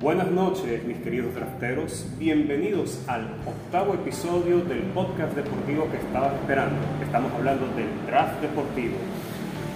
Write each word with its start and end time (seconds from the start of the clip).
Buenas 0.00 0.30
noches, 0.30 0.84
mis 0.84 0.98
queridos 0.98 1.34
drafteros. 1.34 2.06
Bienvenidos 2.20 3.02
al 3.08 3.34
octavo 3.44 3.94
episodio 3.94 4.60
del 4.60 4.82
podcast 4.94 5.34
deportivo 5.34 5.90
que 5.90 5.96
estabas 5.96 6.34
esperando. 6.34 6.76
Estamos 7.02 7.32
hablando 7.32 7.66
del 7.74 7.88
draft 8.06 8.40
deportivo. 8.40 8.94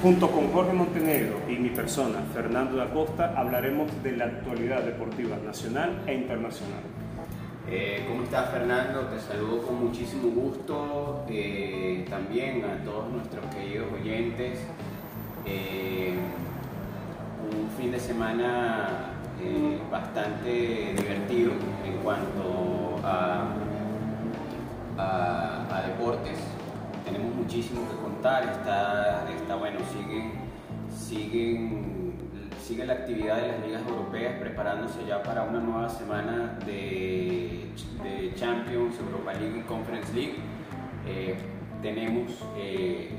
Junto 0.01 0.31
con 0.31 0.53
Jorge 0.53 0.75
Montenegro 0.75 1.41
y 1.49 1.57
mi 1.57 1.71
persona, 1.71 2.21
Fernando 2.33 2.77
da 2.77 2.93
Costa, 2.93 3.35
hablaremos 3.37 3.91
de 4.05 4.17
la 4.17 4.27
actualidad 4.27 4.83
deportiva 4.85 5.37
nacional 5.45 6.05
e 6.07 6.15
internacional. 6.15 6.83
Eh, 7.69 8.05
¿Cómo 8.07 8.23
estás 8.23 8.49
Fernando? 8.51 9.01
Te 9.07 9.19
saludo 9.19 9.63
con 9.63 9.87
muchísimo 9.87 10.29
gusto. 10.29 11.25
Eh, 11.29 12.07
también 12.09 12.65
a 12.65 12.85
todos 12.85 13.11
nuestros 13.11 13.45
queridos 13.47 13.89
oyentes. 13.93 14.61
Eh, 15.45 16.15
un 17.53 17.69
fin 17.77 17.91
de 17.91 17.99
semana 17.99 19.12
eh, 19.45 19.79
bastante 19.91 20.95
divertido 20.97 21.53
en 21.85 21.97
cuanto 22.03 23.01
a, 23.03 23.49
deportes. 25.87 26.39
Tenemos 27.05 27.35
muchísimo 27.35 27.81
que 27.91 27.97
contar, 27.97 28.45
está, 28.45 29.27
está 29.29 29.57
bueno, 29.57 29.81
siguen, 29.93 30.33
siguen, 30.89 32.13
sigue 32.63 32.87
la 32.87 32.93
actividad 32.93 33.37
de 33.37 33.49
las 33.49 33.67
ligas 33.67 33.83
europeas 33.89 34.39
preparándose 34.39 35.05
ya 35.07 35.23
para 35.23 35.43
una 35.43 35.59
nueva 35.59 35.89
semana 35.89 36.57
de, 36.65 37.69
Champions, 38.37 38.97
Europa 39.01 39.33
League 39.35 39.59
y 39.59 39.63
Conference 39.63 40.13
League. 40.15 40.37
Eh, 41.07 41.37
tenemos 41.83 42.33
eh, 42.57 43.11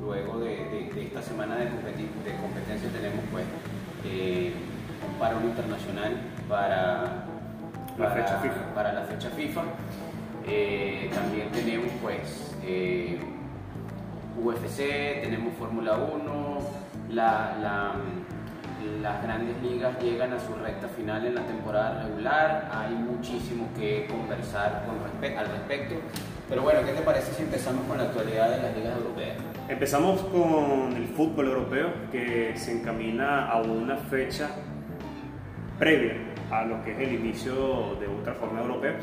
luego 0.00 0.40
de, 0.40 0.90
esta 1.00 1.22
semana 1.22 1.56
de 1.56 1.68
competencia 1.68 2.90
tenemos 2.90 3.24
pues 3.30 3.44
un 5.14 5.18
paro 5.18 5.40
internacional 5.40 6.16
para 6.48 7.24
la 7.98 8.10
fecha 8.10 8.38
FIFA. 8.38 8.74
Para 8.74 8.92
la 8.92 9.02
fecha 9.02 9.28
FIFA. 9.30 9.62
Eh, 10.46 11.10
también 11.14 11.50
tenemos 11.52 11.90
pues 12.02 12.54
eh, 12.62 13.18
UFC, 14.42 15.22
tenemos 15.22 15.54
Fórmula 15.54 15.96
1, 15.96 16.58
las 17.10 17.94
grandes 19.22 19.62
ligas 19.62 19.98
llegan 20.02 20.32
a 20.32 20.40
su 20.40 20.54
recta 20.54 20.88
final 20.88 21.26
en 21.26 21.34
la 21.34 21.42
temporada 21.42 22.02
regular, 22.02 22.70
hay 22.72 22.94
muchísimo 22.94 23.68
que 23.78 24.06
conversar 24.06 24.86
con 24.86 24.96
al 25.38 25.48
respecto. 25.48 25.96
Pero 26.48 26.62
bueno, 26.62 26.80
¿qué 26.84 26.92
te 26.92 27.00
parece 27.00 27.32
si 27.32 27.42
empezamos 27.42 27.86
con 27.86 27.96
la 27.96 28.04
actualidad 28.04 28.50
de 28.50 28.62
las 28.62 28.76
ligas 28.76 28.96
europeas? 28.98 29.38
Empezamos 29.68 30.20
con 30.24 30.92
el 30.94 31.06
fútbol 31.06 31.46
europeo 31.46 31.88
que 32.12 32.52
se 32.56 32.72
encamina 32.72 33.48
a 33.48 33.62
una 33.62 33.96
fecha 33.96 34.50
previa 35.78 36.14
a 36.50 36.64
lo 36.64 36.82
que 36.84 36.92
es 36.92 36.98
el 36.98 37.14
inicio 37.14 37.96
de 38.00 38.06
otra 38.06 38.34
forma 38.34 38.60
europea. 38.60 38.96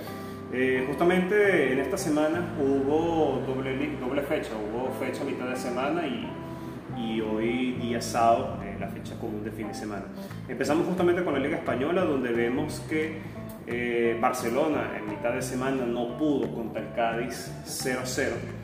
Eh, 0.54 0.84
justamente 0.88 1.72
en 1.72 1.80
esta 1.80 1.98
semana 1.98 2.54
hubo 2.60 3.42
doble, 3.48 3.98
doble 4.00 4.22
fecha, 4.24 4.52
hubo 4.56 4.92
fecha 5.00 5.22
a 5.22 5.26
mitad 5.26 5.48
de 5.48 5.56
semana 5.56 6.06
y, 6.06 6.28
y 6.98 7.22
hoy 7.22 7.74
día 7.74 8.02
sábado, 8.02 8.60
eh, 8.64 8.76
la 8.80 8.88
fecha 8.88 9.18
común 9.20 9.44
de 9.44 9.52
fin 9.52 9.68
de 9.68 9.74
semana. 9.74 10.04
Empezamos 10.48 10.86
justamente 10.88 11.24
con 11.24 11.34
la 11.34 11.40
Liga 11.40 11.58
Española, 11.58 12.04
donde 12.04 12.32
vemos 12.32 12.82
que 12.90 13.20
eh, 13.68 14.18
Barcelona 14.20 14.98
en 14.98 15.10
mitad 15.10 15.34
de 15.34 15.42
semana 15.42 15.86
no 15.86 16.18
pudo 16.18 16.54
contra 16.54 16.82
el 16.82 16.94
Cádiz 16.94 17.52
0-0 17.66 18.62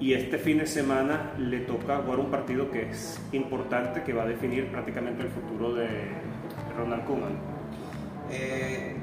y 0.00 0.14
este 0.14 0.38
fin 0.38 0.58
de 0.58 0.66
semana 0.66 1.32
le 1.38 1.60
toca 1.60 1.98
jugar 1.98 2.18
un 2.20 2.30
partido 2.30 2.70
que 2.70 2.88
es 2.88 3.20
importante, 3.32 4.02
que 4.02 4.14
va 4.14 4.22
a 4.22 4.26
definir 4.26 4.68
prácticamente 4.68 5.22
el 5.22 5.28
futuro 5.28 5.74
de, 5.74 5.88
Ronald 6.80 7.04
Koeman? 7.04 7.36
Eh, 8.30 8.96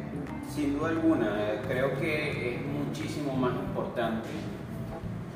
sin 0.53 0.77
duda 0.77 0.89
alguna, 0.89 1.61
creo 1.67 1.97
que 1.99 2.55
es 2.55 2.61
muchísimo 2.65 3.35
más 3.35 3.53
importante 3.53 4.29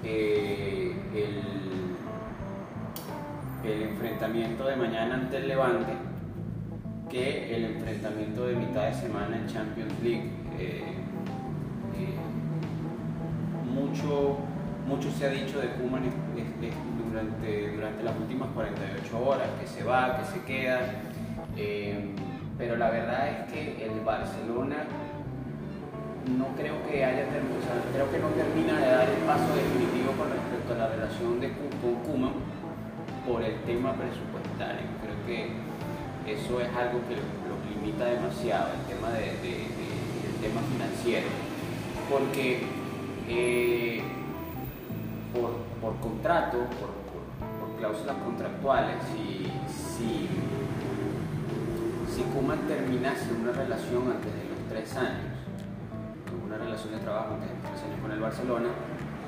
eh, 0.03 0.95
el, 1.13 1.61
enfrentamiento 3.63 4.65
de 4.65 4.75
mañana 4.75 5.15
ante 5.15 5.37
el 5.37 5.47
Levante 5.47 5.93
que 7.11 7.55
el 7.55 7.65
enfrentamiento 7.65 8.47
de 8.47 8.55
mitad 8.55 8.87
de 8.87 8.93
semana 8.95 9.37
en 9.37 9.45
Champions 9.47 9.93
League. 10.01 10.31
Eh, 10.57 10.83
mucho, 13.71 14.37
mucho 14.87 15.11
se 15.11 15.25
ha 15.25 15.29
dicho 15.29 15.59
de 15.59 15.69
Koeman 15.73 16.03
durante, 17.07 17.71
durante 17.75 18.03
las 18.03 18.17
últimas 18.17 18.49
48 18.55 19.23
horas, 19.23 19.47
que 19.59 19.67
se 19.67 19.83
va, 19.83 20.17
que 20.17 20.25
se 20.25 20.43
queda. 20.45 20.79
Eh, 21.57 22.15
pero 22.61 22.77
la 22.77 22.91
verdad 22.91 23.27
es 23.27 23.51
que 23.51 23.85
el 23.85 24.01
Barcelona 24.01 24.85
no 26.37 26.45
creo 26.55 26.75
que 26.87 27.03
haya 27.03 27.25
creo 27.25 28.11
que 28.11 28.19
no 28.19 28.27
termina 28.37 28.77
de 28.77 28.85
dar 28.85 29.09
el 29.09 29.17
paso 29.25 29.49
definitivo 29.55 30.11
con 30.13 30.29
respecto 30.29 30.75
a 30.75 30.77
la 30.77 30.87
relación 30.89 31.39
de 31.39 31.49
con 31.81 31.95
Kuma 32.05 32.31
por 33.27 33.41
el 33.41 33.55
tema 33.61 33.93
presupuestario. 33.93 34.85
Creo 35.01 35.25
que 35.25 35.49
eso 36.31 36.61
es 36.61 36.69
algo 36.77 37.01
que 37.09 37.17
lo 37.17 37.57
limita 37.65 38.05
demasiado, 38.05 38.67
el 38.77 38.95
tema, 38.95 39.09
de, 39.09 39.31
el 39.31 40.35
tema 40.39 40.61
financiero. 40.61 41.27
Porque 42.11 42.61
eh, 43.27 44.03
por, 45.33 45.49
por, 45.81 45.99
contrato, 45.99 46.59
por, 46.77 47.01
cláusulas 47.79 48.17
contractuales, 48.17 48.97
si 49.09 50.27
si 52.11 52.23
Kuman 52.23 52.67
terminase 52.67 53.31
una 53.31 53.53
relación 53.53 54.03
antes 54.11 54.33
de 54.35 54.43
los 54.43 54.59
tres 54.67 54.95
años, 54.97 55.31
una 56.45 56.57
relación 56.57 56.91
de 56.91 56.99
trabajo 56.99 57.35
antes 57.35 57.47
de 57.47 57.55
los 57.55 57.63
tres 57.71 57.83
años 57.87 57.99
con 58.01 58.11
el 58.11 58.19
Barcelona, 58.19 58.69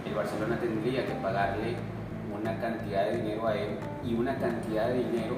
el 0.06 0.14
Barcelona 0.14 0.60
tendría 0.60 1.06
que 1.06 1.14
pagarle 1.24 1.80
una 2.28 2.60
cantidad 2.60 3.06
de 3.06 3.24
dinero 3.24 3.48
a 3.48 3.56
él 3.56 3.80
y 4.04 4.14
una 4.16 4.36
cantidad 4.36 4.90
de 4.90 4.96
dinero 4.96 5.36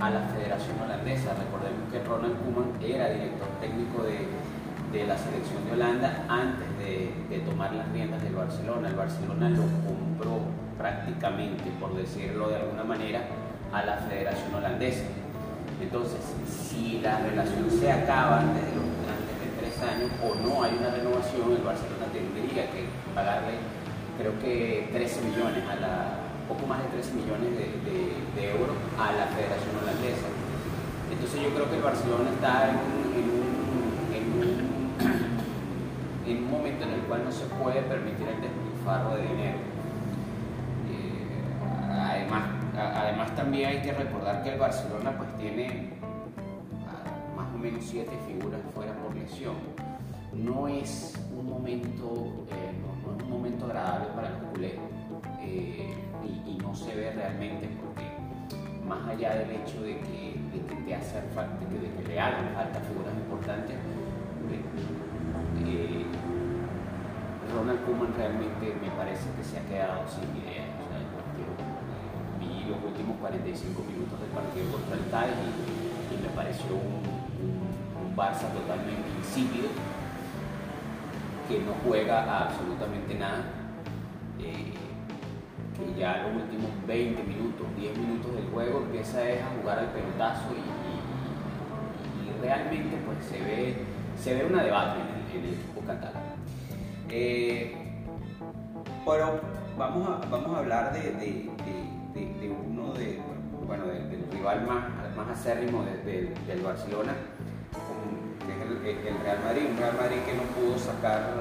a 0.00 0.10
la 0.10 0.22
Federación 0.34 0.74
Holandesa. 0.82 1.38
Recordemos 1.38 1.86
que 1.92 2.02
Ronald 2.02 2.34
Koeman 2.42 2.74
era 2.82 3.10
director 3.10 3.46
técnico 3.60 4.02
de, 4.02 5.06
la 5.06 5.16
selección 5.16 5.64
de 5.66 5.72
Holanda 5.72 6.24
antes 6.28 6.66
de, 6.78 7.14
de, 7.30 7.38
tomar 7.44 7.74
las 7.74 7.88
riendas 7.92 8.20
del 8.24 8.34
Barcelona. 8.34 8.88
El 8.88 8.96
Barcelona 8.96 9.50
lo 9.50 9.62
compró 9.86 10.40
prácticamente, 10.76 11.70
por 11.78 11.94
decirlo 11.94 12.48
de 12.48 12.56
alguna 12.56 12.82
manera, 12.82 13.22
a 13.72 13.84
la 13.84 13.98
Federación 13.98 14.52
Holandesa. 14.52 15.04
Entonces, 15.80 16.18
si 16.46 16.98
la 16.98 17.20
relación 17.20 17.70
se 17.70 17.90
acaba 17.90 18.40
antes 18.40 18.62
de, 18.64 18.78
tres 19.58 19.78
años 19.82 20.10
o 20.22 20.34
no 20.34 20.62
hay 20.62 20.76
una 20.78 20.90
renovación, 20.90 21.52
el 21.52 21.62
Barcelona 21.62 22.06
tendría 22.12 22.70
que 22.70 22.86
pagarle, 23.14 23.58
creo 24.18 24.38
que 24.40 24.88
13 24.92 25.22
millones, 25.22 25.62
a 25.70 25.76
la, 25.76 26.18
poco 26.48 26.66
más 26.66 26.82
de 26.82 26.88
13 26.98 27.14
millones 27.14 27.50
de, 27.58 28.50
euros 28.50 28.76
a 28.98 29.12
la 29.12 29.26
Federación 29.34 29.74
Holandesa. 29.82 30.30
Entonces 31.10 31.42
yo 31.42 31.50
creo 31.54 31.70
que 31.70 31.76
el 31.76 31.82
Barcelona 31.82 32.30
está 32.30 32.70
en 32.70 32.78
un, 32.78 33.58
en 36.26 36.36
un 36.44 36.50
momento 36.50 36.84
en 36.84 36.90
el 36.94 37.00
cual 37.02 37.24
no 37.24 37.32
se 37.32 37.46
puede 37.46 37.82
permitir 37.82 38.26
el 38.28 38.40
despilfarro 38.40 39.16
de 39.16 39.22
dinero. 39.22 39.67
También 43.38 43.68
hay 43.68 43.80
que 43.80 43.92
recordar 43.92 44.42
que 44.42 44.52
el 44.54 44.58
Barcelona 44.58 45.16
pues 45.16 45.32
tiene 45.36 45.90
ah, 46.88 47.36
más 47.36 47.54
o 47.54 47.56
menos 47.56 47.84
siete 47.84 48.10
figuras 48.26 48.60
fuera 48.74 48.92
por 48.94 49.14
lesión. 49.14 49.54
No 50.32 50.66
es 50.66 51.14
un 51.30 51.48
momento, 51.48 52.46
eh, 52.50 52.72
no, 52.82 53.16
es 53.16 53.22
un 53.22 53.30
momento 53.30 53.66
agradable 53.66 54.08
para 54.16 54.30
los 54.30 54.40
culés 54.50 54.72
eh, 55.40 55.94
y, 56.46 56.58
no 56.60 56.74
se 56.74 56.94
ve 56.96 57.12
realmente 57.12 57.68
porque 57.80 58.04
más 58.84 59.06
allá 59.08 59.36
del 59.36 59.52
hecho 59.52 59.82
de 59.82 60.00
que, 60.00 60.34
te 60.84 60.94
hace 60.94 61.22
falta, 61.32 61.64
de 61.64 62.02
que 62.02 62.08
le 62.08 62.20
hagan 62.20 62.52
falta 62.54 62.80
figuras 62.80 63.14
importantes, 63.14 63.76
eh, 65.64 66.04
Ronald 67.54 67.84
Koeman 67.84 68.14
realmente 68.16 68.74
me 68.82 68.90
parece 68.90 69.30
que 69.36 69.44
se 69.44 69.58
ha 69.58 69.62
quedado 69.66 70.02
sin 70.08 70.42
idea 70.42 70.67
los 72.68 72.84
últimos 72.84 73.16
45 73.18 73.82
minutos 73.84 74.20
del 74.20 74.30
partido 74.30 74.70
contra 74.72 74.96
el 74.96 75.04
TAI 75.10 75.30
y, 75.30 76.22
me 76.22 76.28
pareció 76.34 76.74
un, 76.74 77.18
Barça 78.16 78.50
totalmente 78.50 79.06
insípido 79.16 79.68
que 81.46 81.60
no 81.60 81.72
juega 81.86 82.46
absolutamente 82.46 83.14
nada. 83.14 83.44
Eh, 84.40 84.74
que 85.78 86.00
ya 86.00 86.26
los 86.26 86.42
últimos 86.42 86.70
20 86.88 87.22
minutos, 87.22 87.66
10 87.76 87.96
minutos 87.96 88.34
del 88.34 88.50
juego 88.50 88.78
empieza 88.80 89.18
a 89.18 89.60
jugar 89.60 89.78
al 89.78 89.92
pelotazo 89.92 90.48
y, 90.50 92.42
realmente 92.42 92.96
pues 93.04 93.24
se 93.24 93.40
ve, 93.40 93.76
se 94.20 94.34
ve 94.34 94.46
una 94.46 94.62
debate 94.62 95.00
en 95.00 95.42
el, 95.42 95.54
equipo 95.54 95.80
catalán. 95.86 96.22
Eh, 97.08 97.76
pero 99.04 99.40
vamos 99.76 100.08
a, 100.08 100.26
vamos 100.28 100.56
a 100.56 100.58
hablar 100.58 100.92
de, 100.92 101.48
uno 102.14 102.92
del 102.94 104.26
rival 104.32 104.66
más, 104.66 105.16
más 105.16 105.38
acérrimo 105.38 105.82
del 105.82 106.62
Barcelona, 106.62 107.14
el, 108.88 109.18
Real 109.22 109.38
Madrid, 109.44 109.62
un 109.70 109.76
Real 109.76 109.96
Madrid 109.96 110.18
que 110.24 110.34
no 110.34 110.42
pudo 110.54 110.78
sacar, 110.78 111.34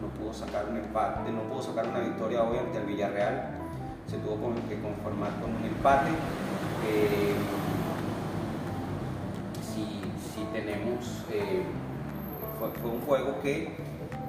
no 0.00 0.08
pudo 0.18 0.32
sacar 0.32 0.66
un 0.70 0.76
empate, 0.76 1.32
no 1.32 1.42
pudo 1.42 1.62
sacar 1.62 1.88
una 1.88 2.00
victoria 2.00 2.42
hoy 2.42 2.58
ante 2.58 2.78
el 2.78 2.86
Villarreal, 2.86 3.50
se 4.06 4.18
tuvo 4.18 4.54
que 4.68 4.80
conformar 4.80 5.30
con 5.40 5.54
un 5.54 5.64
empate. 5.64 6.10
Eh, 6.86 7.34
si, 9.62 10.44
tenemos, 10.52 11.24
eh, 11.32 11.62
fue, 12.58 12.90
un 12.90 13.00
juego 13.00 13.40
que 13.42 13.72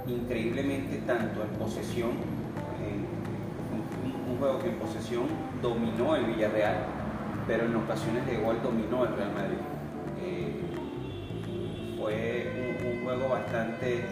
increíblemente 0.07 0.97
tanto 1.05 1.43
en 1.43 1.49
posesión, 1.59 2.11
juego 4.37 4.59
que 4.59 4.69
en 4.69 4.75
posesión 4.75 5.25
dominó 5.61 6.15
el 6.15 6.25
Villarreal, 6.25 6.77
pero 7.47 7.65
en 7.65 7.75
ocasiones 7.75 8.25
de 8.25 8.37
gol 8.37 8.59
dominó 8.61 9.05
el 9.05 9.15
Real 9.15 9.33
Madrid. 9.33 9.57
Eh, 10.21 10.61
fue 11.97 12.77
un, 12.85 13.03
juego 13.03 13.29
bastante, 13.29 14.05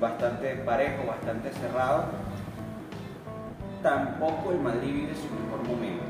bastante 0.00 0.54
parejo, 0.56 1.06
bastante 1.06 1.50
cerrado. 1.52 2.04
Tampoco 3.82 4.52
el 4.52 4.60
Madrid 4.60 4.92
vive 4.92 5.14
su 5.14 5.28
mejor 5.34 5.66
momento. 5.66 6.04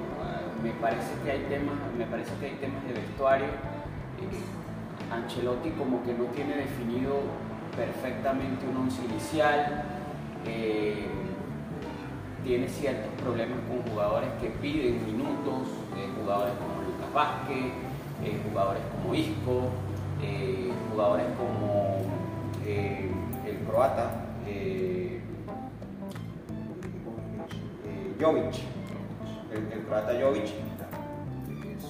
Me 0.62 0.70
parece 0.70 1.12
que 1.22 1.30
hay 1.30 1.40
temas, 1.48 1.74
me 1.96 2.06
parece 2.06 2.32
que 2.40 2.46
hay 2.46 2.52
temas 2.54 2.84
de 2.86 2.94
vestuario. 2.94 3.46
Eh, 3.46 5.12
Ancelotti 5.12 5.70
como 5.70 6.02
que 6.02 6.14
no 6.14 6.24
tiene 6.34 6.56
definido 6.56 7.20
perfectamente 7.76 8.66
un 8.66 8.76
once 8.76 9.04
inicial. 9.04 9.84
Eh, 10.46 11.06
tiene 12.44 12.68
ciertos 12.68 13.10
problemas 13.22 13.58
con 13.68 13.90
jugadores 13.90 14.28
que 14.40 14.50
piden 14.50 15.04
minutos, 15.06 15.68
jugadores 16.20 16.54
como 16.58 16.82
Lucas 16.82 17.12
Vázquez, 17.14 17.72
jugadores 18.48 18.82
como 18.92 19.14
Isco, 19.14 19.62
eh, 20.22 20.70
jugadores 20.90 21.26
como 21.38 22.02
eh, 22.66 23.10
el 23.46 23.56
croata 23.66 24.26
eh, 24.46 25.20
Jovic, 28.20 28.54
el, 29.52 29.82
croata 29.82 30.12
Jovic, 30.20 30.46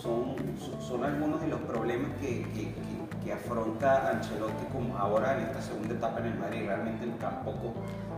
son, 0.00 0.36
son 0.80 1.04
algunos 1.04 1.40
de 1.40 1.48
los 1.48 1.60
problemas 1.60 2.10
que, 2.20 2.44
afronta 3.32 4.10
Ancelotti 4.10 4.64
como 4.72 4.96
ahora 4.96 5.38
en 5.38 5.46
esta 5.46 5.62
segunda 5.62 5.94
etapa 5.94 6.20
en 6.20 6.26
el 6.26 6.38
Madrid. 6.38 6.62
Realmente 6.66 7.06
tampoco, 7.20 7.74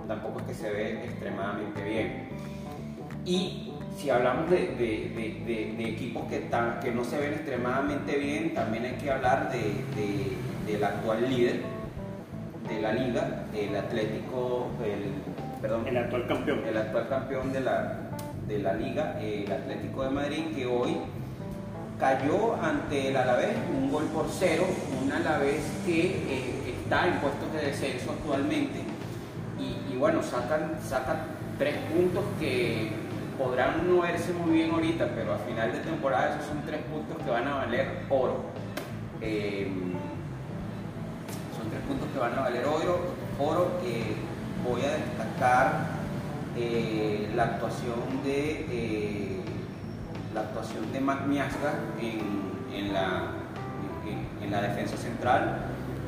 tampoco 0.09 0.41
es 0.41 0.47
que 0.47 0.55
se 0.55 0.71
ve 0.71 1.05
extremadamente 1.05 1.83
bien. 1.85 2.29
Y 3.25 3.73
si 3.97 4.11
hablamos 4.11 4.51
de, 4.51 5.79
equipos 5.79 6.25
que, 6.29 6.49
que 6.83 6.93
no 6.93 7.05
se 7.05 7.19
ven 7.19 7.33
extremadamente 7.35 8.17
bien, 8.17 8.55
también 8.55 8.85
hay 8.85 8.93
que 8.93 9.11
hablar 9.11 9.51
del 9.51 10.85
actual 10.85 11.29
líder 11.29 11.77
de 12.69 12.81
la 12.81 12.93
liga, 12.93 13.45
el 13.55 13.77
Atlético, 13.77 14.69
el, 14.85 15.61
perdón, 15.61 15.87
el 15.87 15.97
actual 15.97 16.27
campeón. 16.27 16.65
El 16.67 16.77
actual 16.77 17.09
campeón 17.09 17.53
de 17.53 17.61
la, 17.61 17.99
de 18.47 18.59
la 18.59 18.75
liga, 18.75 19.19
el 19.21 19.51
Atlético 19.51 20.05
de 20.05 20.11
Madrid, 20.11 20.45
que 20.55 20.67
hoy 20.67 20.97
cayó 21.99 22.55
ante 22.63 23.09
el 23.09 23.17
Alavés 23.17 23.57
un 23.75 23.91
gol 23.91 24.05
por 24.07 24.27
cero, 24.31 24.65
un 25.03 25.11
Alavés 25.11 25.63
que 25.85 26.01
eh, 26.01 26.75
está 26.83 27.09
en 27.09 27.21
puestos 27.21 27.53
de 27.53 27.67
descenso 27.67 28.13
actualmente 28.13 28.81
y, 29.59 29.97
bueno, 29.97 30.23
sacan, 30.23 30.79
sacan 30.87 31.17
tres 31.59 31.77
puntos 31.91 32.23
que 32.39 32.91
podrán 33.39 33.89
no 33.89 34.03
verse 34.03 34.33
muy 34.35 34.53
bien 34.53 34.71
ahorita, 34.71 35.09
pero 35.15 35.33
a 35.33 35.39
final 35.39 35.73
de 35.73 35.79
temporada 35.79 36.35
esos 36.35 36.49
son 36.49 36.63
tres 36.67 36.83
puntos 36.83 37.17
que 37.25 37.31
van 37.31 37.49
a 37.49 37.55
valer 37.57 38.03
oro. 38.11 38.45
Eh, 39.23 39.71
son 41.59 41.71
tres 41.71 41.81
puntos 41.89 42.09
que 42.13 42.19
van 42.19 42.35
a 42.35 42.43
valer 42.43 42.67
oro. 42.67 43.01
oro 43.39 43.71
voy 44.63 44.83
a 44.83 44.91
destacar 44.91 45.87
eh, 46.59 47.31
la 47.35 47.45
actuación 47.45 48.23
de 48.23 49.26
la 50.37 50.43
actuación 50.43 50.93
de 50.93 51.01
Mac 51.01 51.21
en, 51.25 52.93
la, 52.93 53.31
en 54.43 54.51
la 54.51 54.61
defensa 54.61 54.97
central 54.99 55.63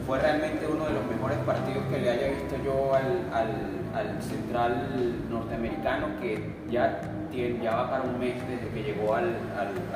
fue 0.07 0.19
realmente 0.19 0.67
uno 0.67 0.85
de 0.85 0.93
los 0.93 1.05
mejores 1.07 1.39
partidos 1.47 1.83
que 1.91 1.99
le 1.99 2.11
haya 2.11 2.29
visto 2.29 2.57
yo 2.63 2.95
al, 2.95 4.21
central 4.21 4.87
norteamericano 5.31 6.07
que 6.21 6.51
ya, 6.71 7.01
tiene, 7.33 7.65
ya 7.65 7.75
va 7.75 7.91
para 7.91 8.03
un 8.03 8.19
mes 8.19 8.35
desde 8.47 8.69
que 8.69 8.83
llegó 8.83 9.15
al, 9.15 9.33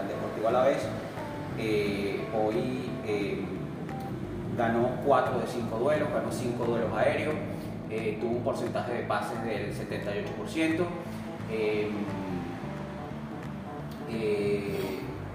Deportivo 0.09 0.49
Alavés. 0.49 0.79
Eh, 1.59 2.21
hoy 2.35 2.91
eh, 3.07 3.45
ganó 4.57 4.97
4 5.05 5.41
de 5.41 5.47
5 5.47 5.79
duelos, 5.79 6.09
ganó 6.11 6.33
5 6.33 6.65
duelos 6.65 6.91
aéreos, 6.97 7.35
eh, 7.91 8.17
tuvo 8.19 8.37
un 8.37 8.43
porcentaje 8.43 8.95
de 8.95 9.03
pases 9.03 9.45
del 9.45 9.75
78%. 9.75 10.85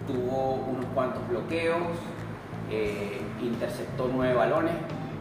Tuvo 0.07 0.65
unos 0.69 0.85
cuantos 0.93 1.27
bloqueos, 1.27 1.97
eh, 2.71 3.19
interceptó 3.41 4.09
nueve 4.11 4.33
balones. 4.33 4.73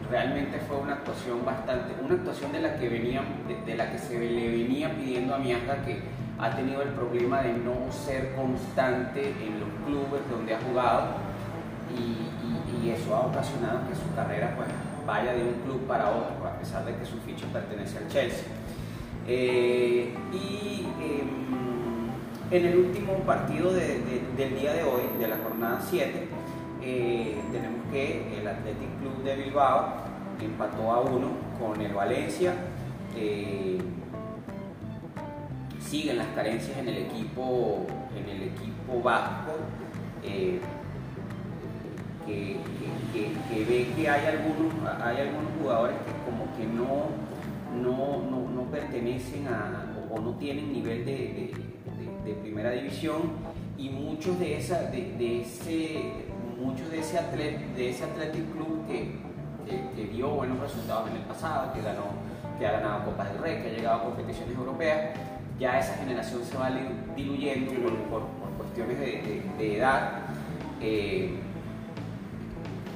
Realmente 0.09 0.59
fue 0.59 0.77
una 0.77 0.93
actuación 0.93 1.43
bastante, 1.45 1.93
una 2.01 2.15
actuación 2.15 2.53
de 2.53 2.61
la 2.61 2.77
que 2.77 2.87
venía, 2.87 3.21
de, 3.65 3.75
la 3.75 3.91
que 3.91 3.97
se 3.97 4.17
le 4.17 4.49
venía 4.49 4.95
pidiendo 4.95 5.35
a 5.35 5.37
Miaja 5.37 5.83
que 5.85 6.01
ha 6.39 6.55
tenido 6.55 6.81
el 6.81 6.89
problema 6.89 7.41
de 7.41 7.53
no 7.53 7.91
ser 7.91 8.33
constante 8.35 9.27
en 9.27 9.59
los 9.59 9.69
clubes 9.85 10.21
donde 10.31 10.55
ha 10.55 10.59
jugado 10.61 11.07
y, 11.97 12.33
eso 12.87 13.13
ha 13.13 13.19
ocasionado 13.19 13.81
que 13.89 13.95
su 13.95 14.15
carrera 14.15 14.53
pues, 14.55 14.69
vaya 15.05 15.33
de 15.33 15.41
un 15.41 15.53
club 15.65 15.85
para 15.87 16.09
otro, 16.09 16.47
a 16.47 16.57
pesar 16.57 16.85
de 16.85 16.95
que 16.95 17.05
su 17.05 17.17
ficha 17.17 17.45
pertenece 17.51 17.97
al 17.97 18.07
Chelsea. 18.07 18.45
Eh, 19.27 20.13
em, 20.33 21.66
en 22.49 22.65
el 22.65 22.77
último 22.77 23.13
partido 23.25 23.73
del 23.73 24.59
día 24.59 24.73
de 24.73 24.83
hoy, 24.83 25.01
de 25.19 25.27
la 25.27 25.37
jornada 25.37 25.81
7, 25.89 26.27
eh, 26.81 27.35
tenemos 27.51 27.81
que 27.91 28.39
el 28.39 28.47
Athletic 28.47 28.99
Club 29.01 29.23
de 29.23 29.35
Bilbao 29.35 29.93
empató 30.41 30.91
a 30.91 31.01
uno 31.01 31.31
con 31.59 31.81
el 31.81 31.93
Valencia. 31.93 32.53
Eh, 33.15 33.79
siguen 35.81 36.17
las 36.19 36.27
carencias 36.27 36.77
en 36.77 36.87
el 36.87 36.97
equipo, 36.97 37.85
en 38.15 38.29
el 38.29 38.43
equipo 38.43 39.01
vasco. 39.03 39.53
Eh, 40.23 40.59
que, 42.25 42.57
ve 43.67 43.87
que 43.95 44.09
hay 44.09 44.25
algunos, 44.25 44.73
hay 45.01 45.21
algunos 45.21 45.51
jugadores 45.61 45.95
que 45.95 46.29
como 46.29 46.45
que 46.57 46.65
no, 46.65 47.07
no, 47.81 48.63
pertenecen 48.69 49.47
a 49.47 49.95
o, 50.11 50.19
no 50.19 50.31
tienen 50.35 50.73
nivel 50.73 51.05
de, 51.05 51.51
primera 52.35 52.71
división 52.71 53.33
y 53.77 53.89
muchos 53.89 54.39
de, 54.39 54.57
esa, 54.57 54.83
de, 54.83 55.41
ese 55.41 56.01
muchos 56.57 56.89
de 56.89 56.99
ese, 56.99 57.19
atlet, 57.19 57.59
de 57.75 57.89
ese 57.89 58.03
Athletic 58.03 58.51
Club 58.51 58.85
que, 58.87 59.27
dio 60.11 60.29
buenos 60.29 60.59
resultados 60.59 61.09
en 61.09 61.17
el 61.17 61.23
pasado, 61.23 61.73
que, 61.73 61.81
ganó, 61.81 62.05
que 62.57 62.65
ha 62.65 62.71
ganado 62.71 63.05
Copas 63.05 63.33
del 63.33 63.41
Rey, 63.41 63.61
que 63.61 63.69
ha 63.69 63.73
llegado 63.73 63.99
a 63.99 64.03
competiciones 64.03 64.57
europeas, 64.57 65.17
ya 65.59 65.77
esa 65.77 65.95
generación 65.95 66.43
se 66.43 66.57
va 66.57 66.71
diluyendo 67.15 67.73
por, 68.09 68.23
cuestiones 68.57 68.99
de, 68.99 69.77
edad. 69.77 70.21
Eh, 70.81 71.35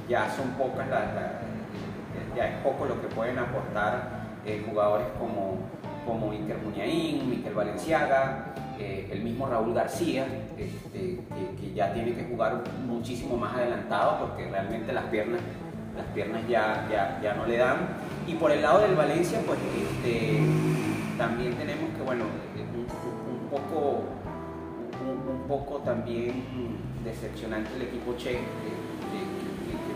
ya 0.08 0.30
son 0.30 0.50
pocas 0.52 0.88
las, 0.88 1.04
ya 2.36 2.48
es 2.48 2.62
poco 2.62 2.86
lo 2.86 3.00
que 3.00 3.08
pueden 3.08 3.38
aportar 3.38 4.22
eh, 4.44 4.64
jugadores 4.68 5.06
como, 5.18 5.58
como 6.06 6.32
Iker 6.32 6.58
Muñain, 6.58 7.30
Miquel 7.30 7.54
Valenciaga, 7.54 8.54
eh, 8.82 9.08
el 9.12 9.22
mismo 9.22 9.46
Raúl 9.46 9.74
García, 9.74 10.26
este, 10.58 11.20
que, 11.60 11.72
ya 11.72 11.94
tiene 11.94 12.14
que 12.14 12.24
jugar 12.24 12.64
muchísimo 12.84 13.36
más 13.36 13.54
adelantado 13.54 14.18
porque 14.18 14.50
realmente 14.50 14.92
las 14.92 15.04
piernas, 15.04 15.40
las 15.96 16.06
piernas 16.06 16.42
ya, 16.48 16.88
ya, 17.22 17.34
no 17.34 17.46
le 17.46 17.58
dan. 17.58 17.76
Y 18.26 18.34
por 18.34 18.50
el 18.50 18.60
lado 18.60 18.80
del 18.80 18.96
Valencia, 18.96 19.40
pues 19.46 19.60
este, 19.80 20.40
también 21.16 21.54
tenemos 21.54 21.94
que, 21.96 22.02
bueno, 22.02 22.24
un, 22.24 23.48
poco, 23.48 24.02
un, 25.30 25.46
poco 25.46 25.78
también 25.78 26.42
decepcionante 27.04 27.70
el 27.76 27.82
equipo 27.82 28.16
Che, 28.16 28.32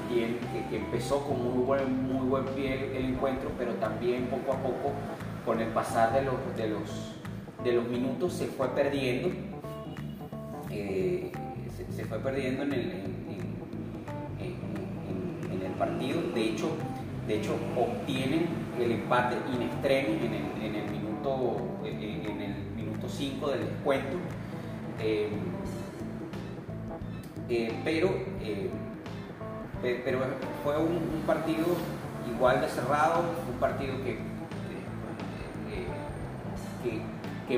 que, 0.09 0.39
que, 0.71 0.77
empezó 0.77 1.25
con 1.27 1.43
muy 1.43 1.65
buen, 1.65 2.07
muy 2.07 2.29
buen 2.29 2.45
pie 2.55 2.97
el 2.97 3.07
encuentro, 3.07 3.51
pero 3.59 3.73
también 3.75 4.27
poco 4.27 4.53
a 4.53 4.63
poco, 4.63 4.93
con 5.45 5.61
el 5.61 5.69
pasar 5.69 6.13
de 6.13 6.23
los, 6.23 6.35
de 6.57 6.69
los 6.69 7.16
de 7.67 7.73
los 7.73 7.89
minutos 7.89 8.33
se 8.33 8.47
fue 8.47 8.69
perdiendo, 8.69 9.29
eh, 10.71 11.33
se, 11.91 12.05
fue 12.05 12.21
perdiendo 12.21 12.63
en 12.63 12.73
el, 12.73 12.81
en, 14.41 15.63
el, 15.67 15.73
partido. 15.73 16.23
De 16.33 16.45
hecho, 16.45 16.69
de 17.27 17.39
hecho, 17.39 17.57
obtienen 17.77 18.47
el 18.81 18.93
empate 18.93 19.37
in 19.53 19.63
extremis 19.63 20.23
en 20.23 20.75
el, 20.77 20.91
minuto 20.93 21.57
en 21.85 22.41
el 22.41 22.55
minuto 22.77 23.09
5 23.09 23.51
del 23.51 23.67
descuento. 23.67 24.17
Eh, 25.01 25.29
eh, 27.49 27.73
pero, 27.85 28.11
pero 29.83 30.19
fue 30.63 30.79
un, 30.79 31.25
partido 31.27 31.67
igual 32.33 32.61
de 32.61 32.69
cerrado, 32.69 33.25
un 33.53 33.59
partido 33.59 33.95
que, 34.05 34.19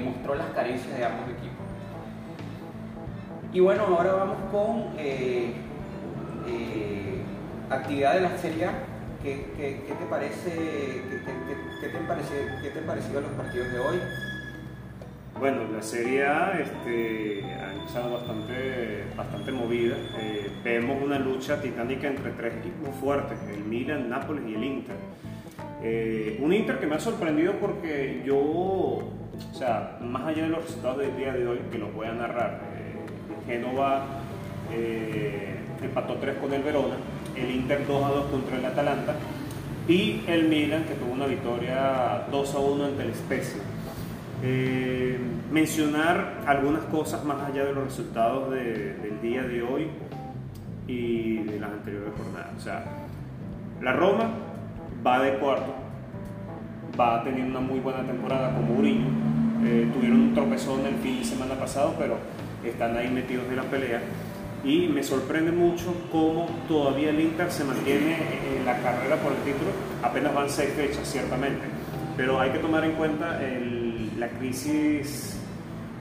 mostró 0.00 0.35
las 0.35 0.50
carencias 0.50 0.97
de 0.97 1.04
ambos 1.04 1.28
equipos. 1.30 1.68
Y 3.52 3.61
bueno, 3.61 3.85
ahora 3.87 4.12
vamos 4.12 4.37
con 4.52 4.99
eh, 4.99 5.52
eh, 6.47 7.23
actividad 7.71 8.14
de 8.14 8.21
la 8.21 8.37
Serie 8.37 8.66
A. 8.66 8.73
¿Qué, 9.23 9.47
te 9.57 10.07
parece, 10.09 10.52
qué, 10.52 11.88
te 11.88 11.99
parece, 12.07 12.47
qué 12.62 12.71
te 12.71 12.80
los 13.21 13.30
partidos 13.33 13.73
de 13.73 13.78
hoy? 13.78 13.97
Bueno, 15.40 15.61
la 15.75 15.83
Serie 15.83 16.26
A 16.26 16.61
este, 16.61 17.42
ha 17.45 17.73
empezado 17.73 18.12
bastante, 18.12 19.04
bastante 19.16 19.52
movida. 19.52 19.97
Eh, 20.21 20.50
vemos 20.62 21.02
una 21.02 21.18
lucha 21.18 21.61
titánica 21.61 22.07
entre 22.07 22.30
tres 22.33 22.54
equipos 22.59 22.95
fuertes, 23.00 23.38
el 23.50 23.64
Milan, 23.64 24.11
Nápoles 24.11 24.45
y 24.47 24.54
el 24.54 24.64
Inter. 24.64 24.97
Un 26.40 26.52
Inter 26.52 26.78
que 26.78 26.87
me 26.87 26.97
ha 26.97 27.00
sorprendido 27.00 27.54
porque 27.54 28.23
yo, 28.26 29.00
o 29.52 29.54
sea, 29.54 29.99
más 30.00 30.26
allá 30.26 30.45
de 30.45 30.49
los 30.49 30.64
resultados 30.64 30.99
del 30.99 31.16
día 31.16 31.33
de 31.33 31.47
hoy, 31.47 31.59
que 31.71 31.78
los 31.78 31.92
voy 31.95 32.07
a 32.07 32.12
narrar, 32.12 32.61
eh, 32.76 33.47
Génova 33.47 34.04
empató 35.83 36.14
3 36.14 36.37
con 36.38 36.52
el 36.52 36.62
Verona, 36.62 36.97
el 37.35 37.50
Inter 37.50 37.87
2 37.87 38.04
a 38.04 38.09
2 38.09 38.26
contra 38.26 38.59
el 38.59 38.64
Atalanta 38.64 39.14
y 39.88 40.23
el 40.26 40.49
Milan 40.49 40.85
que 40.85 40.95
tuvo 40.95 41.12
una 41.12 41.26
victoria 41.26 42.26
2 42.30 42.54
a 42.54 42.59
1 42.59 42.85
ante 42.85 43.02
el 43.02 43.14
Spezia. 43.14 43.62
Eh, 44.42 45.18
mencionar 45.50 46.42
algunas 46.47 46.85
cosas 46.85 47.25
más 47.25 47.42
allá 47.42 47.64
de 47.64 47.73
los 47.73 47.85
resultados 47.85 48.50
del 48.50 49.21
día 49.21 49.42
de 49.42 49.62
hoy 49.62 49.88
y 50.87 51.38
de 51.38 51.59
las 51.59 51.71
anteriores 51.71 52.11
jornadas. 52.16 52.50
O 52.57 52.61
sea, 52.61 52.85
la 53.80 53.92
Roma 53.92 54.30
va 55.04 55.23
de 55.23 55.38
cuarto, 55.38 55.75
va 56.99 57.21
a 57.21 57.25
tener 57.25 57.45
una 57.45 57.61
muy 57.61 57.81
buena 57.81 58.02
temporada 58.02 58.55
como 58.55 58.75
Mourinho. 58.75 59.09
Eh, 59.64 59.88
tuvieron 59.93 60.21
un 60.21 60.35
tropezón 60.35 60.87
el 60.87 60.95
fin 60.97 61.19
de 61.19 61.25
semana 61.25 61.55
pasado, 61.55 61.95
pero 61.99 62.17
están 62.64 62.97
ahí 62.97 63.09
metidos 63.09 63.45
en 63.49 63.57
la 63.57 63.64
pelea. 63.64 64.00
Y 64.64 64.88
me 64.88 65.02
sorprende 65.02 65.52
mucho 65.52 65.95
cómo 66.11 66.47
todavía 66.67 67.11
el 67.11 67.21
Inter 67.21 67.50
se 67.50 67.64
mantiene 67.64 68.17
en 68.57 68.64
la 68.64 68.76
carrera 68.78 69.17
por 69.17 69.33
el 69.33 69.38
título. 69.38 69.71
Apenas 70.02 70.35
van 70.35 70.50
seis 70.50 70.71
fechas, 70.71 71.09
ciertamente. 71.09 71.62
Pero 72.17 72.40
hay 72.40 72.50
que 72.50 72.59
tomar 72.59 72.85
en 72.85 72.93
cuenta 72.93 73.38
la 74.19 74.28
crisis 74.31 75.38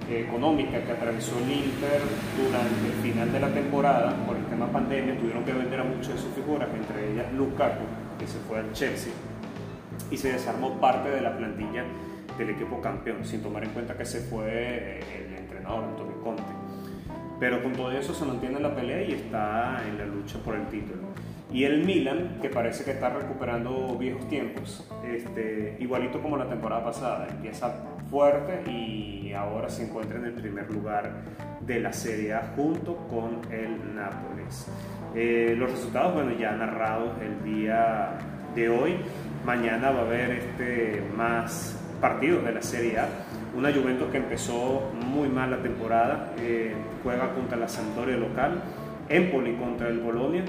económica 0.09 0.81
que 0.83 0.91
atravesó 0.91 1.37
el 1.37 1.51
Inter 1.51 2.01
durante 2.37 2.87
el 2.87 2.93
final 3.03 3.31
de 3.31 3.39
la 3.39 3.49
temporada 3.49 4.15
por 4.25 4.37
el 4.37 4.45
tema 4.45 4.67
pandemia, 4.71 5.17
tuvieron 5.19 5.43
que 5.43 5.53
vender 5.53 5.79
a 5.81 5.83
muchas 5.83 6.15
de 6.15 6.19
sus 6.19 6.33
figuras, 6.33 6.69
entre 6.73 7.11
ellas 7.11 7.31
Lukaku, 7.33 7.83
que 8.17 8.25
se 8.25 8.39
fue 8.47 8.59
al 8.59 8.71
Chelsea, 8.71 9.11
y 10.11 10.17
se 10.17 10.31
desarmó 10.31 10.79
parte 10.79 11.09
de 11.09 11.21
la 11.21 11.37
plantilla 11.37 11.83
del 12.37 12.51
equipo 12.51 12.81
campeón, 12.81 13.25
sin 13.25 13.41
tomar 13.41 13.63
en 13.63 13.71
cuenta 13.71 13.97
que 13.97 14.05
se 14.05 14.19
fue 14.21 14.45
eh, 14.47 15.27
el 15.27 15.35
entrenador 15.35 15.85
Antonio 15.85 16.21
Conte. 16.21 16.43
Pero 17.39 17.61
con 17.61 17.73
todo 17.73 17.91
eso 17.91 18.13
se 18.13 18.25
mantiene 18.25 18.57
en 18.57 18.63
la 18.63 18.75
pelea 18.75 19.01
y 19.03 19.13
está 19.13 19.83
en 19.87 19.97
la 19.97 20.05
lucha 20.05 20.39
por 20.39 20.55
el 20.55 20.67
título. 20.67 21.03
Y 21.51 21.63
el 21.63 21.85
Milan, 21.85 22.39
que 22.41 22.49
parece 22.49 22.83
que 22.83 22.91
está 22.91 23.09
recuperando 23.09 23.95
viejos 23.97 24.27
tiempos, 24.27 24.89
este, 25.05 25.77
igualito 25.79 26.21
como 26.21 26.35
la 26.35 26.49
temporada 26.49 26.83
pasada, 26.83 27.27
empieza 27.29 27.73
fuerte 28.09 28.69
y 28.69 29.33
ahora 29.33 29.69
se 29.69 29.85
encuentra 29.85 30.17
en 30.17 30.25
el 30.25 30.33
primer 30.33 30.71
lugar 30.71 31.11
de 31.61 31.79
la 31.79 31.93
Serie 31.93 32.33
A 32.33 32.53
junto 32.55 32.97
con 33.07 33.41
el 33.51 33.95
Nápoles. 33.95 34.67
Eh, 35.15 35.55
los 35.57 35.71
resultados, 35.71 36.13
bueno, 36.13 36.31
ya 36.37 36.51
narrados 36.51 37.11
el 37.21 37.43
día 37.43 38.17
de 38.55 38.69
hoy. 38.69 38.97
Mañana 39.47 39.89
va 39.89 40.01
a 40.01 40.01
haber 40.01 40.31
este, 40.31 41.01
más 41.15 41.75
partidos 41.99 42.45
de 42.45 42.51
la 42.51 42.61
Serie 42.61 42.99
A. 42.99 43.07
Una 43.55 43.73
Juventus 43.73 44.11
que 44.11 44.17
empezó 44.17 44.91
muy 44.93 45.27
mal 45.29 45.49
la 45.49 45.57
temporada, 45.57 46.33
eh, 46.37 46.75
juega 47.01 47.33
contra 47.33 47.57
la 47.57 47.67
Sampdoria 47.67 48.17
local, 48.17 48.61
Empoli 49.09 49.55
contra 49.55 49.87
el 49.87 49.99
Bolonia 49.99 50.43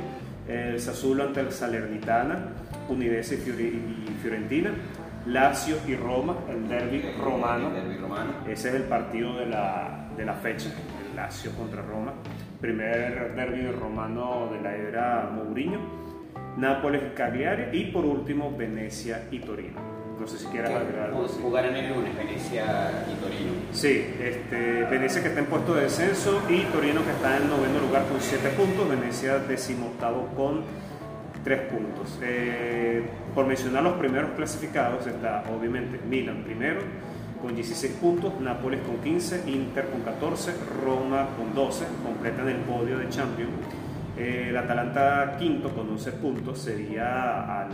el 0.48 0.80
Sassuolo 0.80 1.24
ante 1.24 1.40
el 1.40 1.52
Salernitana, 1.52 2.38
Udinese 2.88 3.34
y 3.34 4.16
Fiorentina, 4.22 4.70
Lazio 5.26 5.76
y 5.86 5.94
Roma, 5.94 6.36
el 6.48 6.66
derby 6.66 7.04
romano. 7.20 7.70
Ese 8.48 8.70
es 8.70 8.74
el 8.76 8.82
partido 8.84 9.36
de 9.38 9.46
la, 9.46 10.08
de 10.16 10.24
la 10.24 10.34
fecha, 10.34 10.70
el 11.08 11.14
Lazio 11.14 11.52
contra 11.52 11.82
Roma. 11.82 12.14
Primer 12.60 13.34
derby 13.36 13.70
romano 13.70 14.48
de 14.50 14.60
la 14.62 14.74
era 14.74 15.30
Mourinho. 15.34 16.07
Nápoles 16.58 17.02
y 17.12 17.14
Cagliari 17.14 17.78
y 17.78 17.84
por 17.92 18.04
último 18.04 18.52
Venecia 18.56 19.28
y 19.30 19.38
Torino. 19.38 19.80
No 20.18 20.26
sé 20.26 20.38
si 20.38 20.46
quieras 20.46 20.72
agregar 20.72 21.10
algo. 21.10 21.28
Jugar 21.28 21.66
en 21.66 21.76
el 21.76 21.94
lunes, 21.94 22.16
Venecia 22.16 23.04
y 23.06 23.20
Torino. 23.20 23.52
Sí, 23.70 24.04
este, 24.20 24.84
Venecia 24.84 25.22
que 25.22 25.28
está 25.28 25.38
en 25.38 25.46
puesto 25.46 25.74
de 25.74 25.82
descenso 25.82 26.42
y 26.48 26.62
Torino 26.64 27.04
que 27.04 27.12
está 27.12 27.36
en 27.36 27.48
noveno 27.48 27.78
lugar 27.78 28.04
con 28.08 28.20
7 28.20 28.48
puntos, 28.50 28.88
Venecia 28.88 29.38
decimoctavo 29.38 30.26
con 30.36 30.64
3 31.44 31.60
puntos. 31.70 32.18
Eh, 32.22 33.04
por 33.36 33.46
mencionar 33.46 33.84
los 33.84 33.92
primeros 33.94 34.32
clasificados 34.32 35.06
está 35.06 35.44
obviamente 35.56 36.00
Milan 36.08 36.42
primero 36.42 36.80
con 37.40 37.54
16 37.54 37.92
puntos, 38.00 38.40
Nápoles 38.40 38.80
con 38.80 38.96
15, 38.96 39.48
Inter 39.48 39.88
con 39.90 40.00
14, 40.00 40.52
Roma 40.84 41.28
con 41.36 41.54
12, 41.54 41.84
completan 42.02 42.48
el 42.48 42.56
podio 42.56 42.98
de 42.98 43.08
Champions. 43.10 43.52
Eh, 44.18 44.46
el 44.48 44.56
Atalanta 44.56 45.36
quinto 45.38 45.70
con 45.70 45.88
11 45.90 46.12
puntos 46.12 46.58
sería 46.58 47.62
al, 47.62 47.70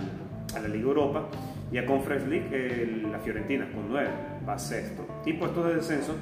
a 0.55 0.61
la 0.61 0.69
Liga 0.69 0.85
Europa 0.85 1.29
y 1.73 1.79
a 1.79 1.87
Conference 1.87 2.27
League 2.29 3.09
la 3.11 3.19
Fiorentina 3.19 3.67
con 3.73 3.89
9 3.89 4.09
va 4.47 4.59
sexto. 4.59 5.07
Y 5.25 5.33
puestos 5.35 5.67
de 5.67 5.75
descenso 5.77 6.15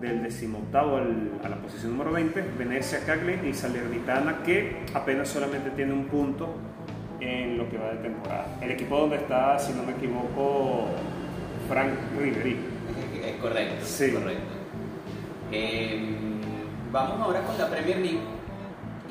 del 0.00 0.22
decimoctavo 0.22 0.96
a 0.96 1.48
la 1.48 1.56
posición 1.56 1.92
número 1.92 2.12
20, 2.12 2.42
Venecia, 2.58 3.00
Cagliari 3.06 3.48
y 3.48 3.54
Salernitana 3.54 4.42
que 4.42 4.84
apenas 4.94 5.28
solamente 5.28 5.70
tiene 5.70 5.92
un 5.92 6.06
punto 6.06 6.54
en 7.20 7.56
lo 7.56 7.68
que 7.70 7.78
va 7.78 7.90
de 7.90 7.96
temporada. 7.98 8.46
El 8.60 8.72
equipo 8.72 8.98
donde 8.98 9.16
está, 9.16 9.58
si 9.58 9.72
no 9.74 9.84
me 9.84 9.92
equivoco, 9.92 10.88
Frank 11.68 11.92
Ribery. 12.18 12.56
Es 13.24 13.36
correcto. 13.36 13.84
Sí. 13.84 14.10
correcto. 14.10 14.42
Em, 15.52 16.40
vamos 16.90 17.20
ahora 17.20 17.42
con 17.42 17.56
la 17.56 17.68
Premier 17.68 17.98
League. 17.98 18.41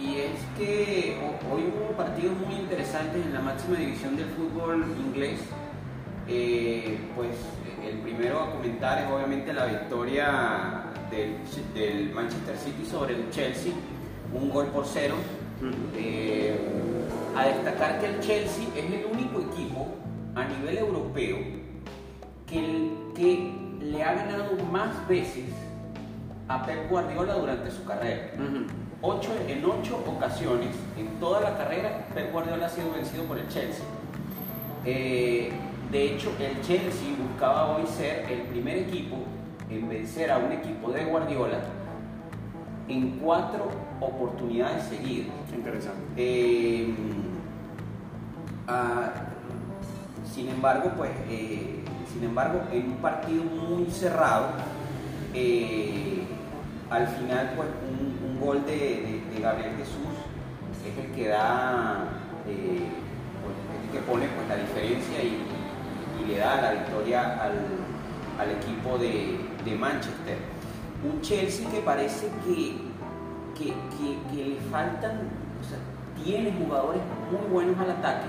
Y 0.01 0.17
es 0.17 0.39
que 0.57 1.15
hoy 1.51 1.61
hubo 1.61 1.95
partidos 1.95 2.35
muy 2.39 2.55
interesantes 2.55 3.23
en 3.23 3.33
la 3.33 3.39
máxima 3.39 3.77
división 3.77 4.15
del 4.15 4.25
fútbol 4.29 4.83
inglés. 4.97 5.39
Eh, 6.27 6.97
pues 7.15 7.35
el 7.87 7.99
primero 7.99 8.41
a 8.41 8.51
comentar 8.51 8.99
es 8.99 9.11
obviamente 9.11 9.53
la 9.53 9.65
victoria 9.65 10.85
del, 11.11 12.11
Manchester 12.13 12.57
City 12.57 12.85
sobre 12.89 13.15
el 13.15 13.29
Chelsea, 13.29 13.73
un 14.33 14.49
gol 14.49 14.67
por 14.67 14.85
cero. 14.87 15.15
Eh, 15.95 16.59
a 17.35 17.45
destacar 17.45 17.99
que 17.99 18.07
el 18.07 18.19
Chelsea 18.21 18.65
es 18.75 18.85
el 18.85 19.05
único 19.05 19.39
equipo 19.39 19.87
a 20.33 20.45
nivel 20.45 20.79
europeo 20.79 21.37
que, 22.47 22.91
que 23.15 23.53
le 23.81 24.03
ha 24.03 24.13
ganado 24.15 24.55
más 24.71 25.07
veces 25.07 25.45
a 26.47 26.65
Pep 26.65 26.89
Guardiola 26.89 27.35
durante 27.35 27.69
su 27.69 27.83
carrera. 27.85 28.31
Ocho, 29.01 29.31
en 29.47 29.65
ocho 29.65 30.03
ocasiones, 30.07 30.75
en 30.97 31.07
toda 31.19 31.41
la 31.41 31.57
carrera, 31.57 32.05
Pep 32.13 32.31
Guardiola 32.31 32.67
ha 32.67 32.69
sido 32.69 32.91
vencido 32.93 33.23
por 33.23 33.37
el 33.37 33.47
Chelsea. 33.47 33.83
Eh, 34.85 35.51
de 35.91 36.05
hecho, 36.05 36.31
el 36.39 36.61
Chelsea 36.61 37.15
buscaba 37.17 37.75
hoy 37.75 37.85
ser 37.87 38.31
el 38.31 38.41
primer 38.43 38.77
equipo 38.77 39.17
en 39.69 39.89
vencer 39.89 40.31
a 40.31 40.37
un 40.37 40.51
equipo 40.51 40.91
de 40.91 41.05
Guardiola 41.05 41.59
en 42.87 43.19
cuatro 43.19 43.69
oportunidades 43.99 44.83
seguidas. 44.85 45.29
Interesante. 45.53 46.01
Eh, 46.17 46.93
ah, 48.67 49.11
sin 50.33 50.49
embargo, 50.49 50.91
pues, 50.97 51.11
eh, 51.29 51.83
sin 52.11 52.23
embargo, 52.23 52.61
en 52.71 52.91
un 52.91 52.97
partido 52.97 53.43
muy 53.43 53.89
cerrado, 53.89 54.47
al 56.89 57.07
final, 57.07 57.53
pues, 57.55 57.69
un, 57.89 58.00
gol 58.41 58.65
de, 58.65 59.21
Gabriel 59.39 59.75
Jesús 59.77 60.17
es 60.85 61.05
el 61.05 61.11
que 61.11 61.27
da, 61.29 62.05
pues, 62.43 62.57
el 62.57 63.91
que 63.91 63.99
pone 64.05 64.25
pues, 64.27 64.47
la 64.49 64.55
diferencia 64.55 65.23
y, 65.23 65.47
le 66.27 66.37
da 66.37 66.61
la 66.61 66.71
victoria 66.73 67.41
al, 67.41 68.51
equipo 68.51 68.97
de, 68.97 69.75
Manchester. 69.75 70.37
Un 71.03 71.21
Chelsea 71.21 71.69
que 71.69 71.79
parece 71.79 72.27
que, 72.45 72.77
que, 73.57 74.43
le 74.43 74.55
faltan, 74.71 75.29
o 75.59 75.63
sea, 75.67 75.77
tiene 76.23 76.51
jugadores 76.53 77.01
muy 77.31 77.51
buenos 77.51 77.79
al 77.79 77.91
ataque, 77.91 78.27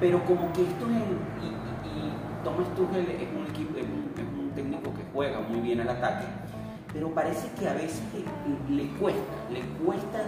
pero 0.00 0.24
como 0.24 0.52
que 0.52 0.62
esto 0.62 0.86
es, 0.86 0.96
y, 1.42 1.48
y, 1.88 2.12
Thomas 2.42 2.68
Tuchel 2.74 3.08
es 3.08 3.28
un, 3.36 3.46
equipo, 3.48 3.78
es 3.78 3.84
un, 3.84 4.50
técnico 4.54 4.94
que 4.94 5.02
juega 5.12 5.40
muy 5.40 5.60
bien 5.60 5.80
al 5.80 5.90
ataque, 5.90 6.26
pero 6.94 7.10
parece 7.10 7.48
que 7.58 7.68
a 7.68 7.74
veces 7.74 8.00
le, 8.70 8.86
cuesta, 8.98 9.20
le 9.52 9.60
cuesta 9.84 10.22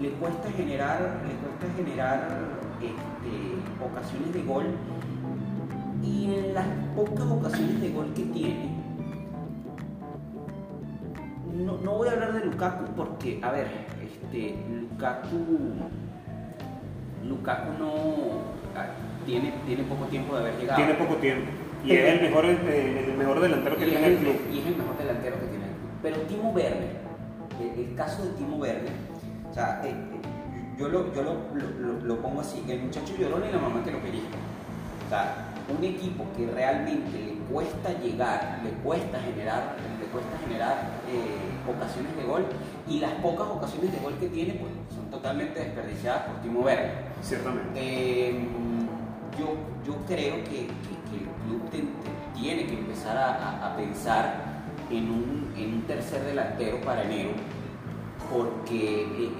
le 0.00 0.10
cuesta 0.12 0.50
generar, 0.52 1.20
le 1.26 1.34
cuesta 1.34 1.76
generar 1.76 2.28
este, 2.80 3.84
ocasiones 3.84 4.32
de 4.32 4.42
gol 4.42 4.64
y 6.02 6.34
en 6.34 6.54
las 6.54 6.66
pocas 6.96 7.26
ocasiones 7.26 7.80
de 7.80 7.90
gol 7.90 8.06
que 8.14 8.22
tiene, 8.22 8.70
no, 11.54 11.76
no 11.78 11.98
voy 11.98 12.08
a 12.08 12.12
hablar 12.12 12.32
de 12.32 12.46
Lukaku 12.46 12.84
porque, 12.96 13.40
a 13.42 13.50
ver, 13.50 13.66
este, 14.02 14.54
Lukaku, 14.70 15.36
Lukaku 17.28 17.72
no 17.78 17.92
ah, 18.76 18.86
tiene, 19.26 19.52
tiene 19.66 19.82
poco 19.84 20.06
tiempo 20.06 20.34
de 20.34 20.40
haber 20.40 20.58
llegado. 20.58 20.76
Tiene 20.76 20.94
poco 20.94 21.16
tiempo. 21.16 21.50
Y 21.84 21.92
es 21.92 22.14
el 22.14 22.20
mejor, 22.22 22.44
el 22.44 23.16
mejor 23.16 23.40
delantero 23.40 23.76
que 23.76 23.86
tiene 23.86 24.06
el 24.06 24.12
el- 24.12 24.18
club. 24.18 24.36
Y 24.52 24.58
es 24.58 24.66
el 24.66 24.76
mejor 24.76 24.98
delantero 24.98 25.36
que 25.36 25.46
tiene 25.46 25.54
el 25.54 25.59
club. 25.59 25.59
Pero 26.02 26.16
Timo 26.22 26.50
Werner, 26.50 26.96
el, 27.60 27.84
el 27.90 27.94
caso 27.94 28.22
de 28.24 28.30
Timo 28.30 28.56
Werner, 28.56 28.92
o 29.50 29.54
sea, 29.54 29.82
eh, 29.84 29.90
eh, 29.90 30.74
yo, 30.78 30.88
lo, 30.88 31.12
yo 31.14 31.22
lo, 31.22 31.34
lo- 32.06 32.20
pongo 32.22 32.40
así, 32.40 32.64
el 32.68 32.80
muchacho 32.82 33.14
lloró 33.18 33.38
ni 33.38 33.50
la 33.52 33.58
mamá 33.58 33.82
que 33.84 33.90
lo 33.90 33.98
pellizca. 34.00 34.36
O 35.06 35.10
sea, 35.10 35.46
un 35.76 35.84
equipo 35.84 36.24
que 36.36 36.46
realmente 36.46 37.18
le 37.18 37.34
cuesta 37.52 37.90
llegar, 38.00 38.60
le 38.64 38.70
cuesta 38.82 39.18
generar, 39.20 39.76
le 40.00 40.06
cuesta 40.06 40.38
generar 40.46 40.76
eh, 41.08 41.70
ocasiones 41.70 42.16
de 42.16 42.24
gol 42.24 42.44
y 42.88 42.98
las 43.00 43.12
pocas 43.14 43.46
ocasiones 43.48 43.92
de 43.92 43.98
gol 43.98 44.14
que 44.18 44.28
tiene 44.28 44.54
pues, 44.54 44.72
son 44.94 45.10
totalmente 45.10 45.60
desperdiciadas 45.60 46.22
por 46.22 46.36
Timo 46.42 46.60
Werner. 46.60 46.92
Ciertamente. 47.22 47.70
Eh, 47.74 48.48
yo, 49.38 49.54
yo 49.86 49.96
creo 50.06 50.36
que, 50.44 50.66
que- 50.66 51.00
que 51.10 51.16
el 51.24 51.30
club 51.44 51.70
te- 51.70 51.78
te- 51.78 52.40
tiene 52.40 52.66
que 52.66 52.74
empezar 52.74 53.16
a, 53.16 53.34
a- 53.34 53.72
a 53.72 53.76
pensar 53.76 54.59
en 54.90 55.10
un, 55.10 55.52
en 55.56 55.74
un 55.74 55.82
tercer 55.82 56.22
delantero 56.24 56.80
para 56.80 57.04
enero, 57.04 57.30
porque 58.30 59.02
eh, 59.02 59.30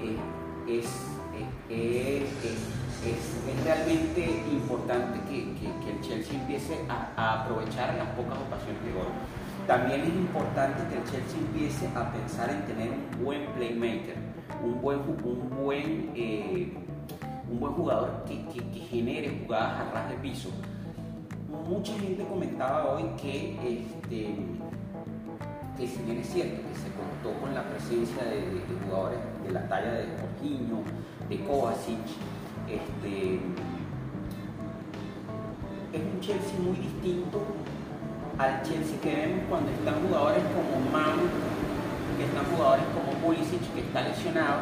eh, 0.67 0.79
es, 0.79 0.85
eh, 1.35 1.45
eh, 1.69 2.25
es- 2.43 2.81
es 3.03 3.63
realmente 3.65 4.43
importante 4.51 5.19
que, 5.29 5.53
que- 5.55 5.71
el 5.91 6.01
Chelsea 6.01 6.39
empiece 6.39 6.77
a, 6.89 7.41
aprovechar 7.43 7.93
las 7.95 8.07
pocas 8.09 8.37
ocasiones 8.47 8.83
de 8.85 8.91
gol. 8.93 9.07
También 9.67 10.01
es 10.01 10.07
importante 10.09 10.81
que 10.89 10.97
el 10.97 11.03
Chelsea 11.03 11.39
empiece 11.39 11.87
a 11.95 12.11
pensar 12.11 12.49
en 12.49 12.61
tener 12.65 12.89
un 12.91 13.23
buen 13.23 13.45
playmaker, 13.53 14.15
un 14.63 14.81
buen, 14.81 14.99
un 14.99 15.49
buen 15.63 16.11
un 17.49 17.59
buen 17.59 17.73
jugador 17.73 18.23
que, 18.27 18.45
que- 18.47 18.65
que 18.71 18.79
genere 18.87 19.41
jugadas 19.43 19.81
a 19.81 19.91
ras 19.93 20.09
de 20.09 20.15
piso. 20.17 20.49
Mucha 21.67 21.93
gente 21.99 22.23
comentaba 22.25 22.93
hoy 22.93 23.03
que, 23.21 23.57
este, 23.67 24.35
que 25.77 25.87
si 25.87 26.01
bien 26.03 26.19
es 26.19 26.27
cierto 26.29 26.61
que 26.67 26.75
se 26.77 26.89
contó 26.93 27.39
con 27.41 27.53
la 27.55 27.63
presencia 27.63 28.23
de, 28.23 28.61
jugadores 28.85 29.19
de 29.45 29.51
la 29.51 29.67
talla 29.67 29.93
de 29.93 30.05
Jorginho, 30.19 30.79
de 31.29 31.39
Kovacic, 31.43 32.05
este, 32.67 33.39
es 35.93 36.01
un 36.01 36.19
Chelsea 36.21 36.59
muy 36.59 36.77
distinto 36.77 37.41
al 38.37 38.61
Chelsea 38.63 38.99
que 39.01 39.15
vemos 39.15 39.43
cuando 39.49 39.71
están 39.71 39.95
jugadores 40.07 40.43
como 40.55 40.79
Mount, 40.91 41.31
que 42.17 42.25
están 42.25 42.45
jugadores 42.55 42.85
como 42.93 43.11
Pulisic, 43.19 43.61
que 43.73 43.81
está 43.81 44.01
lesionado, 44.01 44.61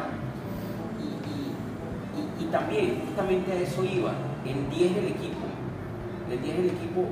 y, 0.98 2.42
y- 2.42 2.46
también, 2.50 3.02
justamente 3.06 3.52
a 3.52 3.60
eso 3.60 3.84
iba, 3.84 4.12
el 4.44 4.68
10 4.70 4.94
del 4.96 5.06
equipo. 5.06 5.46
El 6.30 6.42
10 6.42 6.56
del 6.56 6.66
equipo, 6.66 7.04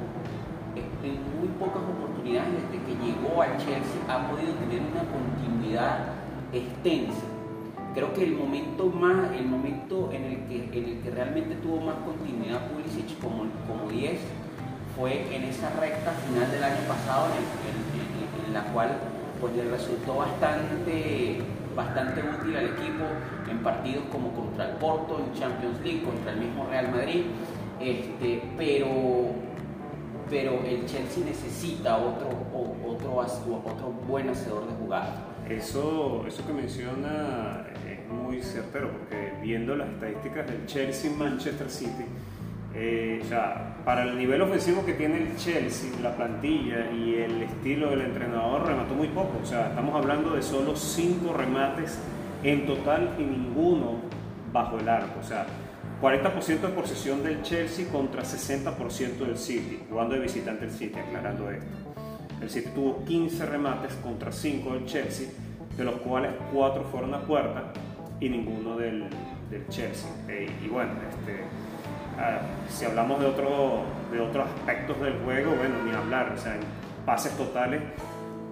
en 0.75 1.15
muy 1.39 1.49
pocas 1.59 1.83
oportunidades 1.83 2.08
desde 2.33 2.77
que 2.85 2.95
llegó 3.05 3.41
al 3.43 3.57
Chelsea, 3.57 4.01
ha 4.09 4.29
podido 4.29 4.53
tener 4.55 4.81
una 4.83 5.03
continuidad 5.09 5.99
extensa. 6.53 7.25
Creo 7.95 8.13
que 8.13 8.25
el 8.25 8.33
momento 8.37 8.87
más, 8.87 9.33
el 9.37 9.47
momento 9.47 10.11
en 10.13 10.25
el 10.25 10.37
que, 10.47 10.57
en 10.79 10.85
el 10.85 10.99
que 11.01 11.11
realmente 11.11 11.55
tuvo 11.57 11.81
más 11.81 11.97
continuidad 12.05 12.69
Pulisic 12.69 13.19
como, 13.21 13.45
como 13.67 13.89
10 13.91 14.21
fue 14.97 15.35
en 15.35 15.45
esa 15.45 15.71
recta 15.81 16.13
final 16.13 16.51
del 16.51 16.63
año 16.63 16.83
pasado, 16.87 17.27
en, 17.33 17.43
en- 17.67 18.03
en- 18.03 18.47
en 18.49 18.55
la 18.55 18.63
cual 18.73 18.91
pues, 19.41 19.55
le 19.57 19.65
resultó 19.71 20.17
bastante, 20.17 21.41
bastante 21.75 22.21
útil 22.23 22.57
al 22.57 22.67
equipo 22.67 23.05
en 23.51 23.59
partidos 23.59 24.05
como 24.13 24.31
contra 24.33 24.67
el 24.71 24.77
Porto, 24.77 25.19
en 25.25 25.39
Champions 25.39 25.81
League, 25.83 26.03
contra 26.03 26.33
el 26.33 26.41
mismo 26.41 26.67
Real 26.69 26.91
Madrid, 26.91 27.23
este, 27.81 28.43
pero, 28.57 28.87
pero 30.31 30.61
el 30.65 30.85
Chelsea 30.87 31.25
necesita 31.25 31.97
otro, 31.97 32.29
o- 32.55 32.77
otro, 32.93 33.17
otro 33.17 33.89
buen 34.07 34.29
hacedor 34.31 34.67
de 34.67 34.75
jugadas. 34.75 35.11
Eso, 35.49 36.25
eso 36.27 36.47
que 36.47 36.53
menciona 36.53 37.65
es 37.89 38.07
muy 38.13 38.43
certero, 38.43 38.91
porque 38.91 39.33
viendo 39.43 39.75
las 39.77 39.89
estadísticas 39.89 40.47
del 40.47 40.67
Chelsea 40.67 41.11
Manchester 41.17 41.71
City, 41.71 42.05
eh, 42.75 43.21
o 43.25 43.27
sea, 43.27 43.77
para 43.85 44.03
el 44.03 44.19
nivel 44.19 44.43
ofensivo 44.43 44.85
que 44.85 44.93
tiene 44.93 45.17
el 45.23 45.37
Chelsea, 45.37 45.91
la 46.03 46.15
plantilla 46.15 46.91
y 46.93 47.15
el 47.15 47.43
estilo 47.43 47.91
del 47.91 48.03
entrenador, 48.03 48.67
remató 48.67 48.95
muy 48.95 49.09
poco. 49.09 49.39
O 49.43 49.47
sea, 49.47 49.69
estamos 49.69 49.95
hablando 49.97 50.35
de 50.35 50.43
solo 50.43 50.77
cinco 50.77 51.33
remates 51.33 51.99
en 52.45 52.67
total 52.67 53.15
y 53.19 53.23
ninguno 53.23 53.93
bajo 54.53 54.79
el 54.79 54.89
arco. 54.89 55.19
O 55.21 55.25
sea, 55.25 55.47
40% 56.01 56.61
de 56.61 56.69
posesión 56.69 57.25
del 57.25 57.43
Chelsea 57.43 57.89
contra 57.89 58.23
60% 58.23 59.19
del 59.19 59.37
City, 59.37 59.81
jugando 59.89 60.15
de 60.15 60.21
visitante 60.21 60.67
el 60.67 60.71
City, 60.71 60.99
aclarando 60.99 61.51
esto. 61.51 61.67
El 62.41 62.49
City 62.49 62.71
tuvo 62.73 63.05
15 63.05 63.47
remates 63.47 63.95
contra 63.95 64.31
5 64.31 64.75
del 64.75 64.87
Chelsea, 64.87 65.29
de 65.77 65.85
los 65.85 65.97
cuales 65.97 66.33
4 66.53 66.85
fueron 66.85 67.15
a 67.15 67.23
puerta 67.23 67.73
y 68.21 68.29
ninguno 68.29 68.77
del, 68.77 69.09
Chelsea. 69.71 70.09
Eh, 70.29 70.49
y 70.65 70.69
bueno, 70.69 70.93
este, 71.11 71.43
si 72.69 72.85
hablamos 72.85 73.19
de, 73.21 73.27
otro, 73.27 73.83
de 74.13 74.21
otros 74.21 74.47
aspectos 74.49 75.01
del 75.01 75.15
juego, 75.25 75.55
bueno, 75.57 75.83
ni 75.85 75.91
hablar. 75.93 76.33
O 76.33 76.39
sea, 76.39 76.55
en 76.55 76.61
pases 77.05 77.33
totales, 77.37 77.81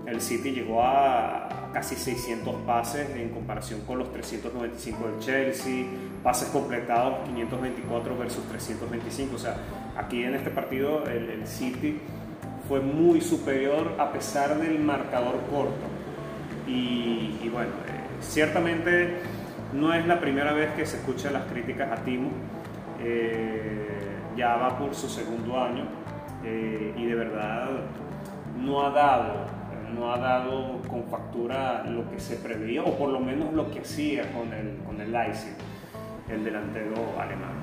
el 0.06 0.20
City 0.20 0.52
llegó 0.52 0.82
a 0.82 1.70
casi 1.72 1.94
600 1.94 2.54
pases 2.62 3.10
en 3.10 3.28
comparación 3.28 3.82
con 3.82 3.98
los 3.98 4.12
395 4.12 5.08
del 5.08 5.18
Chelsea, 5.20 5.84
pases 6.26 6.48
completados 6.48 7.20
524 7.26 8.18
versus 8.18 8.42
325. 8.48 9.36
O 9.36 9.38
sea, 9.38 9.58
aquí 9.96 10.24
en 10.24 10.34
este 10.34 10.50
partido 10.50 11.04
el, 11.06 11.46
City 11.46 12.00
fue 12.66 12.80
muy 12.80 13.20
superior 13.20 13.94
a 13.96 14.10
pesar 14.10 14.58
del 14.58 14.80
marcador 14.80 15.36
corto. 15.48 15.86
Y, 16.66 17.38
y 17.40 17.48
bueno, 17.48 17.70
eh, 17.86 18.22
ciertamente 18.22 19.18
no 19.72 19.94
es 19.94 20.04
la 20.08 20.18
primera 20.18 20.52
vez 20.52 20.72
que 20.74 20.84
se 20.84 20.96
escuchan 20.96 21.32
las 21.32 21.44
críticas 21.44 21.92
a 21.92 22.02
Timo. 22.02 22.30
Eh, 23.00 23.86
ya 24.36 24.56
va 24.56 24.76
por 24.76 24.96
su 24.96 25.08
segundo 25.08 25.62
año 25.62 25.84
eh, 26.44 26.92
y 26.96 27.06
de 27.06 27.14
verdad 27.14 27.68
no 28.58 28.84
ha 28.84 28.90
dado, 28.90 29.46
no 29.94 30.12
ha 30.12 30.18
dado 30.18 30.82
con 30.88 31.04
factura 31.04 31.84
lo 31.84 32.10
que 32.10 32.18
se 32.18 32.34
preveía 32.34 32.82
o 32.82 32.98
por 32.98 33.10
lo 33.10 33.20
menos 33.20 33.54
lo 33.54 33.70
que 33.70 33.78
hacía 33.78 34.32
con 34.32 34.52
el, 34.52 34.78
con 34.84 35.00
el 35.00 35.12
Leipzig, 35.12 35.54
el 36.30 36.44
delantero 36.44 36.94
alemán. 37.18 37.54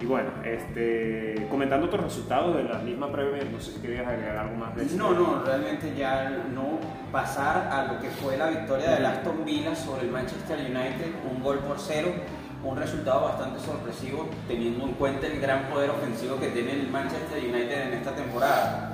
Y 0.00 0.06
bueno, 0.06 0.30
este, 0.44 1.46
comentando 1.48 1.86
otros 1.86 2.04
resultados 2.04 2.56
de 2.56 2.64
la 2.64 2.78
misma 2.78 3.10
Premier, 3.12 3.48
no 3.50 3.60
sé 3.60 3.72
si 3.72 3.80
querías 3.80 4.06
agregar 4.06 4.36
algo 4.38 4.56
más 4.56 4.74
de 4.74 4.82
este- 4.82 4.96
No, 4.96 5.12
no, 5.12 5.42
realmente 5.44 5.94
ya 5.96 6.30
no 6.52 6.78
pasar 7.12 7.68
a 7.72 7.92
lo 7.92 8.00
que 8.00 8.08
fue 8.10 8.36
la 8.36 8.48
victoria 8.48 8.90
del 8.90 9.06
Aston 9.06 9.44
Villa 9.44 9.74
sobre 9.74 10.02
el 10.02 10.10
Manchester 10.10 10.58
United, 10.58 11.12
un 11.32 11.42
gol 11.42 11.60
por 11.60 11.78
cero, 11.78 12.08
un 12.64 12.76
resultado 12.76 13.22
bastante 13.22 13.60
sorpresivo 13.60 14.28
teniendo 14.48 14.84
en 14.84 14.92
cuenta 14.94 15.26
el 15.26 15.40
gran 15.40 15.64
poder 15.64 15.90
ofensivo 15.90 16.40
que 16.40 16.48
tiene 16.48 16.72
el 16.72 16.88
Manchester 16.90 17.38
United 17.42 17.88
en 17.88 17.94
esta 17.94 18.10
temporada. 18.16 18.90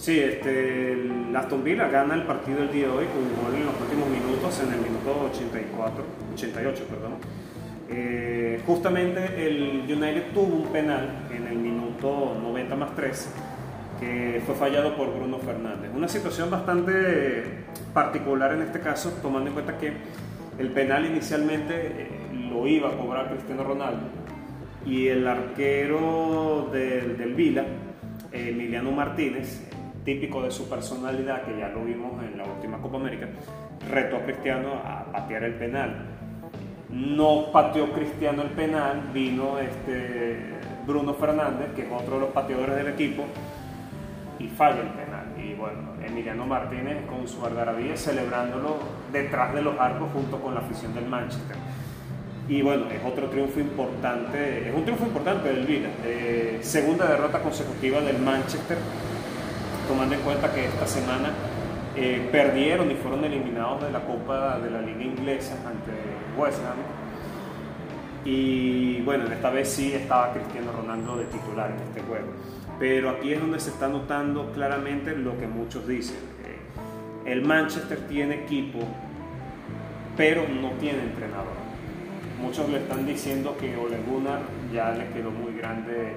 Sí, 0.00 0.18
este, 0.18 0.96
Aston 1.34 1.62
Villa 1.62 1.86
gana 1.88 2.14
el 2.14 2.22
partido 2.22 2.62
el 2.62 2.72
día 2.72 2.86
de 2.86 2.90
hoy 2.90 3.04
con 3.04 3.18
un 3.18 3.36
gol 3.36 3.54
en 3.54 3.66
los 3.66 3.78
últimos 3.82 4.08
minutos, 4.08 4.62
en 4.66 4.72
el 4.72 4.80
minuto 4.80 5.28
84, 5.30 6.04
88, 6.32 6.84
perdón. 6.88 7.12
Eh, 7.90 8.62
justamente 8.64 9.46
el 9.46 9.82
United 9.86 10.32
tuvo 10.32 10.56
un 10.56 10.68
penal 10.72 11.26
en 11.30 11.46
el 11.46 11.58
minuto 11.58 12.34
90 12.42 12.76
más 12.76 12.96
3 12.96 13.30
que 14.00 14.42
fue 14.46 14.54
fallado 14.54 14.96
por 14.96 15.14
Bruno 15.14 15.38
Fernández. 15.38 15.90
Una 15.94 16.08
situación 16.08 16.50
bastante 16.50 17.66
particular 17.92 18.54
en 18.54 18.62
este 18.62 18.80
caso, 18.80 19.10
tomando 19.20 19.48
en 19.48 19.52
cuenta 19.52 19.76
que 19.76 19.92
el 20.58 20.70
penal 20.70 21.04
inicialmente 21.04 21.74
eh, 21.74 22.08
lo 22.50 22.66
iba 22.66 22.88
a 22.88 22.96
cobrar 22.96 23.28
Cristiano 23.28 23.64
Ronaldo 23.64 24.06
y 24.86 25.08
el 25.08 25.28
arquero 25.28 26.70
del, 26.72 27.18
del 27.18 27.34
Vila, 27.34 27.64
eh, 28.32 28.48
Emiliano 28.48 28.92
Martínez, 28.92 29.69
típico 30.04 30.42
de 30.42 30.50
su 30.50 30.68
personalidad, 30.68 31.42
que 31.42 31.58
ya 31.58 31.68
lo 31.68 31.84
vimos 31.84 32.22
en 32.24 32.38
la 32.38 32.44
última 32.44 32.78
Copa 32.78 32.96
América, 32.96 33.28
retó 33.90 34.16
a 34.16 34.22
Cristiano 34.22 34.74
a 34.84 35.04
patear 35.12 35.44
el 35.44 35.54
penal. 35.54 36.06
No 36.90 37.52
pateó 37.52 37.92
Cristiano 37.92 38.42
el 38.42 38.50
penal, 38.50 39.10
vino 39.12 39.58
este 39.58 40.38
Bruno 40.86 41.14
Fernández, 41.14 41.72
que 41.74 41.82
es 41.82 41.88
otro 41.92 42.14
de 42.14 42.20
los 42.20 42.30
pateadores 42.30 42.76
del 42.76 42.88
equipo, 42.88 43.24
y 44.38 44.48
falla 44.48 44.80
el 44.80 44.88
penal. 44.88 45.10
y 45.38 45.54
bueno, 45.54 45.94
Emiliano 46.04 46.46
Martínez 46.46 47.04
con 47.06 47.28
su 47.28 47.44
algarabía 47.44 47.96
celebrándolo 47.96 48.78
detrás 49.12 49.54
de 49.54 49.62
los 49.62 49.78
arcos 49.78 50.08
junto 50.12 50.40
con 50.40 50.54
la 50.54 50.60
afición 50.60 50.94
del 50.94 51.06
Manchester. 51.06 51.56
Y 52.48 52.62
bueno, 52.62 52.90
es 52.90 53.00
otro 53.04 53.28
triunfo 53.28 53.60
importante, 53.60 54.68
es 54.68 54.74
un 54.74 54.82
triunfo 54.82 55.06
importante 55.06 55.48
del 55.48 55.66
Vila. 55.66 55.88
Eh, 56.04 56.58
segunda 56.62 57.06
derrota 57.06 57.40
consecutiva 57.40 58.00
del 58.00 58.18
Manchester, 58.18 58.78
tomando 59.90 60.14
en 60.14 60.20
cuenta 60.20 60.54
que 60.54 60.66
esta 60.66 60.86
semana 60.86 61.30
eh, 61.96 62.28
perdieron 62.30 62.92
y 62.92 62.94
fueron 62.94 63.24
eliminados 63.24 63.82
de 63.82 63.90
la 63.90 63.98
Copa 64.06 64.60
de 64.60 64.70
la 64.70 64.80
Liga 64.80 65.02
Inglesa 65.02 65.56
ante 65.66 65.90
West 66.40 66.58
Ham. 66.58 66.78
Y 68.24 69.00
bueno, 69.00 69.24
esta 69.24 69.50
vez 69.50 69.68
sí 69.68 69.92
estaba 69.92 70.32
Cristiano 70.32 70.70
Ronaldo 70.70 71.16
de 71.16 71.24
titular 71.24 71.72
en 71.72 71.78
este 71.88 72.02
juego. 72.02 72.28
Pero 72.78 73.10
aquí 73.10 73.32
es 73.32 73.40
donde 73.40 73.58
se 73.58 73.70
está 73.70 73.88
notando 73.88 74.52
claramente 74.52 75.16
lo 75.16 75.36
que 75.36 75.48
muchos 75.48 75.88
dicen. 75.88 76.18
Eh, 76.44 77.32
el 77.32 77.42
Manchester 77.42 77.98
tiene 78.06 78.44
equipo, 78.44 78.78
pero 80.16 80.42
no 80.48 80.70
tiene 80.78 81.02
entrenador. 81.02 81.58
Muchos 82.40 82.68
le 82.68 82.78
están 82.78 83.04
diciendo 83.04 83.56
que 83.58 83.76
Ole 83.76 83.98
Gunnar 84.08 84.42
ya 84.72 84.92
le 84.92 85.08
quedó 85.08 85.32
muy 85.32 85.52
grande 85.58 86.12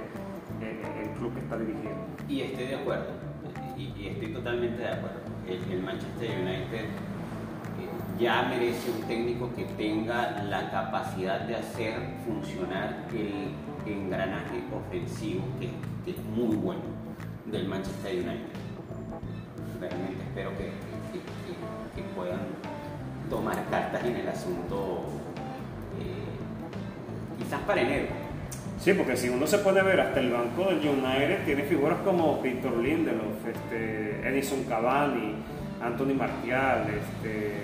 eh, 0.61 1.01
el 1.01 1.09
club 1.17 1.33
que 1.33 1.39
está 1.39 1.57
dirigiendo. 1.57 2.03
Y 2.29 2.41
estoy 2.41 2.67
de 2.67 2.75
acuerdo, 2.75 3.22
y, 3.97 4.07
estoy 4.07 4.33
totalmente 4.33 4.81
de 4.81 4.89
acuerdo. 4.89 5.19
El, 5.47 5.83
Manchester 5.83 6.29
United 6.39 6.85
eh, 6.85 6.89
ya 8.19 8.43
merece 8.43 8.91
un 8.91 9.01
técnico 9.07 9.49
que 9.55 9.65
tenga 9.65 10.43
la 10.43 10.71
capacidad 10.71 11.41
de 11.41 11.55
hacer 11.55 11.93
funcionar 12.25 13.05
el 13.11 13.51
engranaje 13.91 14.63
ofensivo 14.73 15.43
que, 15.59 15.69
es 16.09 16.17
muy 16.35 16.55
bueno 16.55 16.81
del 17.45 17.67
Manchester 17.67 18.13
United. 18.13 18.53
Realmente 19.79 20.23
espero 20.23 20.51
que, 20.57 20.71
que 21.95 22.03
puedan 22.15 22.39
tomar 23.29 23.63
cartas 23.69 24.03
en 24.05 24.15
el 24.17 24.27
asunto 24.27 25.05
quizás 27.37 27.61
para 27.61 27.81
enero. 27.81 28.22
Sí, 28.83 28.91
porque 28.93 29.15
si 29.15 29.29
uno 29.29 29.47
se 29.47 29.59
puede 29.59 29.81
ver 29.81 30.01
hasta 30.01 30.19
el 30.19 30.29
banco 30.29 30.65
del 30.65 30.79
United, 30.79 31.45
tiene 31.45 31.63
figuras 31.63 31.99
como 32.03 32.41
Víctor 32.41 32.75
Lindelof, 32.79 33.47
este, 33.47 34.27
Edison 34.27 34.65
Cavani, 34.65 35.35
Anthony 35.81 36.13
Martial, 36.13 36.87
este, 36.89 37.61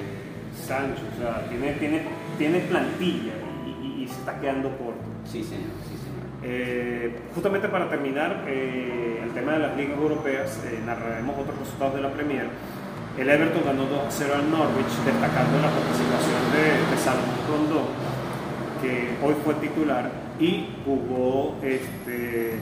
Sancho, 0.66 1.04
o 1.14 1.22
sea, 1.22 1.46
tiene, 1.50 1.74
tiene, 1.74 2.04
tiene 2.38 2.60
plantilla 2.60 3.34
y, 3.68 4.08
se 4.08 4.14
está 4.14 4.40
quedando 4.40 4.70
corto. 4.78 5.04
Sí, 5.26 5.44
señor, 5.44 5.76
sí, 5.84 5.98
señor. 5.98 6.24
Eh, 6.42 7.20
justamente 7.36 7.68
para 7.68 7.90
terminar 7.90 8.46
eh, 8.48 9.20
el 9.22 9.32
tema 9.32 9.52
de 9.52 9.60
las 9.60 9.76
ligas 9.76 9.98
europeas, 10.00 10.64
eh, 10.66 10.80
narraremos 10.86 11.38
otros 11.38 11.60
resultados 11.60 11.96
de 11.96 12.02
la 12.02 12.12
Premier. 12.12 12.48
El 13.18 13.30
Everton 13.30 13.64
ganó 13.66 13.84
2 13.84 14.02
0 14.08 14.34
al 14.36 14.50
Norwich, 14.50 14.96
destacando 15.06 15.60
la 15.60 15.70
participación 15.70 16.42
de, 16.56 16.96
de 16.96 16.98
Salomón 16.98 17.36
Rondón 17.46 18.10
que 18.82 19.10
hoy 19.22 19.36
fue 19.44 19.56
titular 19.56 20.10
y 20.40 20.68
jugó 20.86 21.58
este, 21.62 22.54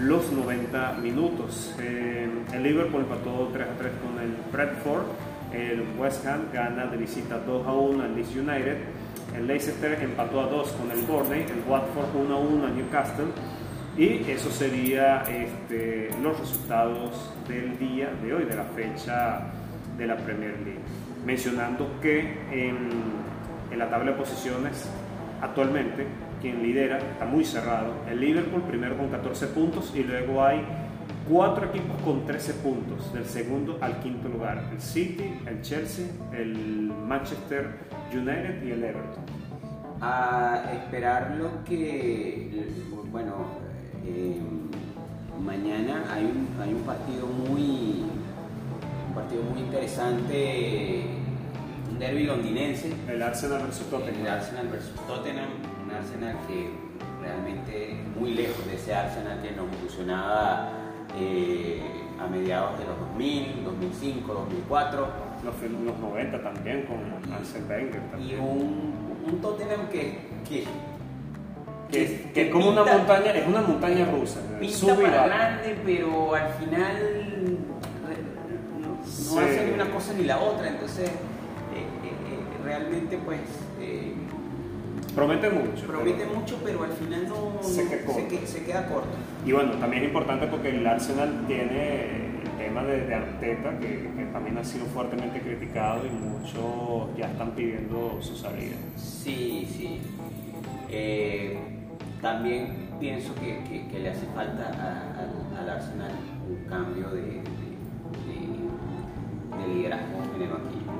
los 0.00 0.30
90 0.32 0.92
minutos. 1.02 1.74
Eh, 1.80 2.28
el 2.52 2.62
Liverpool 2.62 3.02
empató 3.02 3.50
3 3.52 3.68
a 3.68 3.76
3 3.76 3.92
con 4.02 4.22
el 4.22 4.36
Bradford. 4.52 5.04
El 5.52 5.84
West 5.98 6.26
Ham 6.26 6.46
gana 6.52 6.86
de 6.86 6.96
visita 6.96 7.38
2 7.38 7.66
a 7.66 7.72
1 7.72 8.02
al 8.02 8.14
Leeds 8.14 8.36
United. 8.36 8.76
El 9.36 9.46
Leicester 9.46 9.98
empató 10.00 10.40
a 10.40 10.46
2 10.46 10.72
con 10.72 10.90
el 10.90 11.00
Burnley. 11.02 11.42
El 11.42 11.68
Watford 11.68 12.14
1 12.14 12.34
a 12.34 12.38
1 12.38 12.66
al 12.66 12.76
Newcastle. 12.76 13.26
Y 13.96 14.28
eso 14.28 14.50
sería 14.50 15.22
este, 15.22 16.10
los 16.20 16.38
resultados 16.38 17.32
del 17.48 17.78
día 17.78 18.12
de 18.22 18.34
hoy, 18.34 18.44
de 18.44 18.56
la 18.56 18.64
fecha 18.64 19.40
de 19.96 20.06
la 20.06 20.16
Premier 20.16 20.58
League. 20.64 20.80
Mencionando 21.24 21.88
que 22.00 22.20
en, 22.50 22.88
en 23.70 23.78
la 23.78 23.88
tabla 23.88 24.12
de 24.12 24.18
posiciones 24.18 24.88
actualmente 25.40 26.06
quien 26.44 26.62
lidera, 26.62 26.98
está 26.98 27.24
muy 27.24 27.42
cerrado, 27.42 27.94
el 28.06 28.20
Liverpool 28.20 28.60
primero 28.64 28.98
con 28.98 29.08
14 29.08 29.46
puntos 29.46 29.90
y 29.94 30.02
luego 30.02 30.44
hay 30.44 30.62
cuatro 31.26 31.68
equipos 31.68 31.96
con 32.02 32.26
13 32.26 32.52
puntos, 32.54 33.10
del 33.14 33.24
segundo 33.24 33.78
al 33.80 33.98
quinto 34.00 34.28
lugar, 34.28 34.62
el 34.70 34.78
City, 34.78 35.24
el 35.46 35.62
Chelsea, 35.62 36.04
el 36.34 36.92
Manchester 37.08 37.66
United 38.12 38.62
y 38.62 38.72
el 38.72 38.84
Everton. 38.84 39.24
A 40.02 40.64
esperar 40.74 41.34
lo 41.38 41.64
que, 41.64 42.66
bueno, 43.10 43.46
eh, 44.04 44.38
mañana 45.42 46.04
hay 46.12 46.24
un, 46.24 46.46
hay 46.60 46.74
un 46.74 46.82
partido 46.82 47.26
muy, 47.26 48.04
un 49.08 49.14
partido 49.14 49.42
muy 49.44 49.60
interesante 49.60 51.04
un 51.90 51.98
derby 51.98 52.24
londinense. 52.24 52.92
El 53.08 53.22
Arsenal 53.22 53.62
versus 53.62 53.86
Tottenham. 53.88 54.20
El 54.20 54.28
Arsenal 54.28 54.68
versus 54.68 54.94
Tottenham, 55.06 55.48
Arsenal 55.98 56.36
que 56.46 56.70
realmente 57.22 57.96
muy 58.18 58.34
lejos 58.34 58.66
de 58.66 58.74
ese 58.74 58.94
Arsenal 58.94 59.40
que 59.42 59.52
nos 59.52 59.66
ilusionaba 59.80 60.70
eh, 61.18 61.80
a 62.20 62.26
mediados 62.26 62.78
de 62.78 62.84
los 62.84 62.98
2000, 63.00 63.64
2005, 63.64 64.32
2004. 64.32 65.08
Los, 65.44 65.54
los 65.84 65.98
90 65.98 66.42
también 66.42 66.86
con 66.86 67.32
Arsene 67.32 67.66
Wenger. 67.66 68.02
Y 68.18 68.34
un, 68.34 69.20
un 69.26 69.40
Tottenham 69.40 69.88
que, 69.90 70.18
que 70.48 70.64
que, 71.90 72.30
que, 72.34 72.50
como 72.50 72.70
una 72.70 72.82
montaña, 72.82 73.30
es 73.32 73.46
una 73.46 73.60
montaña 73.60 74.06
rusa. 74.10 74.40
Pinta 74.58 74.96
para 74.96 75.26
grande, 75.26 75.78
pero 75.84 76.34
al 76.34 76.48
final 76.54 77.58
no, 78.80 79.40
hace 79.40 79.66
ni 79.66 79.72
una 79.74 79.90
cosa 79.90 80.12
ni 80.14 80.24
la 80.24 80.40
otra, 80.40 80.68
entonces 80.68 81.10
realmente 82.64 83.18
pues... 83.18 83.40
Eh, 83.80 84.13
promete 85.14 85.50
mucho. 85.50 85.86
Promete 85.86 86.26
mucho, 86.26 86.60
pero 86.64 86.84
al 86.84 86.92
final 86.92 87.28
no, 87.28 87.62
se, 87.62 88.64
queda 88.64 88.86
corto. 88.88 89.08
Y 89.46 89.52
bueno, 89.52 89.72
también 89.72 90.02
es 90.02 90.08
importante 90.08 90.46
porque 90.46 90.70
el 90.70 90.86
Arsenal 90.86 91.44
tiene 91.46 92.40
el 92.42 92.50
tema 92.58 92.84
de, 92.84 93.14
Arteta, 93.14 93.78
que, 93.78 94.10
también 94.32 94.58
ha 94.58 94.64
sido 94.64 94.86
fuertemente 94.86 95.40
criticado 95.40 96.02
y 96.06 96.10
muchos 96.10 97.16
ya 97.16 97.30
están 97.30 97.52
pidiendo 97.52 98.18
su 98.20 98.36
salida. 98.36 98.74
Sí, 98.96 99.68
sí. 99.70 100.00
Eh, 100.90 101.56
también 102.20 102.88
pienso 102.98 103.34
que, 103.36 103.86
le 103.98 104.10
hace 104.10 104.26
falta 104.34 105.14
al 105.58 105.70
Arsenal 105.70 106.12
un 106.48 106.68
cambio 106.68 107.10
de, 107.10 107.42
de 109.58 109.74
liderazgo 109.74 110.22
en 110.36 110.42
el 110.42 110.48
banquillo 110.48 110.94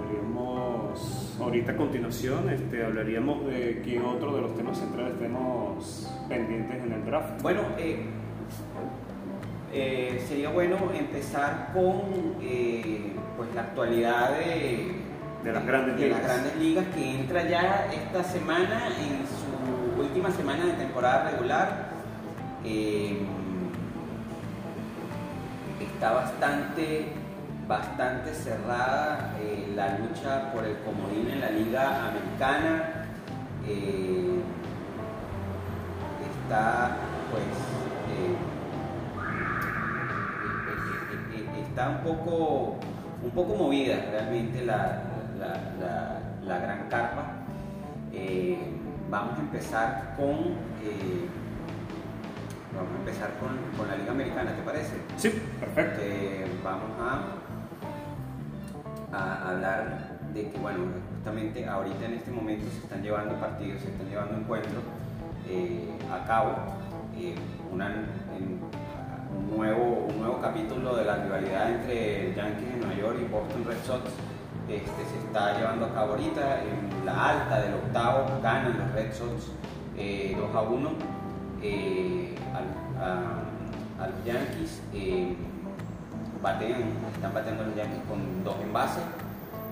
ahorita 1.40 1.72
a 1.72 1.76
continuación 1.76 2.48
este, 2.50 2.84
hablaríamos 2.84 3.46
de 3.46 3.82
qué 3.84 4.00
otro 4.00 4.36
de 4.36 4.42
los 4.42 4.54
temas 4.54 4.78
centrales 4.78 5.18
tenemos 5.18 6.10
pendientes 6.28 6.82
en 6.84 6.92
el 6.92 7.04
draft. 7.04 7.42
Bueno, 7.42 7.62
eh, 7.78 8.04
eh, 9.72 10.24
sería 10.28 10.50
bueno 10.50 10.76
empezar 10.96 11.70
con 11.74 12.36
eh, 12.40 13.12
pues 13.36 13.52
la 13.54 13.62
actualidad 13.62 14.30
de, 14.38 14.94
de, 15.42 15.52
las 15.52 15.66
grandes 15.66 15.98
ligas. 15.98 16.18
las 16.18 16.28
grandes 16.28 16.56
ligas 16.56 16.84
que 16.94 17.20
entra 17.20 17.48
ya 17.48 17.88
esta 17.92 18.24
semana 18.24 18.88
en 18.88 19.24
su 19.26 20.00
última 20.00 20.30
semana 20.30 20.66
de 20.66 20.72
temporada 20.72 21.30
regular. 21.30 21.90
está 25.80 26.12
bastante 26.12 27.23
bastante 27.66 28.35
cerrada 28.35 29.35
eh, 29.40 29.72
la 29.74 29.98
lucha 29.98 30.53
por 30.53 30.64
el 30.64 30.77
comodín 30.79 31.31
en 31.31 31.40
la 31.40 31.50
liga 31.50 32.09
americana. 32.09 33.07
Eh, 33.66 34.40
está 36.40 36.96
pues 37.31 37.44
eh, 38.12 38.37
está 41.62 41.88
un 41.88 41.98
poco 41.98 42.77
un 43.22 43.31
poco 43.31 43.55
movida 43.55 43.96
realmente 44.11 44.64
la, 44.64 45.03
la, 46.44 46.59
gran 46.59 46.88
carpa. 46.90 47.24
vamos 49.11 49.38
a 49.38 49.40
empezar 49.40 50.14
con 50.16 50.55
vamos 52.74 52.92
a 52.92 52.98
empezar 52.98 53.31
con, 53.38 53.57
con, 53.79 53.88
la 53.88 53.96
liga 53.96 54.12
americana, 54.12 54.53
¿te 54.55 54.62
parece? 54.62 54.96
Sí, 55.16 55.31
perfecto. 55.61 56.03
vamos 56.62 56.90
a 57.00 57.43
a 59.14 59.50
hablar 59.50 60.18
de 60.35 60.50
que, 60.50 60.59
bueno, 60.59 60.81
justamente 61.14 61.66
ahorita 61.66 62.05
en 62.07 62.14
este 62.14 62.31
momento 62.31 62.66
se 62.70 62.79
están 62.79 63.03
llevando 63.03 63.35
partidos, 63.37 63.81
se 63.83 63.90
están 63.90 64.09
llevando 64.09 64.37
encuentros 64.37 64.83
eh, 65.48 65.88
a 66.12 66.27
cabo. 66.27 66.50
Eh, 67.16 67.35
un, 67.70 69.57
nuevo, 69.57 70.07
un 70.11 70.18
nuevo 70.18 70.40
capítulo 70.40 70.96
de 70.96 71.05
la 71.05 71.16
rivalidad 71.16 71.70
entre 71.70 72.35
Yankees 72.35 72.72
de 72.72 72.77
Nueva 72.79 72.94
York 72.94 73.18
y 73.20 73.33
Boston 73.33 73.64
Red 73.64 73.79
Sox 73.85 74.03
este, 74.68 75.05
se 75.05 75.27
está 75.27 75.57
llevando 75.59 75.87
a 75.87 75.94
cabo 75.94 76.12
ahorita. 76.12 76.62
En 76.62 77.07
la 77.07 77.31
alta 77.31 77.61
del 77.61 77.74
octavo 77.74 78.27
ganan 78.42 78.79
los 78.79 78.92
Red 78.92 79.12
Sox 79.12 79.31
2 79.31 79.46
eh, 79.98 80.37
a 80.55 80.61
1 80.61 80.90
a, 83.00 84.03
a, 84.03 84.07
los 84.09 84.24
Yankees 84.24 84.83
batean, 86.44 86.92
están 87.14 87.33
bateando 87.33 87.64
los 87.64 87.74
Yankees 87.74 88.04
con 88.07 88.44
dos 88.44 88.57
envases, 88.62 89.02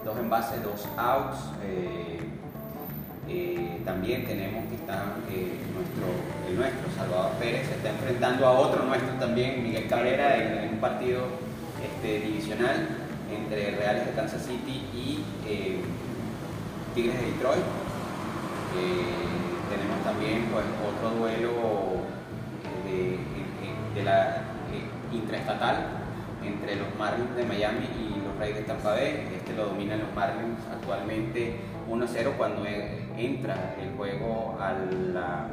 dos 0.05 0.17
envases, 0.19 0.65
dos 0.65 0.89
outs. 0.97 1.39
Eh, 1.63 2.19
eh, 3.29 3.81
también 3.85 4.25
tenemos 4.27 4.65
que 4.67 4.75
está 4.75 5.05
nuestro, 5.29 6.09
el 6.49 6.57
nuestro, 6.57 6.91
Salvador 6.97 7.33
Pérez, 7.39 7.69
se 7.69 7.75
está 7.77 7.91
enfrentando 7.91 8.47
a 8.47 8.53
otro 8.53 8.85
nuestro 8.85 9.15
también, 9.21 9.63
Miguel 9.63 9.87
Cabrera, 9.87 10.37
en, 10.37 10.71
un 10.71 10.81
partido 10.81 11.25
este, 11.81 12.27
divisional 12.27 12.89
entre 13.31 13.77
Reales 13.77 14.07
de 14.07 14.13
Kansas 14.13 14.43
City 14.43 14.83
y 14.93 15.25
Tigres 16.95 17.21
de 17.21 17.27
Detroit. 17.33 17.65
tenemos 19.71 20.05
también 20.05 20.49
pues, 20.51 20.65
otro 20.89 21.19
duelo 21.19 21.53
de 23.95 24.05
la 24.05 24.43
intraestatal 25.13 26.03
entre 26.45 26.77
los 26.77 26.89
Marlins 26.99 27.35
de 27.37 27.45
Miami 27.45 27.87
y 27.99 28.25
los 28.25 28.37
Reyes 28.39 28.59
de 28.59 28.63
Tampa 28.65 28.91
Bay. 28.91 29.29
Este 29.35 29.55
lo 29.55 29.67
dominan 29.67 30.01
los 30.01 30.15
Marlins 30.15 30.61
actualmente 30.71 31.57
1-0 31.89 32.37
cuando 32.37 32.65
e, 32.67 33.03
entra 33.17 33.75
el 33.81 33.97
juego 33.97 34.57
a 34.61 34.73
la, 35.13 35.47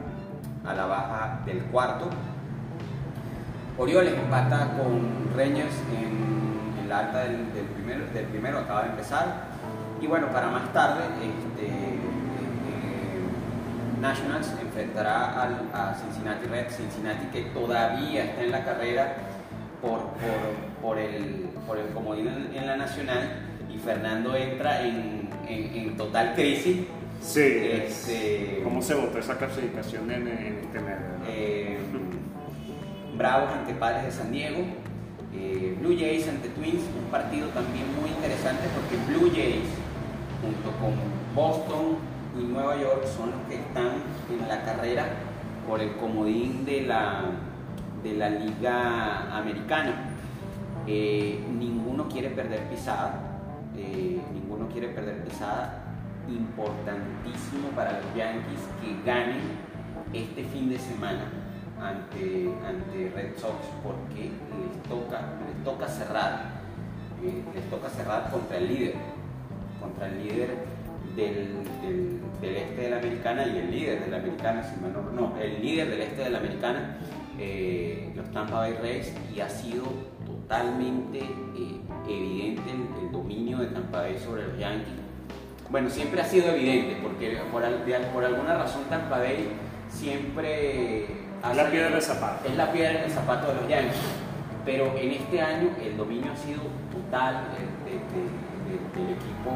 a 0.65 0.73
la 0.73 0.85
baja 0.85 1.39
del 1.45 1.59
cuarto. 1.65 2.09
Orioles 3.77 4.13
empata 4.13 4.73
con 4.77 5.37
Rangers 5.37 5.75
en, 5.97 6.89
la 6.89 6.99
alta 6.99 7.19
del, 7.19 7.45
primero, 7.75 8.05
del 8.13 8.25
primero, 8.25 8.59
acaba 8.59 8.81
de 8.83 8.89
empezar. 8.89 9.49
Y 10.01 10.07
bueno, 10.07 10.27
para 10.33 10.47
más 10.49 10.73
tarde, 10.73 11.03
este, 11.21 11.67
eh, 11.67 11.99
Nationals 14.01 14.51
enfrentará 14.59 15.41
al, 15.41 15.69
a 15.71 15.93
Cincinnati 15.93 16.47
Reds, 16.47 16.77
Cincinnati 16.77 17.27
que 17.27 17.43
todavía 17.51 18.23
está 18.25 18.41
en 18.41 18.51
la 18.51 18.65
carrera 18.65 19.28
por, 19.81 20.01
por, 20.81 20.97
el, 20.97 21.49
por 21.65 21.77
el 21.77 21.87
comodín 21.93 22.27
en, 22.53 22.67
la 22.67 22.77
nacional 22.77 23.47
y 23.73 23.77
Fernando 23.77 24.35
entra 24.35 24.85
en, 24.85 25.29
en, 25.47 25.97
total 25.97 26.33
crisis. 26.33 26.85
Sí, 27.21 27.41
este, 27.41 28.61
¿cómo 28.63 28.81
se 28.81 28.95
votó 28.95 29.19
esa 29.19 29.37
clasificación 29.37 30.09
en, 30.11 30.27
este 30.27 30.79
medio? 30.79 30.97
Eh, 31.27 31.77
Bravos 33.17 33.51
ante 33.51 33.73
Padres 33.73 34.05
de 34.05 34.11
San 34.11 34.31
Diego, 34.31 34.59
eh, 35.35 35.75
Blue 35.79 35.95
Jays 35.97 36.27
ante 36.29 36.47
Twins, 36.49 36.81
un 36.97 37.11
partido 37.11 37.49
también 37.49 37.85
muy 37.99 38.09
interesante 38.09 38.63
porque 38.73 38.95
Blue 39.11 39.29
Jays 39.31 39.67
junto 40.41 40.71
con 40.79 40.93
Boston 41.35 41.97
y 42.39 42.43
Nueva 42.43 42.79
York 42.79 43.05
son 43.05 43.31
los 43.31 43.41
que 43.49 43.55
están 43.55 44.03
en 44.31 44.47
la 44.47 44.63
carrera 44.63 45.05
por 45.67 45.81
el 45.81 45.91
comodín 45.97 46.63
de 46.65 46.81
la, 46.81 47.25
de 48.03 48.13
la 48.13 48.29
Liga 48.29 49.35
Americana. 49.35 49.93
Eh, 50.87 51.39
ninguno 51.57 52.07
quiere 52.07 52.29
perder 52.29 52.61
pisada, 52.69 53.19
eh, 53.77 54.19
ninguno 54.33 54.67
quiere 54.67 54.89
perder 54.89 55.23
pisada. 55.23 55.85
Importantísimo 56.27 57.69
para 57.75 57.93
los 57.93 58.15
Yankees 58.15 58.61
que 58.81 59.03
ganen 59.03 59.41
este 60.13 60.43
fin 60.43 60.69
de 60.69 60.77
semana 60.77 61.25
ante, 61.81 62.49
ante 62.67 63.11
Red 63.15 63.37
Sox 63.37 63.55
porque 63.83 64.29
les 64.29 64.83
toca, 64.83 65.21
les 65.47 65.63
toca 65.63 65.87
cerrar, 65.87 66.43
eh, 67.23 67.43
les 67.53 67.69
toca 67.69 67.89
cerrar 67.89 68.29
contra 68.29 68.57
el 68.57 68.67
líder, 68.67 68.93
contra 69.79 70.07
el 70.07 70.23
líder 70.23 70.49
del, 71.15 71.63
del, 71.81 72.55
este 72.55 72.81
de 72.81 72.89
la 72.91 72.97
americana 72.97 73.47
y 73.47 73.57
el 73.57 73.71
líder 73.71 74.05
de 74.05 74.11
la 74.11 74.17
americana, 74.17 74.63
si 74.63 74.75
no, 74.79 75.35
el 75.41 75.61
líder 75.61 75.89
del 75.89 76.01
este 76.01 76.23
de 76.23 76.29
la 76.29 76.37
americana 76.37 76.97
eh, 77.39 78.11
los 78.15 78.29
Tampa 78.31 78.57
Bay 78.57 78.73
Rays 78.81 79.13
y 79.33 79.39
ha 79.39 79.49
sido 79.49 79.85
totalmente 80.25 81.19
eh, 81.19 81.79
evidente 82.07 82.61
el, 82.71 83.11
dominio 83.11 83.59
de 83.59 83.67
Tampa 83.67 84.01
Bay 84.01 84.17
sobre 84.17 84.47
los 84.47 84.57
Yankees. 84.57 84.93
Bueno, 85.69 85.89
siempre 85.89 86.21
ha 86.21 86.25
sido 86.25 86.51
evidente 86.51 86.97
porque 87.01 87.37
por, 87.51 87.63
por 88.13 88.25
alguna 88.25 88.57
razón 88.57 88.83
Tampa 88.89 89.19
Bay 89.19 89.49
siempre... 89.89 91.03
Es 91.03 91.55
la 91.55 91.71
piedra 91.71 91.89
del 91.89 92.01
zapato. 92.01 92.49
Es 92.49 92.55
la 92.55 92.71
piedra 92.71 93.01
del 93.01 93.11
zapato 93.11 93.47
de 93.47 93.53
los 93.55 93.67
Yankees. 93.69 93.95
Pero 94.65 94.97
en 94.97 95.11
este 95.11 95.41
año 95.41 95.69
el 95.81 95.95
dominio 95.95 96.31
ha 96.31 96.35
sido 96.35 96.61
total 96.91 97.45
del 97.85 99.13
equipo, 99.13 99.51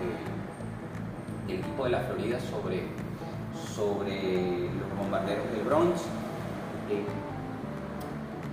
eh, 0.00 1.52
el 1.52 1.58
equipo 1.58 1.84
de 1.84 1.90
la 1.90 2.00
Florida 2.00 2.38
sobre, 2.38 2.82
sobre 3.74 4.68
los 4.78 4.98
bombarderos 4.98 5.50
del 5.52 5.64
Bronx. 5.64 6.02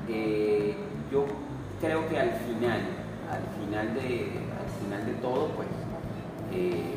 Eh, 0.07 0.75
yo 1.11 1.25
creo 1.81 2.07
que 2.07 2.19
al 2.19 2.31
final, 2.31 2.81
al 3.29 3.43
final 3.59 3.93
de, 3.93 4.31
al 4.55 4.69
final 4.81 5.05
de 5.05 5.13
todo, 5.21 5.49
pues, 5.49 5.67
eh, 6.53 6.95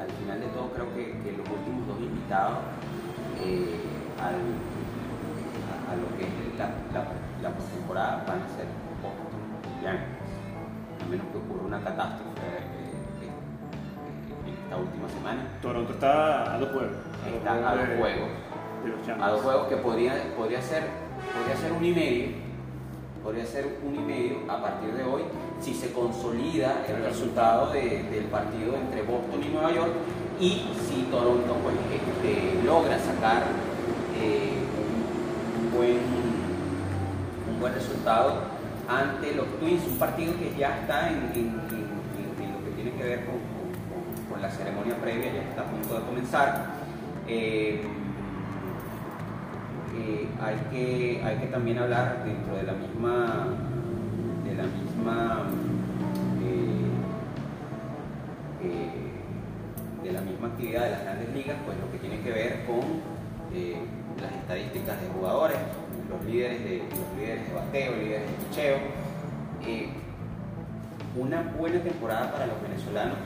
al 0.00 0.08
final 0.08 0.40
de 0.40 0.46
todo 0.48 0.70
creo 0.72 0.94
que, 0.94 1.32
los 1.36 1.48
últimos 1.48 1.86
dos 1.86 2.00
invitados 2.00 2.58
eh, 3.44 3.80
a, 4.20 4.32
lo 5.96 6.08
que 6.16 6.24
es 6.24 6.58
la, 6.58 6.70
la, 7.42 7.54
postemporada 7.54 8.24
van 8.26 8.40
a 8.40 8.48
ser 8.56 8.66
Boston 9.02 9.42
a 9.86 11.04
menos 11.10 11.26
que 11.26 11.38
ocurra 11.38 11.66
una 11.66 11.80
catástrofe 11.80 12.46
en 14.46 14.54
esta 14.54 14.76
última 14.76 15.08
semana. 15.08 15.42
Toronto 15.60 15.92
está 15.92 16.54
a 16.54 16.58
dos 16.58 16.70
juegos. 16.70 16.96
Está 17.26 17.70
a 17.70 17.76
dos 17.76 17.86
juegos. 17.98 18.28
A 19.20 19.30
dos 19.30 19.42
juegos 19.42 19.68
que 19.68 19.76
podría, 19.76 20.34
podría 20.36 20.60
ser 20.60 20.82
podría 21.32 21.56
ser 21.56 21.72
un 21.72 21.84
y 21.84 21.92
medio, 21.92 22.28
podría 23.22 23.46
ser 23.46 23.78
un 23.84 23.94
y 23.94 24.00
medio 24.00 24.38
a 24.48 24.60
partir 24.60 24.92
de 24.94 25.04
hoy 25.04 25.22
si 25.60 25.74
se 25.74 25.92
consolida 25.92 26.84
el 26.88 27.04
resultado 27.04 27.72
del 27.72 28.24
partido 28.30 28.74
entre 28.76 29.02
Boston 29.02 29.42
y 29.44 29.48
Nueva 29.48 29.72
York 29.72 29.92
y 30.40 30.66
si 30.88 31.02
Toronto 31.10 31.56
pues, 31.62 31.76
este, 31.94 32.64
logra 32.64 32.98
sacar 32.98 33.44
eh, 34.20 34.58
un, 35.60 35.76
buen, 35.76 35.98
un 37.52 37.60
buen 37.60 37.74
resultado 37.74 38.40
ante 38.88 39.34
los 39.34 39.46
Twins, 39.60 39.86
un 39.86 39.98
partido 39.98 40.34
que 40.36 40.58
ya 40.58 40.80
está 40.80 41.08
en, 41.08 41.28
lo 41.28 41.32
que 41.32 42.70
tiene 42.74 42.92
que 42.96 43.04
ver 43.04 43.24
con, 43.24 43.52
la 44.40 44.50
ceremonia 44.50 44.96
previa, 44.96 45.32
ya 45.32 45.42
está 45.42 45.60
a 45.60 45.64
punto 45.66 45.94
de 45.94 46.00
comenzar. 46.00 46.66
Eh, 47.28 47.80
hay, 50.40 50.56
que, 50.70 51.22
hay 51.24 51.36
que 51.36 51.46
también 51.46 51.78
hablar 51.78 52.24
dentro 52.24 52.56
de 52.56 52.62
la 52.64 52.72
misma, 52.72 53.46
de 54.44 54.54
la 54.54 54.62
misma, 54.64 55.42
eh, 56.42 56.90
eh, 58.62 60.02
de 60.02 60.12
la 60.12 60.20
misma 60.22 60.48
actividad 60.48 60.84
de 60.84 60.90
las 60.90 61.02
grandes 61.02 61.28
ligas, 61.34 61.56
pues 61.64 61.78
lo 61.78 61.90
que 61.92 61.98
tiene 61.98 62.20
que 62.20 62.30
ver 62.30 62.64
con 62.66 62.80
eh, 63.54 63.76
las 64.20 64.32
estadísticas 64.32 65.00
de 65.00 65.08
jugadores, 65.08 65.58
los 66.08 66.24
líderes 66.24 66.64
de, 66.64 66.78
los 66.78 67.18
líderes 67.18 67.48
de 67.48 67.54
bateo, 67.54 67.96
líderes 67.96 68.22
de 68.22 68.36
picheo. 68.44 68.78
una 71.16 71.42
buena 71.58 71.80
temporada 71.80 72.32
para 72.32 72.46
los 72.46 72.62
venezolanos 72.62 73.18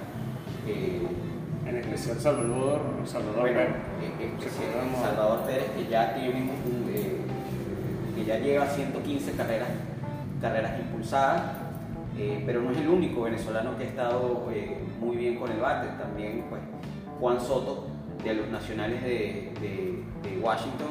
en 1.68 1.76
especial 1.76 2.18
Salvador, 2.18 2.80
Salvador 3.04 3.44
Pérez. 3.44 3.74
Salvador 5.02 5.40
Pérez 5.46 5.70
que 5.76 5.86
ya 5.88 6.14
tiene 6.14 6.50
eh, 6.94 7.16
que 8.14 8.24
ya 8.24 8.38
lleva 8.38 8.66
115 8.66 9.32
carreras, 9.32 9.68
carreras 10.40 10.78
impulsadas, 10.78 11.42
eh, 12.16 12.42
pero 12.46 12.62
no 12.62 12.70
es 12.70 12.78
el 12.78 12.88
único 12.88 13.22
venezolano 13.22 13.76
que 13.76 13.84
ha 13.84 13.88
estado 13.88 14.48
eh, 14.52 14.78
muy 15.00 15.16
bien 15.16 15.36
con 15.36 15.50
el 15.50 15.58
bate, 15.58 15.88
también 15.98 16.44
pues, 16.48 16.62
Juan 17.20 17.40
Soto 17.40 17.88
de 18.22 18.34
los 18.34 18.48
Nacionales 18.48 19.02
de, 19.02 19.52
Washington 20.42 20.88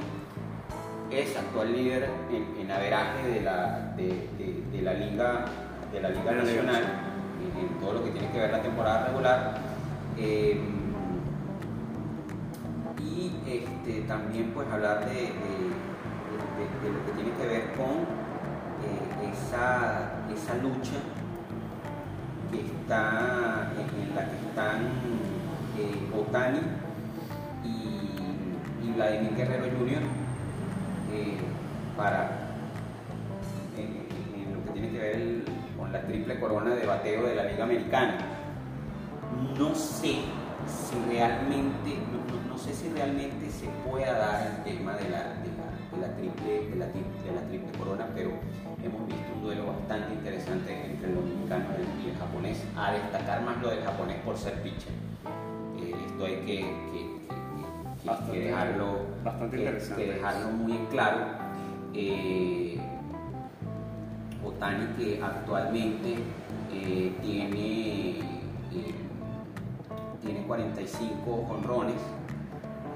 es 1.11 1.38
actual 1.38 1.71
líder 1.71 2.09
en, 2.31 2.61
en 2.61 2.71
averaje 2.71 3.27
de 3.27 3.41
la, 3.41 3.93
de, 3.95 4.81
la 4.81 4.93
Liga, 4.93 5.45
de 5.93 6.01
la 6.01 6.09
Liga 6.09 6.31
Nacional, 6.31 6.83
en 7.57 7.79
todo 7.79 7.93
lo 7.93 8.03
que 8.03 8.11
tiene 8.11 8.29
que 8.31 8.39
ver 8.39 8.51
la 8.51 8.61
temporada 8.61 9.07
regular 9.07 9.74
Em, 10.17 10.86
y 12.99 13.32
este, 13.45 14.01
también 14.08 14.51
pues 14.54 14.65
hablar 14.71 15.06
de, 15.10 15.34
lo 16.89 17.06
que 17.06 17.12
tiene 17.12 17.32
que 17.38 17.47
ver 17.47 17.73
con 17.73 18.04
eh, 18.82 19.32
esa, 19.34 20.54
lucha 20.62 20.99
que 22.49 22.62
está, 22.62 23.71
en, 23.78 24.15
la 24.15 24.30
que 24.30 24.38
están 24.38 24.84
eh, 25.78 26.08
y, 27.63 28.91
Vladimir 28.95 29.36
Guerrero 29.36 29.65
Jr. 29.78 30.04
Eh, 31.12 31.38
para 31.97 32.30
en, 33.75 34.54
lo 34.54 34.63
que 34.63 34.71
tiene 34.71 34.91
que 34.91 34.97
ver 34.97 35.43
con 35.78 35.91
la 35.91 36.01
triple 36.04 36.39
corona 36.39 36.73
de 36.73 36.86
bateo 36.86 37.28
de 37.28 37.36
la 37.36 37.43
Liga 37.43 37.65
Americana 37.65 38.34
no 39.57 39.75
sé, 39.75 40.17
si 40.67 40.95
realmente, 41.09 41.97
no, 42.49 42.57
sé 42.57 42.73
si 42.73 42.89
realmente 42.89 43.49
se 43.49 43.67
pueda 43.87 44.17
dar 44.17 44.47
el 44.47 44.63
tema 44.63 44.93
de 44.93 45.09
la, 45.09 45.35
de 45.35 46.01
la, 46.01 46.15
triple, 46.15 46.69
de, 46.69 46.75
la, 46.75 47.47
triple 47.47 47.71
corona, 47.77 48.07
pero 48.15 48.31
hemos 48.83 49.07
visto 49.07 49.33
un 49.35 49.43
duelo 49.43 49.67
bastante 49.67 50.13
interesante 50.13 50.85
entre 50.85 51.09
el 51.09 51.15
dominicano 51.15 51.65
y 52.03 52.09
el 52.09 52.17
japonés, 52.17 52.63
a 52.75 52.91
destacar 52.91 53.43
más 53.43 53.61
lo 53.61 53.69
del 53.69 53.83
japonés 53.83 54.17
por 54.25 54.37
ser 54.37 54.61
pitcher. 54.61 54.93
Eh, 55.77 55.93
esto 56.07 56.25
hay 56.25 56.35
que, 56.37 56.75
que, 58.31 58.39
dejarlo, 58.39 59.05
bastante 59.23 59.57
interesante. 59.57 60.05
dejarlo 60.05 60.47
muy 60.51 60.71
en 60.73 60.85
claro. 60.87 61.45
Eh, 61.93 62.79
Otani 64.45 64.85
que 64.97 65.21
actualmente 65.23 66.17
eh, 66.71 67.13
tiene, 67.21 68.34
tiene 70.25 70.41
45 70.47 71.47
honrones 71.49 72.01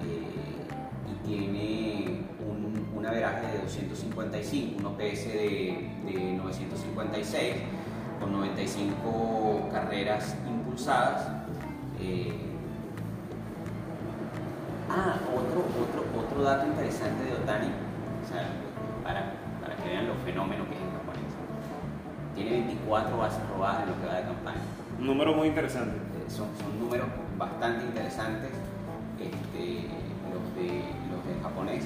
y 0.01 1.27
tiene 1.27 2.21
un, 2.39 2.87
un 2.97 3.05
averaje 3.05 3.51
de 3.51 3.59
255, 3.59 4.79
un 4.79 4.85
OPS 4.87 5.25
de, 5.25 5.89
de 6.05 6.33
956 6.37 7.55
con 8.19 8.31
95 8.31 9.69
carreras 9.71 10.35
impulsadas. 10.47 11.27
ah, 14.89 15.19
otro, 15.27 15.65
otro, 15.83 16.05
otro 16.19 16.41
dato 16.41 16.65
interesante 16.65 17.25
de 17.25 17.33
Otani, 17.33 17.67
para, 19.03 19.33
para 19.61 19.75
que 19.75 19.89
vean 19.89 20.07
los 20.07 20.17
fenómenos 20.25 20.67
que 20.67 20.73
es 20.73 20.79
japonés. 20.79 21.31
Tiene 22.33 22.51
24 22.65 23.17
bases 23.17 23.47
robadas 23.49 23.83
en 23.83 23.89
lo 23.89 24.01
que 24.01 24.07
va 24.07 24.15
de 24.15 24.23
campaña. 24.23 24.61
Un 24.99 25.05
número 25.05 25.33
muy 25.33 25.47
interesante. 25.47 26.08
Son, 26.29 26.47
son 26.61 26.79
números 26.79 27.07
bastante 27.37 27.85
interesantes 27.85 28.51
este, 29.19 29.87
los, 30.31 30.55
de, 30.55 30.83
los 31.09 31.25
del 31.25 31.41
japonés. 31.41 31.83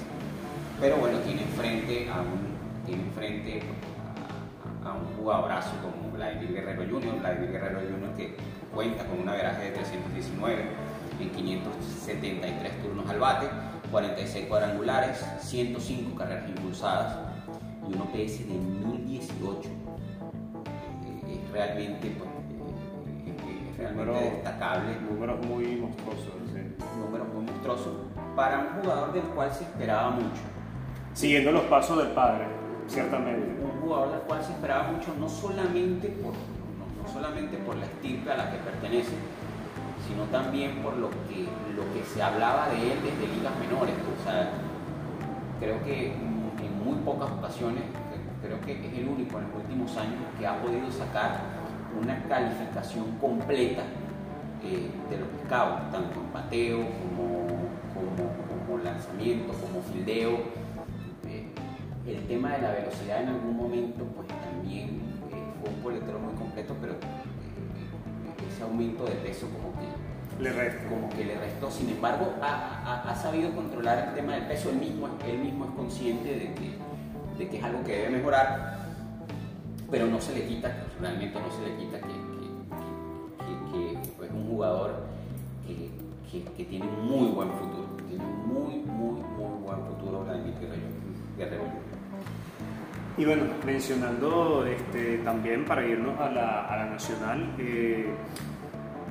Pero 0.80 0.96
bueno, 0.98 1.18
tiene 1.18 1.42
enfrente 1.42 2.08
a 2.10 2.20
un, 2.20 2.84
tiene 2.84 3.02
enfrente 3.04 3.62
a, 4.84 4.92
un 4.92 5.16
jugadorazo 5.16 5.70
como 5.82 6.12
Vladimir 6.12 6.52
Guerrero 6.52 6.84
Jr., 6.90 7.20
Vladimir 7.20 7.52
Guerrero 7.52 7.80
Jr. 7.80 8.14
que 8.16 8.36
cuenta 8.74 9.04
con 9.06 9.20
un 9.20 9.28
averaje 9.28 9.64
de 9.64 9.70
319 9.70 10.62
en 11.20 11.30
573 11.30 12.82
turnos 12.82 13.08
al 13.08 13.18
bate 13.18 13.48
46 13.90 14.46
cuadrangulares, 14.48 15.24
105 15.40 16.16
carreras 16.16 16.48
impulsadas 16.48 17.16
y 17.88 17.94
un 17.94 18.00
OPS 18.00 18.38
de 18.48 18.54
1018. 18.54 19.68
Eh, 19.68 21.32
es 21.32 21.50
realmente, 21.52 22.10
pues, 22.18 22.33
realmente 23.94 24.30
destacable. 24.30 25.00
Números 25.08 25.46
muy 25.46 25.76
monstruosos. 25.76 26.34
Números 26.98 27.28
muy 27.34 27.44
monstruosos 27.44 27.92
para 28.36 28.58
un 28.58 28.82
jugador 28.82 29.12
del 29.12 29.22
cual 29.22 29.52
se 29.52 29.64
esperaba 29.64 30.10
mucho. 30.10 30.42
Siguiendo 31.12 31.52
los 31.52 31.62
pasos 31.64 31.98
del 31.98 32.08
padre, 32.08 32.46
ciertamente. 32.88 33.62
Un 33.62 33.80
jugador 33.80 34.10
del 34.10 34.20
cual 34.20 34.42
se 34.42 34.52
esperaba 34.52 34.90
mucho, 34.90 35.14
no 35.18 35.28
solamente 35.28 36.08
por, 36.08 36.32
no 36.32 37.12
solamente 37.12 37.56
por 37.58 37.76
la 37.76 37.86
estirpe 37.86 38.30
a 38.32 38.36
la 38.36 38.50
que 38.50 38.58
pertenece, 38.58 39.14
sino 40.08 40.24
también 40.24 40.82
por 40.82 40.96
lo 40.96 41.10
que, 41.10 41.46
lo 41.76 41.84
que 41.94 42.04
se 42.04 42.22
hablaba 42.22 42.68
de 42.68 42.92
él 42.92 42.98
desde 43.02 43.34
ligas 43.34 43.52
menores. 43.60 43.94
O 43.94 44.24
sea, 44.24 44.50
creo 45.60 45.82
que 45.84 46.12
en 46.12 46.84
muy 46.84 46.96
pocas 47.04 47.30
ocasiones, 47.30 47.84
creo 48.42 48.60
que 48.60 48.72
es 48.72 48.98
el 48.98 49.08
único 49.08 49.38
en 49.38 49.44
los 49.48 49.62
últimos 49.62 49.96
años 49.96 50.20
que 50.38 50.46
ha 50.46 50.60
podido 50.60 50.90
sacar 50.90 51.40
una 52.00 52.22
calificación 52.28 53.18
completa 53.20 53.82
eh, 54.64 54.90
de 55.10 55.18
los 55.18 55.28
scouts, 55.44 55.90
tanto 55.90 56.20
en 56.20 56.32
bateo 56.32 56.78
como, 56.78 57.46
como, 58.66 58.82
lanzamiento, 58.82 59.52
como 59.52 59.82
fildeo. 59.92 60.38
Eh, 61.28 61.46
el 62.06 62.26
tema 62.26 62.52
de 62.52 62.62
la 62.62 62.70
velocidad 62.72 63.22
en 63.22 63.28
algún 63.28 63.56
momento 63.56 64.04
pues 64.16 64.28
también 64.28 65.00
eh, 65.30 65.52
fue 65.60 65.70
un 65.70 65.82
boletero 65.82 66.18
muy 66.18 66.34
completo, 66.34 66.74
pero 66.80 66.94
ese 68.48 68.62
aumento 68.62 69.04
de 69.04 69.12
peso 69.12 69.48
como 69.48 69.72
que 69.78 69.86
le 70.42 70.52
restó. 70.52 70.88
Como 70.88 71.08
que 71.10 71.24
le 71.24 71.38
restó. 71.38 71.70
Sin 71.70 71.90
embargo, 71.90 72.34
ha, 72.42 73.14
sabido 73.20 73.54
controlar 73.54 74.08
el 74.08 74.14
tema 74.14 74.34
del 74.34 74.46
peso. 74.46 74.70
Él 74.70 74.76
mismo, 74.76 75.08
él 75.26 75.38
mismo 75.38 75.66
es 75.66 75.70
consciente 75.72 76.28
de 76.30 76.54
que, 76.54 76.76
de 77.38 77.48
que 77.48 77.58
es 77.58 77.64
algo 77.64 77.82
que 77.84 77.92
debe 77.92 78.10
mejorar, 78.10 78.73
pero 79.90 80.06
no 80.06 80.20
se 80.20 80.34
le 80.34 80.46
quita, 80.46 80.74
realmente 81.00 81.38
no 81.38 81.50
se 81.50 81.68
le 81.68 81.76
quita 81.76 81.98
que, 82.00 82.34
es 84.24 84.30
un 84.32 84.48
jugador 84.48 84.94
que, 85.66 86.64
tiene 86.64 86.86
un 86.86 87.06
muy 87.06 87.28
buen 87.28 87.50
futuro. 87.50 87.88
Tiene 88.08 88.24
un 88.24 88.46
muy, 88.46 88.74
muy, 88.76 89.20
muy 89.20 89.62
buen 89.62 89.86
futuro 89.86 90.24
Vladimir 90.24 90.54
Guerrero. 91.36 91.62
Y 93.16 93.24
bueno, 93.24 93.44
mencionando 93.64 94.66
este, 94.66 95.18
también 95.18 95.64
para 95.64 95.86
irnos 95.86 96.18
a 96.18 96.30
la, 96.30 96.88
nacional, 96.90 97.54
eh, 97.58 98.06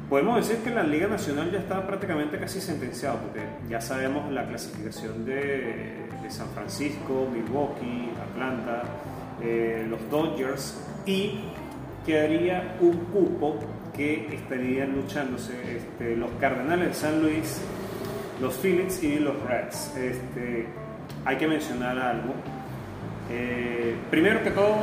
podemos 0.09 0.35
decir 0.35 0.63
que 0.63 0.71
la 0.71 0.83
Liga 0.83 1.07
Nacional 1.07 1.51
ya 1.51 1.59
está 1.59 1.85
prácticamente 1.87 2.37
casi 2.37 2.59
sentenciado, 2.59 3.19
porque 3.19 3.41
ya 3.69 3.79
sabemos 3.79 4.29
la 4.31 4.45
clasificación 4.45 5.25
de 5.25 6.29
San 6.29 6.47
Francisco, 6.49 7.29
Milwaukee, 7.31 8.09
Atlanta, 8.31 8.83
eh, 9.43 9.85
los 9.89 10.09
Dodgers, 10.09 10.81
y 11.05 11.39
quedaría 12.05 12.77
un 12.79 12.97
cupo 13.13 13.59
que 13.95 14.33
estarían 14.33 14.95
luchándose 14.95 15.77
este, 15.77 16.15
los 16.15 16.31
Cardenales 16.39 16.89
de 16.89 16.93
San 16.93 17.21
Luis, 17.21 17.61
los 18.41 18.55
Phillips 18.55 19.03
y 19.03 19.19
los 19.19 19.35
Reds. 19.43 19.95
Este, 19.97 20.65
hay 21.25 21.37
que 21.37 21.47
mencionar 21.47 21.97
algo 21.99 22.33
eh, 23.29 23.95
primero 24.09 24.43
que 24.43 24.51
todo, 24.51 24.75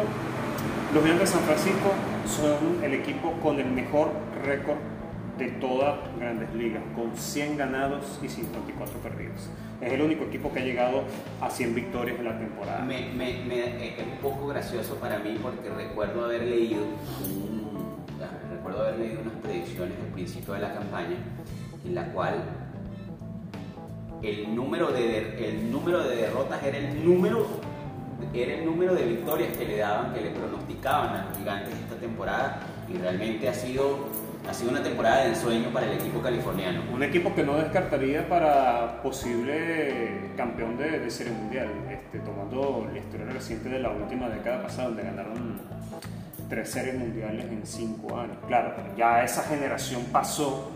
los 0.94 1.02
Gigantes 1.02 1.30
de 1.30 1.38
San 1.38 1.44
Francisco 1.44 1.92
son 2.26 2.82
el 2.82 2.94
equipo 2.94 3.32
con 3.42 3.58
el 3.60 3.70
mejor 3.70 4.10
récord 4.44 4.78
de 5.40 5.48
todas 5.53 5.98
grandes 6.18 6.55
ligas, 6.55 6.83
con 6.94 7.16
100 7.16 7.57
ganados 7.57 8.20
y 8.22 8.29
54 8.29 9.00
perdidos. 9.00 9.48
Es 9.81 9.92
el 9.92 10.03
único 10.03 10.24
equipo 10.24 10.53
que 10.53 10.61
ha 10.61 10.62
llegado 10.62 11.05
a 11.40 11.48
100 11.50 11.74
victorias 11.74 12.18
en 12.18 12.26
la 12.26 12.38
temporada. 12.38 12.85
Me, 12.85 13.12
me, 13.14 13.88
es 13.88 13.94
un 14.05 14.18
poco 14.18 14.48
gracioso 14.48 14.96
para 14.96 15.18
mí 15.18 15.38
porque 15.42 15.70
recuerdo 15.70 16.26
haber 16.26 16.42
leído, 16.42 16.83
recuerdo 18.53 18.83
haber 18.83 18.98
leído 18.98 19.22
unas 19.22 19.35
predicciones 19.42 19.94
al 19.98 20.12
principio 20.12 20.55
de 20.55 20.61
la 20.61 20.74
campaña 20.74 21.16
en 21.87 21.94
la 21.94 22.12
cual 22.12 22.35
el 24.22 24.55
número 24.55 24.92
de, 24.92 25.48
el 25.48 25.72
número 25.72 26.03
de 26.07 26.16
derrotas 26.16 26.62
era 26.62 26.76
el 26.76 27.03
número 27.03 27.46
era 28.35 28.55
el 28.55 28.64
número 28.64 28.94
de 28.94 29.05
victorias 29.07 29.57
que 29.57 29.66
le 29.66 29.79
daban, 29.79 30.14
que 30.14 30.20
le 30.20 30.31
pronosticaban 30.31 31.16
a 31.16 31.24
los 31.26 31.38
gigantes 31.38 31.74
esta 31.74 31.96
temporada 31.96 32.61
y 32.88 32.98
realmente 32.98 33.48
ha 33.48 33.55
sido, 33.55 34.09
ha 34.48 34.55
sido 34.55 34.70
una 34.70 34.83
temporada 34.83 35.22
de 35.22 35.29
ensueño 35.29 35.68
para 35.70 35.87
el 35.87 35.98
equipo 35.98 36.20
californiano. 36.20 36.83
Un 36.92 37.03
equipo 37.03 37.35
que 37.35 37.42
no 37.42 37.57
descartaría 37.57 38.29
para 38.29 39.03
posible 39.03 40.33
campeón 40.37 40.76
de, 40.76 40.98
de 41.00 41.11
serie 41.11 41.33
mundial, 41.33 41.68
este, 41.90 42.18
tomando 42.20 42.88
la 42.92 42.98
historia 42.98 43.26
reciente 43.26 43.68
de 43.68 43.81
la 43.81 43.90
última 43.90 44.29
década 44.29 44.62
pasada, 44.62 44.88
donde 44.88 45.03
ganaron 45.03 45.61
tres 46.48 46.70
series 46.70 46.98
mundiales 46.98 47.44
en 47.44 47.66
cinco 47.66 48.18
años. 48.18 48.37
Claro, 48.46 48.74
ya 48.96 49.22
esa 49.22 49.42
generación 49.44 50.05
pasó, 50.12 50.70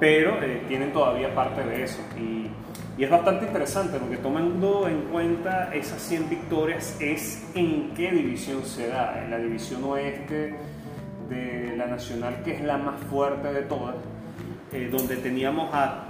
pero 0.00 0.42
eh, 0.42 0.62
tienen 0.68 0.92
todavía 0.92 1.34
parte 1.34 1.62
de 1.64 1.84
eso. 1.84 2.00
Y 2.18 2.50
y 2.98 3.04
es 3.04 3.10
bastante 3.10 3.44
interesante 3.44 3.98
porque 3.98 4.16
tomando 4.16 4.88
en 4.88 5.02
cuenta 5.12 5.70
esas 5.74 6.00
100 6.00 6.30
victorias 6.30 6.96
es 6.98 7.46
en 7.54 7.92
qué 7.94 8.10
división 8.10 8.64
se 8.64 8.88
da. 8.88 9.22
En 9.22 9.30
la 9.30 9.36
división 9.36 9.84
oeste 9.84 10.54
de 11.28 11.74
la 11.76 11.86
Nacional, 11.86 12.42
que 12.44 12.54
es 12.54 12.62
la 12.62 12.78
más 12.78 13.00
fuerte 13.10 13.52
de 13.52 13.62
todas, 13.62 13.96
eh, 14.72 14.88
donde 14.90 15.16
teníamos 15.16 15.70
a 15.72 16.04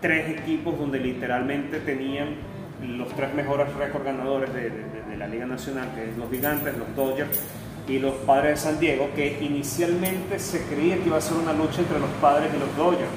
tres 0.00 0.38
equipos 0.38 0.78
donde 0.78 1.00
literalmente 1.00 1.80
tenían 1.80 2.36
los 2.82 3.08
tres 3.14 3.32
mejores 3.34 3.72
récords 3.74 4.04
ganadores 4.04 4.52
de, 4.52 4.70
de, 4.70 5.16
la 5.16 5.28
Liga 5.28 5.46
Nacional, 5.46 5.88
que 5.94 6.10
es 6.10 6.16
los 6.18 6.28
Gigantes, 6.30 6.76
los 6.76 6.94
Dodgers 6.96 7.40
y 7.88 7.98
los 7.98 8.14
Padres 8.26 8.50
de 8.50 8.70
San 8.70 8.80
Diego, 8.80 9.08
que 9.14 9.38
inicialmente 9.40 10.38
se 10.38 10.64
creía 10.66 10.96
que 10.96 11.06
iba 11.06 11.16
a 11.16 11.20
ser 11.20 11.36
una 11.36 11.52
lucha 11.52 11.80
entre 11.80 12.00
los 12.00 12.10
Padres 12.20 12.50
y 12.54 12.58
los 12.58 12.76
Dodgers. 12.76 13.10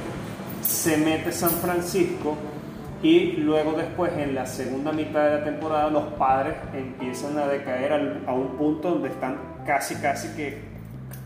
Se 0.61 0.97
mete 0.97 1.31
San 1.31 1.49
Francisco 1.49 2.37
y 3.01 3.33
luego 3.33 3.73
después 3.73 4.11
en 4.17 4.33
la 4.33 4.45
segunda 4.45 4.91
mitad 4.91 5.23
de 5.25 5.37
la 5.39 5.43
temporada 5.43 5.89
los 5.89 6.13
padres 6.13 6.55
empiezan 6.73 7.37
a 7.37 7.47
decaer 7.47 8.21
a 8.25 8.33
un 8.33 8.57
punto 8.57 8.91
donde 8.91 9.09
están 9.09 9.37
casi 9.65 9.95
casi 9.95 10.35
que 10.35 10.76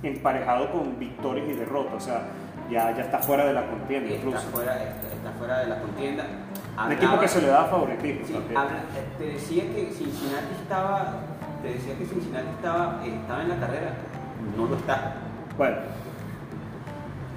emparejados 0.03 0.69
con 0.69 0.97
victorias 0.97 1.47
y 1.49 1.53
derrotas, 1.53 1.93
o 1.95 1.99
sea, 1.99 2.21
ya, 2.69 2.95
ya 2.95 3.03
está 3.03 3.19
fuera 3.19 3.45
de 3.45 3.53
la 3.53 3.67
contienda 3.67 4.13
incluso. 4.13 4.37
Está 4.37 4.51
fuera, 4.51 4.83
está, 4.83 5.31
fuera 5.37 5.59
de 5.59 5.67
la 5.67 5.79
contienda. 5.81 6.25
un 6.85 6.91
equipo 6.91 7.19
que 7.19 7.27
se 7.27 7.41
le 7.41 7.47
da 7.47 7.65
favoritismo. 7.65 8.39
te 9.17 9.25
decía 9.25 9.63
que 9.63 9.91
Cincinnati 9.91 10.53
estaba, 10.61 11.19
te 11.61 11.73
decía 11.73 11.97
que 11.97 12.05
Cincinnati 12.05 12.47
estaba, 12.55 13.01
estaba 13.05 13.41
en 13.43 13.49
la 13.49 13.59
carrera, 13.59 13.93
no 14.57 14.65
lo 14.65 14.75
está. 14.75 15.15
Bueno, 15.57 15.77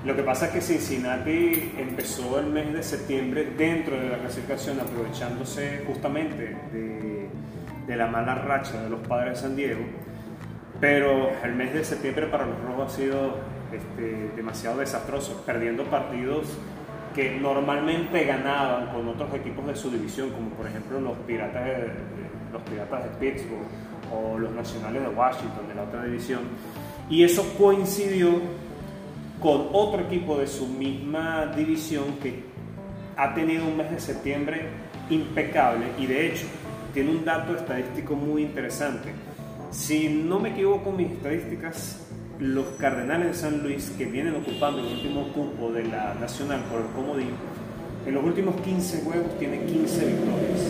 Lo 0.05 0.15
que 0.15 0.23
pasa 0.23 0.47
es 0.47 0.53
que 0.53 0.61
Cincinnati 0.61 1.75
empezó 1.79 2.39
el 2.39 2.47
mes 2.47 2.73
de 2.73 2.83
septiembre 2.83 3.53
dentro 3.57 3.97
de 3.99 4.11
la 4.11 4.19
clasificación 4.19 4.79
aprovechándose 4.79 5.83
justamente 5.87 6.57
de, 6.73 7.29
de 7.87 7.97
la 7.97 8.07
mala 8.07 8.35
racha 8.35 8.83
de 8.83 8.91
los 8.91 9.01
padres 9.07 9.35
de 9.35 9.37
San 9.37 9.57
Diego, 9.57 9.83
pero 10.81 11.31
el 11.43 11.55
mes 11.55 11.73
de 11.73 11.85
septiembre 11.85 12.27
para 12.27 12.47
los 12.47 12.61
rojos 12.63 12.93
ha 12.93 12.97
sido 12.97 13.37
este, 13.73 14.31
demasiado 14.37 14.79
desastroso, 14.79 15.43
perdiendo 15.47 15.85
partidos 15.85 16.47
que 17.15 17.39
normalmente 17.39 18.25
ganaban 18.25 18.89
con 18.89 19.09
otros 19.09 19.33
equipos 19.35 19.67
de 19.67 19.77
su 19.77 19.91
división, 19.91 20.31
como 20.31 20.51
por 20.51 20.67
ejemplo 20.67 21.01
los 21.01 21.17
Piratas 21.19 21.65
de, 21.65 21.91
los 22.53 22.63
Piratas 22.63 23.05
de 23.05 23.11
Pittsburgh 23.19 23.67
o 24.13 24.39
los 24.39 24.51
Nacionales 24.53 25.03
de 25.03 25.09
Washington 25.09 25.69
de 25.69 25.75
la 25.75 25.83
otra 25.85 26.05
división. 26.05 26.41
Y 27.09 27.23
eso 27.23 27.55
coincidió 27.57 28.41
con 29.41 29.69
otro 29.73 30.03
equipo 30.03 30.39
de 30.39 30.47
su 30.47 30.67
misma 30.67 31.47
división 31.55 32.17
que 32.23 32.43
ha 33.17 33.35
tenido 33.35 33.65
un 33.67 33.77
mes 33.77 33.91
de 33.91 34.01
septiembre 34.01 34.69
impecable 35.11 35.87
y 35.99 36.07
de 36.07 36.29
hecho 36.29 36.47
tiene 36.93 37.11
un 37.11 37.25
dato 37.25 37.55
estadístico 37.55 38.15
muy 38.15 38.43
interesante. 38.43 39.13
Si 39.75 40.09
no 40.09 40.39
me 40.39 40.51
equivoco 40.51 40.93
mis 40.93 41.11
estadísticas, 41.11 41.99
los 42.39 42.65
Cardenales 42.79 43.29
de 43.29 43.35
San 43.35 43.63
Luis, 43.65 43.93
que 43.99 44.05
vienen 44.05 44.37
ocupando 44.37 44.79
el 44.79 44.87
último 44.87 45.33
cupo 45.33 45.73
de 45.73 45.83
la 45.83 46.15
Nacional 46.15 46.61
por 46.71 46.81
el 46.81 46.87
comodín, 46.95 47.31
en 48.07 48.15
los 48.15 48.25
últimos 48.25 48.55
15 48.61 49.03
juegos 49.03 49.37
tienen 49.37 49.67
15 49.67 50.07
victorias. 50.07 50.61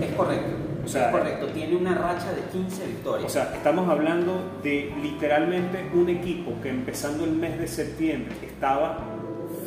Es 0.00 0.14
correcto. 0.16 0.56
O 0.84 0.88
sea, 0.88 1.06
es 1.06 1.12
correcto, 1.12 1.46
tiene 1.48 1.76
una 1.76 1.94
racha 1.96 2.32
de 2.32 2.40
15 2.50 2.86
victorias. 2.86 3.26
O 3.26 3.28
sea, 3.28 3.52
estamos 3.54 3.90
hablando 3.90 4.58
de 4.62 4.90
literalmente 5.02 5.90
un 5.92 6.08
equipo 6.08 6.52
que 6.62 6.70
empezando 6.70 7.24
el 7.24 7.32
mes 7.32 7.58
de 7.58 7.68
septiembre 7.68 8.34
estaba 8.42 9.00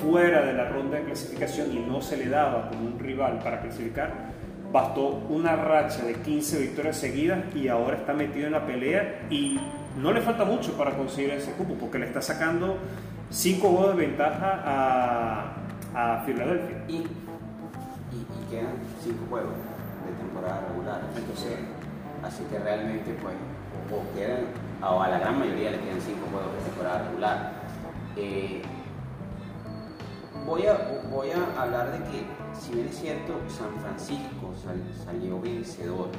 fuera 0.01 0.41
de 0.41 0.53
la 0.53 0.67
ronda 0.67 0.97
de 0.97 1.03
clasificación 1.03 1.71
y 1.77 1.79
no 1.81 2.01
se 2.01 2.17
le 2.17 2.27
daba 2.27 2.69
como 2.69 2.87
un 2.87 2.99
rival 2.99 3.39
para 3.43 3.61
clasificar, 3.61 4.38
bastó 4.71 5.07
una 5.29 5.55
racha 5.55 6.03
de 6.05 6.13
15 6.15 6.59
victorias 6.59 6.97
seguidas 6.97 7.39
y 7.55 7.67
ahora 7.67 7.97
está 7.97 8.13
metido 8.13 8.47
en 8.47 8.53
la 8.53 8.65
pelea 8.65 9.27
y 9.29 9.59
no 9.97 10.11
le 10.11 10.21
falta 10.21 10.45
mucho 10.45 10.73
para 10.77 10.95
conseguir 10.95 11.31
ese 11.31 11.51
cupo 11.53 11.73
porque 11.73 11.97
le 11.99 12.05
está 12.05 12.21
sacando 12.21 12.77
5 13.31 13.69
goles 13.69 13.97
de 13.97 14.07
ventaja 14.07 14.61
a, 14.65 15.53
a 15.93 16.23
Filadelfia. 16.25 16.83
Y, 16.87 16.93
y, 16.93 16.97
y 17.01 18.49
quedan 18.49 18.75
5 19.03 19.25
juegos 19.29 19.53
de 20.05 20.23
temporada 20.23 20.67
regular. 20.69 21.01
Entonces, 21.15 21.59
así 22.23 22.43
que 22.49 22.59
realmente, 22.59 23.15
pues, 23.21 23.35
o, 23.91 24.15
quedan, 24.15 24.45
o 24.83 25.01
a 25.01 25.07
la 25.09 25.19
gran 25.19 25.39
mayoría 25.39 25.71
le 25.71 25.79
quedan 25.79 26.01
5 26.01 26.27
juegos 26.31 26.53
de 26.53 26.69
temporada 26.69 27.03
regular. 27.09 27.51
Eh, 28.15 28.61
voy, 30.49 30.65
a, 30.65 30.77
voy 31.11 31.29
a 31.29 31.61
hablar 31.61 31.91
de 31.91 31.99
que, 32.09 32.25
si 32.59 32.73
bien 32.73 32.87
es 32.87 32.99
cierto, 32.99 33.39
San 33.47 33.79
Francisco 33.81 34.51
sal, 34.63 34.81
salió 35.05 35.39
vencedor 35.39 36.09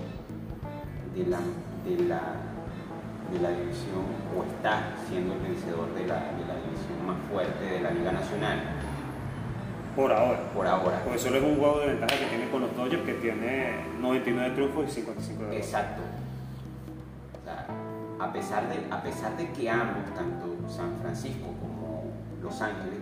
de 1.14 1.26
la, 1.26 1.41
de 1.85 2.05
la 2.05 2.20
de 3.33 3.39
la 3.39 3.51
división 3.51 4.03
o 4.37 4.43
está 4.43 4.91
siendo 5.09 5.35
el 5.35 5.41
vencedor 5.41 5.95
de 5.95 6.07
la, 6.07 6.16
de 6.35 6.45
la 6.47 6.57
división 6.66 7.07
más 7.07 7.16
fuerte 7.31 7.64
de 7.64 7.81
la 7.81 7.91
Liga 7.93 8.12
Nacional. 8.12 8.59
Por 9.95 10.12
ahora. 10.12 10.41
Por 10.53 10.66
ahora. 10.66 11.01
Porque 11.05 11.18
solo 11.18 11.37
es 11.37 11.45
un 11.45 11.57
juego 11.57 11.81
de 11.81 11.87
ventaja 11.89 12.18
que 12.18 12.26
tiene 12.26 12.51
con 12.51 12.62
los 12.62 12.76
Dodgers, 12.76 13.03
que 13.05 13.14
tiene 13.14 13.85
99 14.01 14.55
triunfos 14.55 14.87
y 14.89 14.91
55 14.91 15.43
derrotas. 15.43 15.64
Exacto. 15.64 16.03
O 17.41 17.45
sea, 17.45 17.66
a 18.18 18.33
pesar, 18.33 18.68
de, 18.68 18.93
a 18.93 19.03
pesar 19.03 19.37
de 19.37 19.51
que 19.51 19.70
ambos, 19.70 20.14
tanto 20.14 20.47
San 20.68 20.99
Francisco 21.01 21.47
como 21.61 22.11
Los 22.43 22.61
Ángeles, 22.61 22.99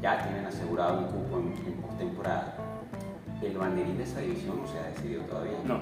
ya 0.00 0.22
tienen 0.22 0.46
asegurado 0.46 0.98
un 0.98 1.04
cupo 1.06 1.38
en, 1.38 1.66
en 1.66 1.80
postemporada, 1.80 2.54
el 3.42 3.56
banderín 3.56 3.96
de 3.96 4.04
esa 4.04 4.20
división 4.20 4.60
no 4.60 4.66
se 4.66 4.78
ha 4.78 4.88
decidido 4.90 5.22
todavía. 5.22 5.58
No. 5.64 5.80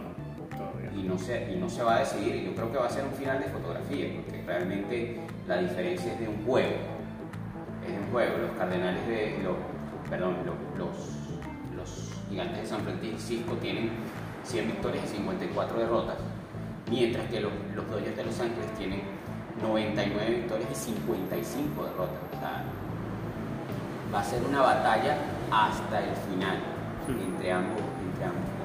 Todavía. 0.48 0.90
y 0.96 1.02
no, 1.02 1.16
se, 1.18 1.52
y 1.52 1.56
no 1.56 1.68
se 1.68 1.82
va 1.82 1.96
a 1.96 1.98
decidir. 2.00 2.34
Y 2.34 2.44
yo 2.46 2.54
creo 2.54 2.72
que 2.72 2.78
va 2.78 2.86
a 2.86 2.90
ser 2.90 3.04
un 3.04 3.12
final 3.12 3.38
de 3.38 3.46
fotografía, 3.46 4.08
porque 4.16 4.42
realmente 4.44 5.20
la 5.46 5.58
diferencia 5.58 6.12
es 6.12 6.20
de 6.20 6.28
un 6.28 6.44
juego. 6.44 6.76
Es 7.86 7.92
de 7.92 7.98
un 7.98 8.10
juego. 8.10 8.38
Los 8.38 8.50
Cardenales 8.52 9.06
de. 9.06 9.38
Los, 9.42 9.56
perdón, 10.08 10.36
los, 10.46 10.56
los, 10.78 11.76
los 11.76 12.14
Gigantes 12.28 12.62
de 12.62 12.66
San 12.66 12.80
Francisco 12.80 13.54
tienen 13.54 13.90
100 14.44 14.66
victorias 14.66 15.04
y 15.04 15.16
54 15.16 15.78
derrotas, 15.78 16.16
mientras 16.90 17.28
que 17.28 17.40
los, 17.40 17.52
los 17.74 17.88
Dodgers 17.90 18.16
de 18.16 18.24
Los 18.24 18.40
Ángeles 18.40 18.66
tienen 18.78 19.02
99 19.60 20.30
victorias 20.30 20.70
y 20.72 20.74
55 20.74 21.84
derrotas. 21.84 22.18
O 22.34 22.40
sea, 22.40 22.64
va 24.12 24.20
a 24.20 24.24
ser 24.24 24.42
una 24.42 24.60
batalla 24.60 25.16
hasta 25.50 26.00
el 26.00 26.14
final 26.16 26.58
entre 27.08 27.52
ambos, 27.52 27.80
entre 28.12 28.24
ambos 28.24 28.58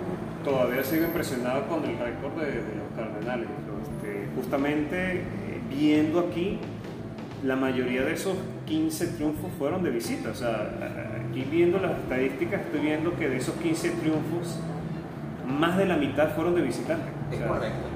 todavía 0.43 0.83
sigo 0.83 1.05
impresionado 1.05 1.67
con 1.67 1.83
el 1.85 1.97
récord 1.97 2.33
de, 2.33 2.45
de, 2.45 2.75
los 2.75 2.91
Cardenales. 2.95 3.47
Este, 3.81 4.27
justamente 4.35 5.13
eh, 5.13 5.23
viendo 5.69 6.19
aquí, 6.19 6.59
la 7.43 7.55
mayoría 7.55 8.03
de 8.03 8.13
esos 8.13 8.37
15 8.65 9.07
triunfos 9.07 9.51
fueron 9.57 9.83
de 9.83 9.89
visita. 9.89 10.29
O 10.29 10.35
sea, 10.35 10.71
aquí 11.29 11.45
viendo 11.49 11.79
las 11.79 11.91
estadísticas, 11.91 12.61
estoy 12.61 12.81
viendo 12.81 13.15
que 13.15 13.29
de 13.29 13.37
esos 13.37 13.55
15 13.55 13.89
triunfos, 13.91 14.59
más 15.47 15.77
de 15.77 15.85
la 15.85 15.97
mitad 15.97 16.35
fueron 16.35 16.55
de 16.55 16.61
visitantes. 16.61 17.09
Es 17.31 17.37
o 17.37 17.39
sea, 17.39 17.47
correcto. 17.47 17.87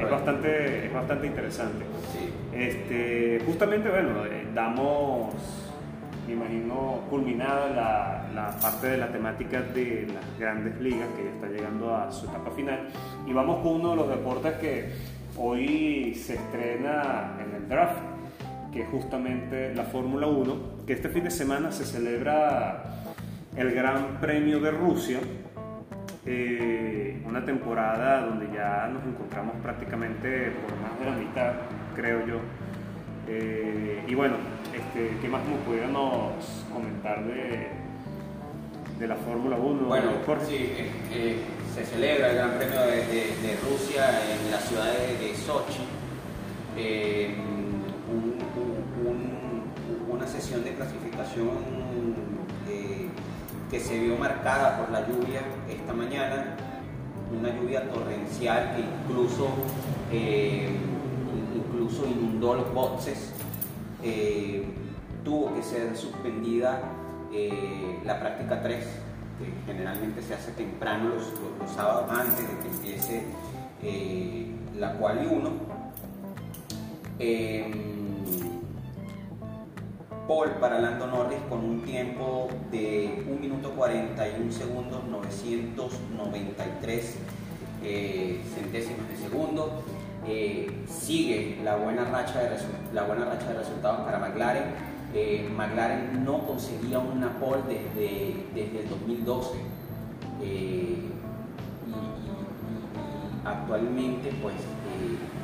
eh, 0.00 0.04
Es, 0.04 0.10
bastante, 0.10 0.86
es 0.86 0.92
bastante 0.92 1.26
interesante. 1.26 1.84
Sí. 2.12 2.32
Este, 2.56 3.42
justamente, 3.46 3.88
bueno, 3.88 4.24
eh, 4.26 4.46
damos 4.54 5.34
me 6.26 6.34
imagino 6.34 7.00
culminada 7.10 7.68
la, 7.68 8.30
la, 8.34 8.50
parte 8.58 8.88
de 8.88 8.98
la 8.98 9.10
temática 9.10 9.60
de 9.60 10.08
las 10.12 10.38
grandes 10.38 10.80
ligas 10.80 11.08
que 11.16 11.24
ya 11.24 11.30
está 11.30 11.48
llegando 11.48 11.94
a 11.94 12.10
su 12.12 12.26
etapa 12.26 12.50
final. 12.52 12.88
Y 13.26 13.32
vamos 13.32 13.62
con 13.62 13.80
uno 13.80 13.90
de 13.90 13.96
los 13.96 14.08
deportes 14.08 14.54
que 14.54 14.92
hoy 15.36 16.14
se 16.14 16.34
estrena 16.34 17.36
en 17.40 17.54
el 17.54 17.68
draft 17.68 17.98
que 18.72 18.82
es 18.82 18.88
justamente 18.88 19.74
la 19.74 19.84
Fórmula 19.84 20.26
1 20.26 20.84
que 20.86 20.94
este 20.94 21.08
fin 21.08 21.24
de 21.24 21.30
semana 21.30 21.70
se 21.70 21.84
celebra 21.84 22.84
el 23.56 23.72
Gran 23.72 24.18
Premio 24.20 24.60
de 24.60 24.70
Rusia 24.70 25.20
eh, 26.24 27.20
una 27.26 27.44
temporada 27.44 28.24
donde 28.24 28.46
ya 28.54 28.88
nos 28.92 29.04
encontramos 29.04 29.56
prácticamente 29.62 30.52
por 30.52 30.76
más 30.80 30.98
de 30.98 31.04
la 31.04 31.16
mitad 31.16 31.52
creo 31.94 32.26
yo 32.26 32.36
eh, 33.32 34.04
y 34.06 34.14
bueno, 34.14 34.36
este, 34.74 35.16
¿qué 35.20 35.28
más 35.28 35.42
nos 35.46 35.58
pudiéramos 35.60 36.32
comentar 36.72 37.24
de, 37.24 37.68
de 38.98 39.06
la 39.06 39.16
Fórmula 39.16 39.56
1? 39.56 39.88
Bueno, 39.88 40.10
Jorge? 40.26 40.46
sí, 40.46 40.56
eh, 40.56 40.90
eh, 41.12 41.36
se 41.74 41.84
celebra 41.84 42.30
el 42.30 42.36
Gran 42.36 42.50
Premio 42.58 42.80
de, 42.80 42.96
de, 43.06 43.36
de, 43.42 43.56
Rusia 43.68 44.10
en 44.30 44.50
la 44.50 44.58
ciudad 44.58 44.92
de, 44.92 45.34
Sochi. 45.34 45.84
Eh, 46.76 47.34
un, 48.10 48.36
un, 49.06 50.12
una 50.14 50.26
sesión 50.26 50.62
de 50.64 50.74
clasificación 50.74 51.48
eh, 52.68 53.08
que 53.70 53.80
se 53.80 53.98
vio 53.98 54.16
marcada 54.16 54.78
por 54.78 54.90
la 54.90 55.06
lluvia 55.08 55.40
esta 55.70 55.92
mañana, 55.94 56.56
una 57.38 57.48
lluvia 57.58 57.88
torrencial 57.90 58.76
que 58.76 58.82
incluso 58.82 59.48
eh, 60.12 60.68
incluso 61.82 62.06
inundó 62.06 62.54
los 62.54 62.72
boxes, 62.72 63.32
eh, 64.02 64.64
tuvo 65.24 65.52
que 65.54 65.62
ser 65.62 65.94
suspendida 65.96 66.80
eh, 67.32 67.98
la 68.04 68.20
práctica 68.20 68.62
3, 68.62 68.86
que 69.38 69.72
generalmente 69.72 70.22
se 70.22 70.34
hace 70.34 70.52
temprano 70.52 71.08
los, 71.08 71.30
los, 71.30 71.58
los 71.60 71.72
sábados 71.72 72.08
antes 72.10 72.38
de 72.38 72.58
que 72.58 72.68
empiece 72.68 73.24
eh, 73.82 74.46
la 74.78 74.92
quali 74.94 75.26
1. 75.26 75.72
Paul 80.28 80.50
para 80.60 80.78
Lando 80.78 81.08
Norris 81.08 81.40
con 81.48 81.64
un 81.64 81.82
tiempo 81.82 82.46
de 82.70 83.24
1 83.28 83.40
minuto 83.40 83.72
41 83.72 84.52
segundos 84.52 85.02
993 85.04 87.16
centésimos 88.54 89.08
de 89.08 89.16
segundo. 89.16 89.82
Eh, 90.26 90.84
sigue 90.86 91.58
la 91.64 91.74
buena, 91.76 92.04
racha 92.04 92.40
de 92.40 92.50
la 92.92 93.02
buena 93.04 93.24
racha 93.24 93.48
de 93.48 93.54
resultados 93.54 94.00
para 94.00 94.18
McLaren. 94.18 94.64
Eh, 95.14 95.50
McLaren 95.54 96.24
no 96.24 96.46
conseguía 96.46 97.00
una 97.00 97.38
pole 97.40 97.62
desde, 97.66 98.46
desde 98.54 98.82
el 98.82 98.88
2012 98.88 99.50
eh, 100.42 100.96
y, 101.86 101.94
actualmente 103.44 104.32
pues 104.40 104.54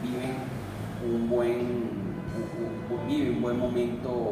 vive 0.03 1.13
un 1.13 1.29
buen 1.29 1.91
vive 3.07 3.31
un 3.31 3.43
buen 3.43 3.59
momento 3.59 4.31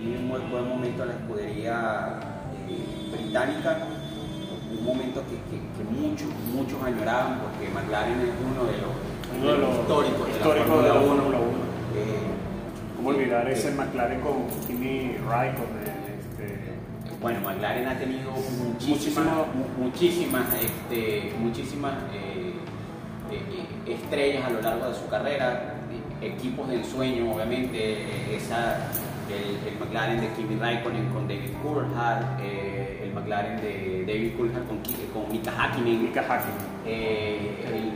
vive 0.00 0.18
un 0.18 0.28
buen, 0.28 0.50
buen, 0.50 0.68
momento 0.68 1.04
la 1.06 1.12
escudería 1.12 2.20
británica 3.12 3.78
un 4.70 4.84
momento 4.84 5.22
que, 5.24 5.36
que, 5.48 5.58
que, 5.60 5.84
muchos, 5.84 6.28
muchos 6.52 6.82
añoraban 6.82 7.40
porque 7.40 7.68
McLaren 7.72 8.20
es 8.20 8.34
uno 8.44 8.64
de 8.64 8.76
los, 8.78 8.92
uno 9.38 9.52
de 9.52 9.58
los 9.58 9.78
históricos, 9.78 10.82
de 10.82 10.88
la 10.88 10.94
Fórmula 10.94 10.94
1. 10.94 11.12
1. 11.12 11.58
Eh, 11.96 12.28
¿Cómo 12.96 13.08
olvidar 13.10 13.48
ese 13.48 13.70
McLaren 13.72 14.20
con 14.20 14.46
Kimi 14.66 15.16
Raikkonen? 15.28 15.98
Este... 16.18 17.18
Bueno, 17.20 17.40
McLaren 17.40 17.88
ha 17.88 17.98
tenido 17.98 18.30
muchísimas, 18.30 19.26
muchísimas, 19.78 20.46
este, 20.60 21.34
muchísimas 21.38 21.94
eh, 22.12 22.52
eh, 23.30 23.92
estrellas 23.92 24.44
a 24.44 24.50
lo 24.50 24.60
largo 24.60 24.88
de 24.88 24.94
su 24.94 25.08
carrera, 25.08 25.74
equipos 26.20 26.68
del 26.68 26.84
sueño, 26.84 27.32
obviamente, 27.32 28.36
esa, 28.36 28.88
el, 29.30 29.78
McLaren 29.78 30.20
de 30.20 30.28
Kimi 30.34 30.56
Raikkonen 30.56 31.08
con 31.10 31.28
David 31.28 31.52
Coulthard, 31.62 32.40
eh, 32.40 33.02
el 33.04 33.12
McLaren 33.12 33.60
de 33.60 34.04
David 34.06 34.36
Coulthard 34.36 34.66
con, 34.66 34.78
con 35.12 35.32
Mika 35.32 35.52
Hakkinen, 35.56 36.02
Mika 36.02 36.20
Hakkinen. 36.20 36.86
el, 36.86 37.92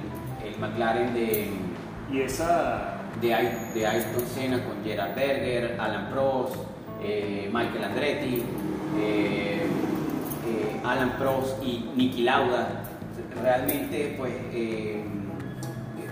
el 0.46 0.58
McLaren 0.60 1.14
de... 1.14 1.48
Y 2.12 2.20
esa 2.20 3.02
de, 3.20 3.28
de 3.74 3.86
Ayrton 3.86 4.26
Senna 4.26 4.62
con 4.64 4.84
Gerard 4.84 5.14
Berger, 5.14 5.76
Alan 5.80 6.10
Prost, 6.10 6.56
eh, 7.02 7.50
Michael 7.52 7.84
Andretti, 7.84 8.42
eh, 8.98 9.66
eh, 10.46 10.80
Alan 10.84 11.12
Prost 11.18 11.62
y 11.62 11.90
Niki 11.96 12.22
Lauda. 12.22 12.68
Realmente, 13.42 14.14
pues, 14.18 14.32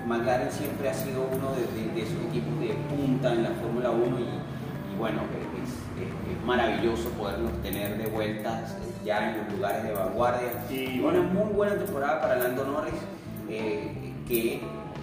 McLaren 0.06 0.50
siempre 0.50 0.88
ha 0.88 0.94
sido 0.94 1.28
uno 1.30 1.50
de, 1.52 2.02
esos 2.02 2.16
equipos 2.28 2.58
de 2.60 2.74
punta 2.88 3.32
en 3.32 3.42
la 3.44 3.50
Fórmula 3.50 3.90
1 3.90 4.18
y, 4.18 4.49
bueno, 5.00 5.22
es, 5.64 6.46
maravilloso 6.46 7.08
poderlos 7.10 7.52
tener 7.62 7.96
de 7.98 8.06
vuelta 8.06 8.64
ya 9.04 9.30
en 9.30 9.38
los 9.38 9.52
lugares 9.52 9.82
de 9.84 9.92
vanguardia. 9.92 10.48
Y 10.70 11.00
una 11.00 11.20
muy 11.22 11.52
buena 11.52 11.76
temporada 11.76 12.20
para 12.20 12.36
Lando 12.36 12.64
Norris, 12.64 12.94
que 13.48 14.60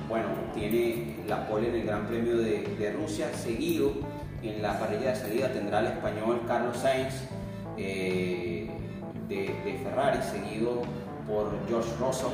bueno, 0.08 0.26
tiene 0.54 1.18
la 1.28 1.48
pole 1.48 1.70
en 1.70 1.76
el 1.76 1.86
Gran 1.86 2.08
Premio 2.08 2.38
de, 2.38 2.95
Rusia, 3.00 3.34
seguido 3.34 3.91
en 4.43 4.62
la 4.62 4.80
parrilla 4.80 5.10
de 5.10 5.16
salida 5.16 5.52
tendrá 5.52 5.80
el 5.80 5.88
español 5.88 6.41
Carlos 6.48 6.78
Sainz 6.78 7.14
eh, 7.76 8.70
de, 9.28 9.80
Ferrari, 9.84 10.20
seguido 10.22 10.84
por 11.28 11.52
George 11.68 11.89
Russell 12.00 12.30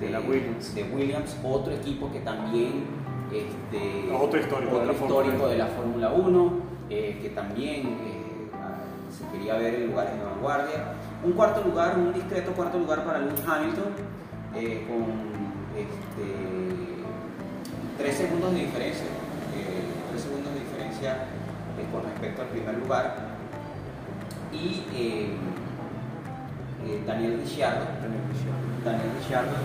de, 0.00 0.10
la 0.10 0.20
Williams. 0.20 0.74
de 0.74 0.82
Williams, 0.84 1.36
otro 1.44 1.72
equipo 1.72 2.10
que 2.12 2.20
también 2.20 2.84
este, 3.32 4.12
otro 4.12 4.38
histórico, 4.38 4.80
de, 5.48 5.56
la 5.56 5.66
Fórmula 5.66 6.10
1, 6.10 6.52
eh, 6.90 7.18
que 7.22 7.30
también 7.30 7.86
eh, 7.86 8.50
se 9.10 9.26
quería 9.32 9.54
ver 9.54 9.74
en 9.74 9.86
lugares 9.88 10.18
de 10.18 10.24
vanguardia. 10.24 10.94
Un 11.24 11.32
cuarto 11.32 11.62
lugar, 11.62 11.96
un 11.98 12.12
discreto 12.12 12.52
cuarto 12.52 12.78
lugar 12.78 13.04
para 13.04 13.20
Lewis 13.20 13.40
Hamilton, 13.46 13.92
con 14.52 15.34
este, 15.74 16.84
tres 17.98 18.16
segundos 18.16 18.52
de 18.52 18.60
diferencia, 18.60 19.06
eh, 19.56 19.82
tres 20.10 20.22
segundos 20.22 20.52
de 20.54 20.60
diferencia 20.60 21.12
eh, 21.14 21.86
con 21.92 22.02
respecto 22.02 22.42
al 22.42 22.48
primer 22.48 22.78
lugar. 22.78 23.16
Y 24.52 24.84
eh, 24.94 25.30
Daniel 27.06 27.38
Ricciardo, 27.38 27.86
Daniel 28.84 29.10
Ricciardo 29.18 29.56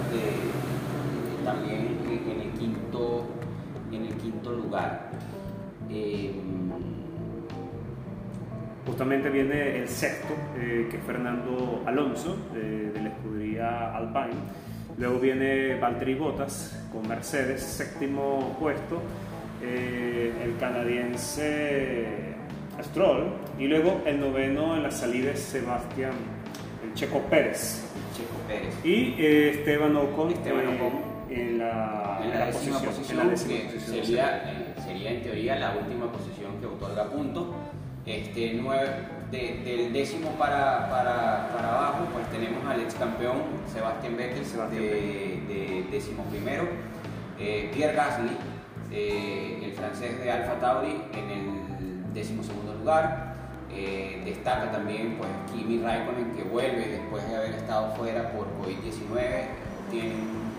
también 1.44 2.00
en 2.08 2.42
el 2.42 2.52
quinto, 2.58 3.28
en 3.92 4.06
el 4.06 4.14
quinto 4.16 4.52
lugar. 4.54 5.12
Justamente 8.90 9.30
viene 9.30 9.78
el 9.78 9.88
sexto, 9.88 10.34
que 10.56 10.98
es 10.98 11.04
Fernando 11.06 11.84
Alonso, 11.86 12.36
de 12.54 13.00
la 13.00 13.10
escudería 13.10 13.96
Alpine 13.96 14.42
Luego 15.00 15.18
viene 15.18 15.76
Valtteri 15.76 16.14
Bottas 16.14 16.78
con 16.92 17.08
Mercedes, 17.08 17.62
séptimo 17.62 18.58
puesto. 18.60 19.02
Eh, 19.64 20.34
el 20.44 20.58
canadiense 20.58 22.36
Stroll. 22.84 23.32
Y 23.58 23.68
luego 23.68 24.02
el 24.06 24.20
noveno 24.20 24.76
en 24.76 24.84
la 24.84 24.92
salida 24.92 25.32
es 25.32 25.40
Sebastián, 25.40 26.12
el 26.84 26.94
Checo 26.96 27.20
Pérez. 27.30 27.82
Checo 28.14 28.36
Pérez. 28.46 28.76
Y 28.84 29.16
eh, 29.18 29.52
Esteban 29.52 29.96
Ocon. 29.96 30.32
Esteban 30.32 30.66
eh, 30.68 30.76
Ocon. 30.76 31.10
En 31.30 31.60
la, 31.60 32.20
en 32.22 32.30
la, 32.32 32.46
décima 32.48 32.80
posición, 32.80 33.38
sería, 33.38 34.74
sería 34.84 35.12
en 35.12 35.24
teoría 35.24 35.56
la 35.60 35.78
última 35.78 36.12
posición 36.12 36.60
que 36.60 36.66
otorga 36.66 37.06
puntos. 37.06 37.48
Este, 38.06 38.54
nueve, 38.62 38.90
del 39.32 39.94
décimo 39.94 40.32
para, 40.32 40.90
para, 40.90 41.50
para, 41.54 41.70
abajo, 41.70 42.08
pues 42.12 42.28
tenemos 42.32 42.66
al 42.66 42.80
ex 42.82 42.96
campeón 42.96 43.38
Sebastián 43.72 44.18
Vettel, 44.18 44.44
de, 44.72 45.86
décimo 45.92 46.24
primero, 46.24 46.64
eh, 47.40 47.70
Pierre 47.74 47.94
Gasly, 47.94 48.32
eh, 48.92 49.62
el 49.64 49.72
francés 49.74 50.20
de 50.20 50.32
Alfa 50.32 50.60
Tauri, 50.60 51.04
en 51.14 51.30
el 51.30 52.14
décimo 52.14 52.44
segundo 52.44 52.74
lugar. 52.74 53.30
Eh, 53.72 54.24
destaca 54.26 54.72
también 54.72 55.16
pues, 55.20 55.30
Kimi 55.54 55.80
Raikkonen 55.80 56.32
que 56.32 56.42
vuelve 56.42 56.88
después 56.88 57.30
de 57.30 57.36
haber 57.36 57.52
estado 57.54 57.94
fuera 57.96 58.32
por 58.32 58.48
COVID-19, 58.60 59.46
tiene 59.92 60.16
un, 60.16 60.50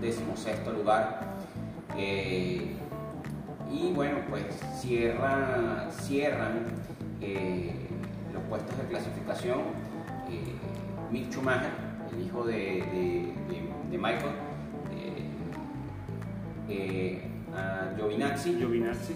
décimo 0.00 0.34
sexto 0.34 0.72
lugar. 0.72 1.20
Y 3.72 3.92
bueno, 3.92 4.18
pues 4.28 4.44
cierran, 4.80 5.88
cierran 5.92 6.66
eh, 7.20 7.72
los 8.32 8.42
puestos 8.44 8.76
de 8.76 8.84
clasificación 8.84 9.60
eh, 10.28 10.54
Mick 11.12 11.30
Schumacher, 11.30 11.70
el 12.12 12.26
hijo 12.26 12.44
de, 12.44 13.32
Michael, 13.90 14.32
eh, 16.68 17.22
Giovinazzi, 17.96 18.56
Giovinazzi 18.56 19.14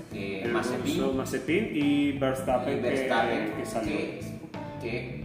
Mazepin, 1.17 1.71
y 1.73 2.13
Verstappen, 2.19 2.83
que, 4.81 5.25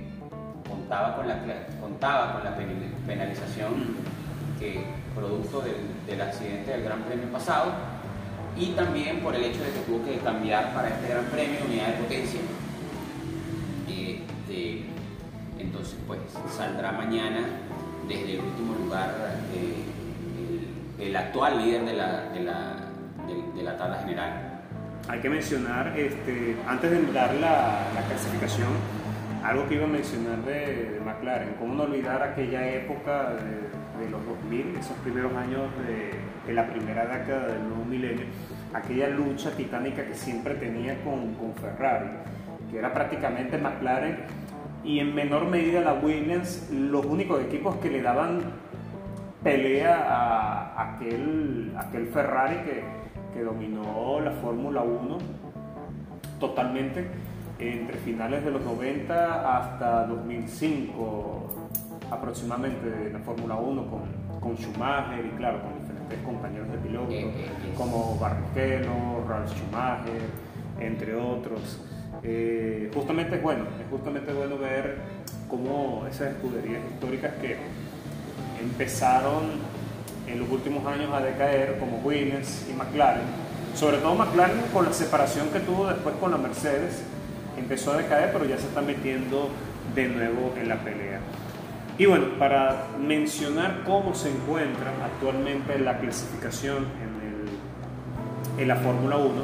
contaba, 0.68 1.16
con 1.16 1.28
la, 1.28 1.40
contaba 1.80 2.34
con 2.34 2.44
la 2.44 2.58
penalización 3.06 3.96
que 4.60 4.84
producto 5.16 5.62
del, 5.62 5.76
del 6.08 6.22
accidente 6.22 6.72
del 6.72 6.84
Gran 6.84 7.04
Premio 7.04 7.28
pasado 7.32 7.99
y 8.60 8.68
también 8.72 9.22
por 9.22 9.34
el 9.36 9.44
hecho 9.46 9.64
de 9.64 9.72
que 9.72 9.80
tuvo 9.88 10.04
que 10.04 10.18
cambiar 10.18 10.74
para 10.74 10.90
este 10.90 11.08
gran 11.08 11.26
premio 11.26 11.60
unidad 11.66 11.88
de 11.88 11.94
potencia. 12.04 12.42
Este, 13.88 14.84
entonces, 15.58 15.96
pues 16.06 16.20
saldrá 16.56 16.92
mañana 16.92 17.48
desde 18.08 18.34
el 18.34 18.40
último 18.40 18.76
lugar 18.76 19.16
eh, 19.54 21.06
el, 21.06 21.16
actual 21.16 21.64
líder 21.64 21.86
de 21.86 21.94
la, 21.94 22.30
de, 22.30 22.40
la, 22.42 22.76
de, 23.56 23.64
la, 23.64 23.78
tabla 23.78 24.00
general. 24.00 24.62
Hay 25.08 25.22
que 25.22 25.30
mencionar, 25.30 25.98
este, 25.98 26.58
antes 26.68 26.92
de 26.92 27.14
dar 27.14 27.34
la, 27.36 27.88
la 27.96 28.02
clasificación, 28.08 28.70
algo 29.44 29.68
que 29.70 29.76
iba 29.76 29.86
a 29.86 29.88
mencionar 29.88 30.44
de, 30.44 30.92
de 30.94 31.02
McLaren, 31.06 31.56
cómo 31.60 31.76
no 31.76 31.84
olvidar 31.84 32.22
aquella 32.22 32.68
época 32.68 33.36
de 33.36 33.79
de 34.00 34.10
los 34.10 34.26
2000, 34.26 34.76
esos 34.78 34.98
primeros 34.98 35.34
años 35.34 35.70
de, 35.86 36.54
la 36.54 36.68
primera 36.68 37.06
década 37.06 37.48
del 37.48 37.70
nuevo 37.70 37.86
milenio, 37.86 38.26
aquella 38.74 39.08
lucha 39.10 39.52
titánica 39.52 40.04
que 40.06 40.16
siempre 40.16 40.56
tenía 40.56 41.04
con, 41.04 41.36
con, 41.36 41.54
Ferrari, 41.54 42.10
que 42.72 42.80
era 42.80 42.92
prácticamente 42.92 43.60
McLaren 43.60 44.18
y 44.84 45.00
en 45.00 45.14
menor 45.14 45.46
medida 45.46 45.82
la 45.82 45.94
Williams, 45.94 46.70
los 46.72 47.06
únicos 47.06 47.44
equipos 47.44 47.76
que 47.76 47.92
le 47.92 48.02
daban 48.02 48.42
pelea 49.44 50.06
a 50.10 50.96
aquel, 50.96 51.72
aquel 51.78 52.08
Ferrari 52.08 52.56
que, 52.66 52.84
que 53.34 53.44
dominó 53.44 54.20
la 54.22 54.32
Fórmula 54.32 54.82
1 54.82 55.18
totalmente 56.40 57.08
entre 57.60 57.98
finales 57.98 58.44
de 58.44 58.52
los 58.52 58.64
90 58.64 59.58
hasta 59.58 60.08
2005 60.08 61.69
aproximadamente 62.12 62.90
de 62.90 63.12
la 63.12 63.20
Fórmula 63.20 63.56
1 63.56 63.86
con, 63.88 64.02
con, 64.40 64.58
Schumacher 64.58 65.26
y 65.26 65.30
claro, 65.38 65.62
con 65.62 65.80
diferentes 65.80 66.20
compañeros 66.26 66.72
de 66.72 66.78
piloto, 66.78 67.12
eh, 67.12 67.26
eh, 67.26 67.74
como 67.76 68.18
Barrichello, 68.20 69.26
Ralf 69.28 69.52
Schumacher, 69.52 70.22
entre 70.80 71.16
otros. 71.16 71.80
Eh, 72.24 72.92
justamente 72.94 73.36
es 73.36 73.42
bueno, 73.42 73.66
es 73.80 73.90
justamente 73.90 74.34
bueno 74.34 74.58
ver 74.58 74.98
cómo 75.50 76.06
esas 76.10 76.34
escuderías 76.34 76.82
históricas 76.92 77.34
que 77.42 77.58
empezaron 78.62 79.44
en 80.28 80.40
los 80.40 80.50
últimos 80.50 80.86
años 80.86 81.12
a 81.14 81.22
decaer, 81.22 81.80
como 81.80 81.98
Williams 82.00 82.68
y 82.70 82.74
McLaren, 82.74 83.24
sobre 83.76 83.98
todo 83.98 84.16
McLaren 84.16 84.62
con 84.74 84.86
la 84.86 84.94
separación 84.94 85.50
que 85.50 85.60
tuvo 85.60 85.88
después 85.88 86.16
con 86.16 86.32
la 86.32 86.38
Mercedes, 86.38 87.04
empezó 87.58 87.94
a 87.94 87.98
decaer, 87.98 88.32
pero 88.34 88.46
ya 88.46 88.58
se 88.58 88.68
está 88.68 88.82
metiendo 88.82 89.50
de 89.96 90.08
nuevo 90.08 90.54
en 90.60 90.70
la 90.70 90.76
pelea. 90.78 91.20
Y 92.00 92.06
bueno, 92.06 92.28
para 92.40 92.88
mencionar 92.98 93.84
cómo 93.86 94.16
se 94.16 94.32
encuentra 94.32 94.94
actualmente 95.04 95.78
la 95.78 96.00
clasificación 96.00 96.88
en, 98.58 98.68
la 98.68 98.78
Fórmula 98.78 99.18
1, 99.18 99.44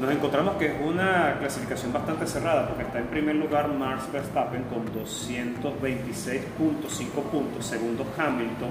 nos 0.00 0.12
encontramos 0.12 0.54
que 0.56 0.66
es 0.66 0.74
una 0.82 1.36
clasificación 1.38 1.92
bastante 1.92 2.26
cerrada, 2.26 2.68
porque 2.68 2.84
está 2.84 2.98
en 2.98 3.06
primer 3.06 3.36
lugar 3.36 3.68
Max 3.68 4.10
Verstappen 4.12 4.64
con 4.64 4.86
226.5 4.94 7.22
puntos, 7.30 7.66
segundo 7.66 8.06
Hamilton 8.16 8.70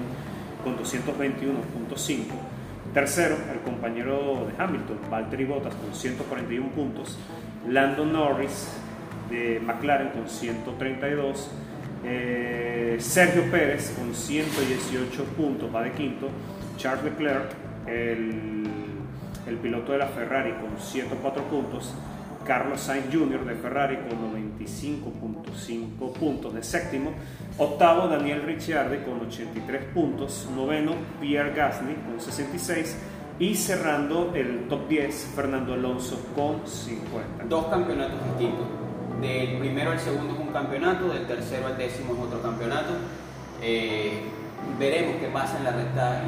con 0.63 0.77
221.5, 0.77 2.23
Tercero, 2.93 3.35
el 3.51 3.59
compañero 3.59 4.47
de 4.47 4.63
Hamilton, 4.63 4.99
Valtteri 5.09 5.45
Bottas, 5.45 5.75
con 5.75 5.93
141 5.93 6.69
puntos. 6.69 7.17
Lando 7.67 8.05
Norris 8.05 8.69
de 9.29 9.59
McLaren 9.59 10.09
con 10.09 10.27
132. 10.27 11.51
Eh, 12.09 12.95
Sergio 12.99 13.51
Pérez 13.51 13.93
con 13.97 14.15
118 14.15 15.23
puntos, 15.35 15.69
va 15.73 15.83
de 15.83 15.91
quinto. 15.91 16.29
Charles 16.77 17.03
Leclerc, 17.03 17.51
el, 17.85 18.63
el 19.45 19.55
piloto 19.57 19.91
de 19.91 19.97
la 19.97 20.07
Ferrari, 20.07 20.53
con 20.53 20.79
104 20.79 21.43
puntos. 21.43 21.93
Carlos 22.45 22.79
Sainz 22.79 23.13
Jr. 23.13 23.43
de 23.43 23.55
Ferrari 23.55 23.97
con 23.97 24.33
95.5 24.33 26.13
puntos 26.13 26.53
de 26.53 26.63
séptimo. 26.63 27.11
Octavo, 27.57 28.07
Daniel 28.07 28.43
Ricciardi 28.43 28.99
con 28.99 29.19
83 29.27 29.83
puntos. 29.93 30.47
Noveno, 30.55 30.93
Pierre 31.19 31.53
Gasly 31.53 31.93
con 31.95 32.21
66. 32.21 32.95
Y 33.39 33.53
cerrando 33.55 34.33
el 34.33 34.69
top 34.69 34.87
10, 34.87 35.33
Fernando 35.35 35.73
Alonso 35.73 36.25
con 36.33 36.65
50. 36.65 37.43
Dos 37.49 37.65
campeonatos 37.65 38.23
distintos. 38.29 38.86
Del 39.21 39.57
primero 39.57 39.91
al 39.91 39.99
segundo 39.99 40.35
es 40.35 40.39
un 40.39 40.53
campeonato, 40.53 41.09
del 41.09 41.25
tercero 41.25 41.67
al 41.67 41.77
décimo 41.77 42.13
es 42.13 42.19
otro 42.19 42.41
campeonato. 42.41 42.93
Eh, 43.61 44.21
veremos 44.77 45.15
qué 45.19 45.27
pasa 45.27 45.57
en 45.57 45.63
la 45.63 45.71
recta, 45.71 46.23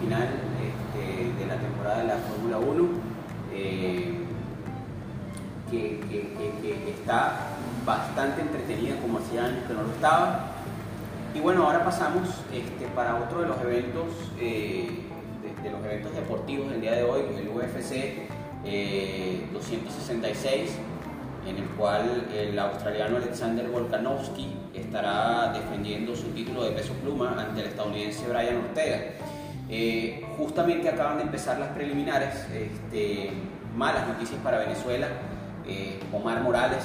final 0.00 0.28
este, 0.60 1.42
de 1.42 1.46
la 1.46 1.56
temporada 1.56 1.98
de 1.98 2.04
la 2.04 2.16
Fórmula 2.16 2.58
1. 2.58 2.88
Eh, 3.54 4.14
que, 5.70 6.00
está 6.90 7.50
bastante 7.84 8.42
entretenida 8.42 8.96
como 9.00 9.18
hacía 9.18 9.44
años 9.46 9.64
que 9.66 9.74
no 9.74 9.82
lo 9.82 9.90
estaba. 9.90 10.52
Y 11.34 11.40
bueno, 11.40 11.64
ahora 11.66 11.84
pasamos 11.84 12.28
este, 12.52 12.86
para 12.94 13.16
otro 13.16 13.42
de 13.42 13.48
los 13.48 13.60
eventos, 13.60 14.06
eh, 14.38 15.00
de, 15.62 15.70
los 15.70 15.84
eventos 15.84 16.14
deportivos 16.14 16.70
del 16.70 16.80
día 16.80 16.92
de 16.92 17.02
hoy, 17.02 17.22
el 17.36 17.48
UFC 17.48 18.28
266, 19.52 20.70
eh, 20.70 20.93
en 21.46 21.56
el 21.56 21.64
cual 21.76 22.26
el 22.32 22.58
australiano 22.58 23.16
Alexander 23.16 23.66
Volkanovski 23.68 24.54
estará 24.74 25.52
defendiendo 25.52 26.14
su 26.14 26.28
título 26.28 26.64
de 26.64 26.70
peso 26.72 26.92
pluma 26.94 27.36
ante 27.38 27.60
el 27.60 27.66
estadounidense 27.68 28.26
Brian 28.28 28.56
Ortega. 28.56 28.98
Eh, 29.68 30.24
justamente 30.36 30.88
acaban 30.88 31.18
de 31.18 31.24
empezar 31.24 31.58
las 31.58 31.70
preliminares, 31.70 32.46
este, 32.52 33.30
malas 33.76 34.08
noticias 34.08 34.40
para 34.42 34.58
Venezuela. 34.58 35.08
Omar 36.12 36.42
Morales 36.42 36.84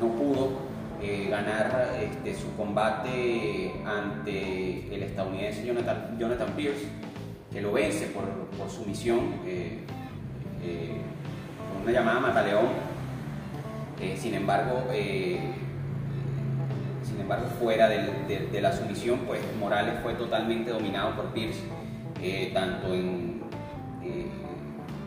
no 0.00 0.08
pudo 0.08 0.64
eh, 1.02 1.28
ganar 1.28 1.96
este, 2.00 2.34
su 2.34 2.56
combate 2.56 3.72
ante 3.84 4.94
el 4.94 5.02
estadounidense 5.02 5.66
Jonathan, 5.66 6.52
Pierce, 6.56 6.86
que 7.52 7.60
lo 7.60 7.72
vence 7.72 8.06
por, 8.06 8.24
por 8.56 8.70
sumisión, 8.70 9.34
eh, 9.46 9.80
eh, 10.62 10.96
una 11.82 11.92
llamada 11.92 12.20
Mataleón. 12.20 12.93
Sin 14.16 14.34
embargo, 14.34 14.84
sin 17.02 17.20
embargo, 17.20 17.46
fuera 17.60 17.88
de, 17.88 18.60
la 18.60 18.72
sumisión, 18.72 19.20
pues 19.26 19.40
Morales 19.58 19.94
fue 20.02 20.14
totalmente 20.14 20.70
dominado 20.70 21.14
por 21.16 21.32
Pierce, 21.32 21.60
tanto 22.52 22.92
en 22.94 23.42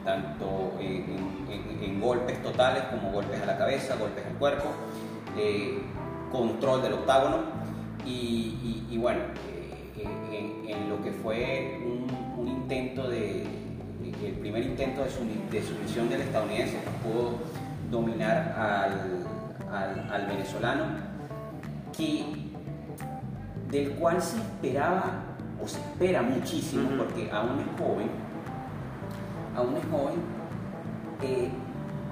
tanto 0.03 0.73
en, 0.79 1.99
golpes 1.99 2.41
totales 2.41 2.83
como 2.83 3.11
golpes 3.11 3.41
a 3.41 3.45
la 3.45 3.57
cabeza, 3.57 3.95
golpes 3.97 4.25
al 4.25 4.33
cuerpo 4.38 4.65
control 6.31 6.81
del 6.81 6.93
octágono 6.93 7.39
y, 8.05 8.97
bueno, 8.97 9.19
eh, 9.97 10.65
en, 10.67 10.89
lo 10.89 11.01
que 11.01 11.11
fue 11.11 11.79
un, 12.38 12.47
intento 12.47 13.09
de, 13.09 13.43
el 13.43 14.33
primer 14.39 14.63
intento 14.63 15.03
de, 15.03 15.09
sumisión 15.61 16.09
del 16.09 16.21
estadounidense 16.21 16.77
pudo 17.03 17.35
dominar 17.89 18.55
al, 19.71 20.25
venezolano, 20.27 20.85
que, 21.95 22.25
del 23.69 23.91
cual 23.91 24.21
se 24.21 24.38
esperaba 24.38 25.23
o 25.63 25.67
se 25.67 25.79
espera 25.79 26.21
muchísimo, 26.21 26.89
porque 26.97 27.29
aún 27.31 27.59
es 27.59 27.81
joven, 27.81 28.09
aún 29.55 29.77
es 29.77 29.85
joven, 29.85 30.21
eh, 31.21 31.49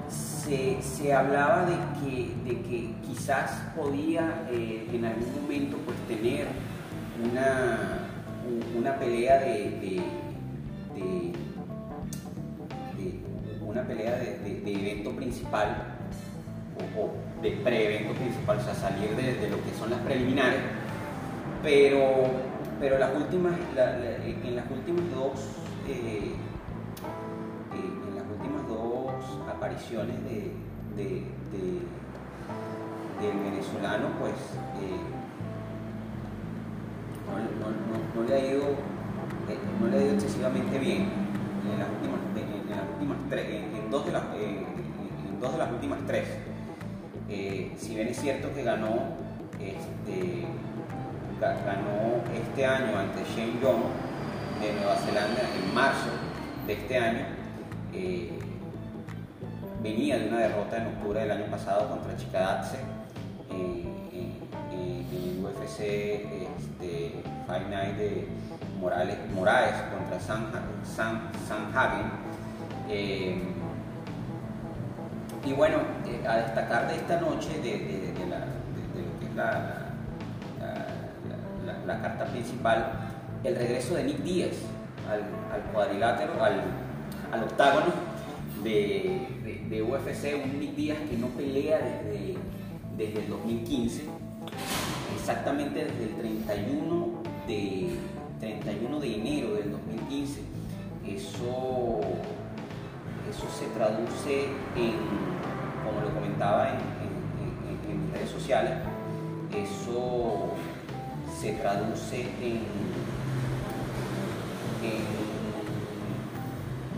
se, 0.08 1.12
hablaba 1.12 1.64
de 1.64 1.76
que, 2.00 2.34
de 2.44 2.62
que 2.62 2.94
quizás 3.06 3.50
podía 3.76 4.46
eh, 4.50 4.88
en 4.92 5.04
algún 5.04 5.42
momento 5.42 5.76
pues, 5.84 5.96
tener 6.06 6.46
una, 7.30 8.06
una 8.76 8.96
pelea 8.96 9.38
de, 9.40 10.02
de, 14.66 14.72
evento 14.72 15.10
principal 15.12 15.96
o, 16.98 17.10
de 17.42 17.50
pre-evento 17.52 18.12
principal, 18.14 18.58
o 18.58 18.62
sea, 18.62 18.74
salir 18.74 19.10
de, 19.16 19.48
lo 19.48 19.62
que 19.62 19.72
son 19.78 19.90
las 19.90 20.00
preliminares, 20.00 20.60
pero, 21.62 22.30
pero 22.80 22.98
las 22.98 23.14
últimas, 23.14 23.54
en 23.76 24.56
las 24.56 24.70
últimas 24.70 25.04
dos 25.10 25.40
eh, 25.88 26.32
apariciones 29.48 30.16
de, 30.24 30.52
del 33.20 33.38
venezolano, 33.50 34.08
pues 34.20 34.32
eh, 34.80 35.00
no, 38.14 38.22
le 38.22 38.34
ha 38.34 38.38
ido, 38.38 38.62
eh, 38.62 39.58
no 39.80 39.88
le 39.88 39.98
ha 39.98 40.02
ido 40.02 40.14
excesivamente 40.14 40.78
bien 40.78 41.08
en 41.72 41.78
las 41.78 41.88
últimas, 41.88 42.20
en, 43.00 43.28
tres, 43.28 43.46
en, 43.48 43.90
dos 43.90 44.06
de 44.06 44.12
las, 44.12 44.22
en 44.34 45.74
últimas 45.74 45.98
tres. 46.06 46.28
Eh, 47.28 47.72
si 47.76 47.94
bien 47.94 48.08
es 48.08 48.20
cierto 48.20 48.52
que 48.54 48.62
ganó 48.62 49.16
este, 49.60 50.44
ganó 51.40 52.22
este 52.34 52.66
año 52.66 52.98
ante 52.98 53.24
Shane 53.24 53.60
Young 53.60 53.82
de 54.60 54.72
Nueva 54.74 54.96
Zelanda 54.96 55.42
en 55.54 55.74
marzo 55.74 56.10
de 56.66 56.72
este 56.72 56.98
año, 56.98 57.26
venía 59.82 60.18
de 60.18 60.28
una 60.28 60.38
derrota 60.38 60.78
en 60.78 60.86
octubre 60.88 61.20
del 61.20 61.30
año 61.30 61.46
pasado 61.50 61.88
contra 61.88 62.16
Chikadze 62.16 62.78
en, 63.50 63.96
el 64.72 65.44
UFC 65.44 65.80
este, 65.80 67.22
Night 67.48 67.96
de 67.96 68.28
Morales, 68.80 69.16
Moraes 69.34 69.74
contra 69.92 70.20
San, 70.20 70.50
San, 70.84 71.72
Hagen. 71.74 72.35
Eh, 72.88 73.36
y 75.44 75.52
bueno, 75.52 75.78
eh, 76.06 76.26
a 76.26 76.36
destacar 76.36 76.88
de 76.88 76.96
esta 76.96 77.20
noche 77.20 77.48
de, 77.62 78.12
lo 78.94 79.20
que 79.20 79.26
es 79.26 79.34
la, 79.36 79.86
la, 81.86 82.02
carta 82.02 82.24
principal, 82.26 82.92
el 83.44 83.56
regreso 83.56 83.94
de 83.94 84.04
Nick 84.04 84.18
Díaz 84.18 84.56
al, 85.08 85.62
cuadrilátero, 85.72 86.32
al, 86.42 87.42
octágono 87.42 87.92
de, 88.62 89.20
de, 89.68 89.82
UFC, 89.82 90.44
un 90.44 90.58
Nick 90.58 90.74
Díaz 90.74 90.98
que 91.08 91.16
no 91.16 91.28
pelea 91.28 91.78
desde, 91.78 92.36
desde 92.96 93.20
el 93.20 93.28
2015, 93.28 94.04
exactamente 95.16 95.84
desde 95.84 96.04
el 96.04 96.14
31 96.16 97.22
de, 97.46 97.90
31 98.40 99.00
de 99.00 99.14
enero 99.14 99.54
del 99.54 99.72
2015. 99.72 100.40
Eso, 101.06 102.00
eso 103.30 103.46
se 103.58 103.66
traduce 103.74 104.44
en, 104.76 104.94
como 105.84 106.00
lo 106.00 106.14
comentaba 106.14 106.70
en, 106.70 106.76
en, 106.76 106.86
redes 108.12 108.30
sociales, 108.30 108.72
eso 109.52 110.52
se 111.40 111.52
traduce 111.52 112.20
en, 112.20 112.64
en 114.82 115.04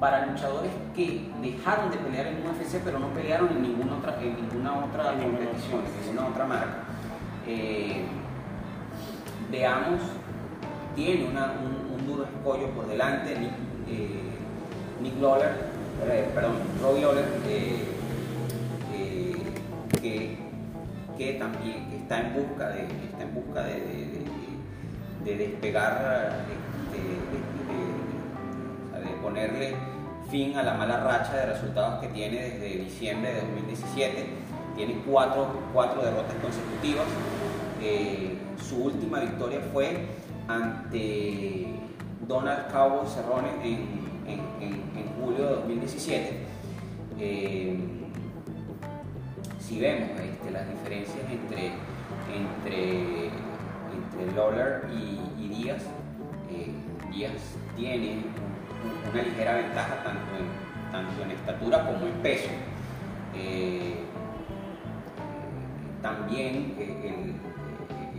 para 0.00 0.26
luchadores 0.26 0.72
que 0.96 1.30
dejaron 1.42 1.90
de 1.90 1.98
pelear 1.98 2.26
en 2.28 2.38
UFC 2.38 2.82
pero 2.82 2.98
no 2.98 3.08
pelearon 3.08 3.50
en 3.50 3.62
ninguna 3.62 3.98
otra, 3.98 4.20
en 4.20 4.34
ninguna 4.34 4.84
otra 4.84 5.12
competición, 5.12 5.82
en 5.84 6.06
ninguna 6.06 6.28
otra 6.28 6.46
marca. 6.46 6.78
Eh, 7.46 8.04
veamos, 9.50 10.00
tiene 10.96 11.24
un, 11.24 12.06
duro 12.06 12.24
escollo 12.24 12.70
por 12.70 12.88
delante, 12.88 13.38
Nick, 13.38 13.52
eh, 13.88 14.22
Nick 15.02 15.20
Lawler 15.20 15.70
eh, 16.08 16.30
perdón, 16.34 16.56
Robbie 16.80 17.02
Lawler, 17.02 17.26
eh, 17.46 17.84
eh, 20.02 20.36
que, 21.18 21.32
también 21.34 21.92
está 21.92 22.20
en 22.20 22.34
busca 22.34 22.70
de, 22.70 22.84
está 22.84 23.22
en 23.22 23.34
busca 23.34 23.62
de, 23.64 25.36
despegar, 25.36 26.46
de, 26.90 27.49
ponerle 29.30 29.76
fin 30.28 30.56
a 30.56 30.62
la 30.62 30.74
mala 30.74 31.04
racha 31.04 31.36
de 31.36 31.46
resultados 31.46 32.00
que 32.00 32.08
tiene 32.08 32.50
desde 32.50 32.84
diciembre 32.84 33.32
de 33.32 33.40
2017. 33.42 34.26
Tiene 34.76 35.02
cuatro, 35.06 35.48
cuatro 35.72 36.02
derrotas 36.02 36.34
consecutivas. 36.42 37.06
Eh, 37.80 38.36
su 38.60 38.84
última 38.84 39.20
victoria 39.20 39.60
fue 39.72 40.06
ante 40.48 41.66
Donald 42.26 42.72
Cabo 42.72 43.06
Cerrone 43.06 43.50
en, 43.62 44.40
julio 45.20 45.46
de 45.46 45.54
2017. 45.54 46.46
Eh, 47.18 47.78
si 49.60 49.78
vemos 49.78 50.10
este, 50.20 50.50
las 50.50 50.68
diferencias 50.68 51.24
entre, 51.30 51.72
entre, 52.34 53.26
entre 53.26 54.36
Lawler 54.36 54.88
y, 54.92 55.48
Díaz, 55.48 55.82
eh, 56.50 56.72
Díaz 57.12 57.32
tiene 57.76 58.22
una 59.12 59.22
ligera 59.22 59.54
ventaja 59.54 60.02
tanto 60.02 60.36
en, 60.36 60.92
tanto 60.92 61.22
en 61.22 61.30
estatura 61.32 61.86
como 61.86 62.06
en 62.06 62.12
peso. 62.22 62.50
Eh, 63.34 64.04
también 66.02 66.74
el, 66.78 67.34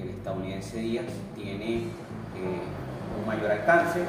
estadounidense 0.09 0.79
Díaz 0.79 1.05
tiene 1.35 1.77
eh, 1.77 2.61
un 3.19 3.25
mayor 3.25 3.51
alcance, 3.51 4.01
eh, 4.01 4.05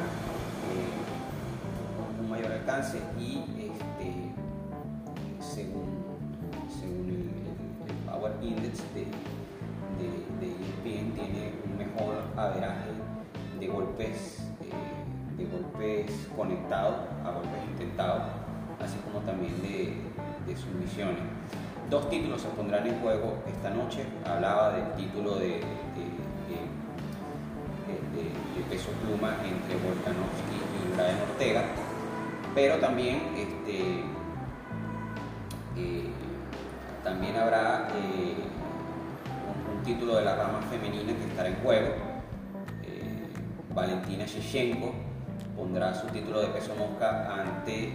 un 2.20 2.30
mayor 2.30 2.52
alcance 2.52 2.98
y 3.18 3.38
este, 3.58 4.32
según, 5.40 6.02
el, 6.82 7.30
Power 8.10 8.32
Index 8.42 8.82
de, 8.94 9.06
de, 9.98 10.52
ESPN 10.52 11.12
tiene 11.12 11.52
un 11.64 11.78
mejor 11.78 12.22
averaje 12.36 12.90
de 13.58 13.66
golpes, 13.68 14.40
eh, 14.40 14.41
de 15.36 15.44
golpes 15.46 16.28
conectados 16.36 16.96
a 17.24 17.30
golpes 17.30 17.60
intentados, 17.70 18.22
así 18.80 18.96
como 19.04 19.20
también 19.24 19.60
de, 19.62 19.94
de. 20.46 20.56
Dos 21.90 22.08
títulos 22.08 22.40
se 22.40 22.48
pondrán 22.48 22.86
en 22.86 22.98
juego 23.00 23.36
esta 23.46 23.70
noche. 23.70 24.04
Hablaba 24.24 24.72
del 24.72 24.94
título 24.94 25.36
de, 25.36 25.60
peso 28.70 28.90
pluma 29.04 29.36
entre 29.44 29.76
Volkanovski 29.76 30.56
y 30.56 30.94
Brian 30.94 31.20
Ortega, 31.28 31.62
pero 32.54 32.76
también, 32.76 33.20
este, 33.36 33.80
eh, 35.76 36.06
también 37.04 37.36
habrá 37.36 37.88
eh, 37.94 38.34
un, 39.70 39.82
título 39.82 40.16
de 40.16 40.24
la 40.24 40.36
rama 40.36 40.60
femenina 40.70 41.12
que 41.12 41.24
estará 41.24 41.48
en 41.48 41.56
juego. 41.56 41.88
Eh, 42.84 43.28
Valentina 43.74 44.24
Shevchenko 44.24 45.11
pondrá 45.62 45.94
su 45.94 46.08
título 46.08 46.40
de 46.40 46.48
peso 46.48 46.74
mosca 46.74 47.32
ante 47.32 47.92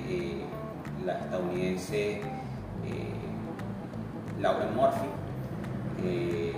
la 1.05 1.19
estadounidense 1.19 2.21
Lauren 4.39 4.73
Murphy. 4.73 5.07
Eh, 6.05 6.53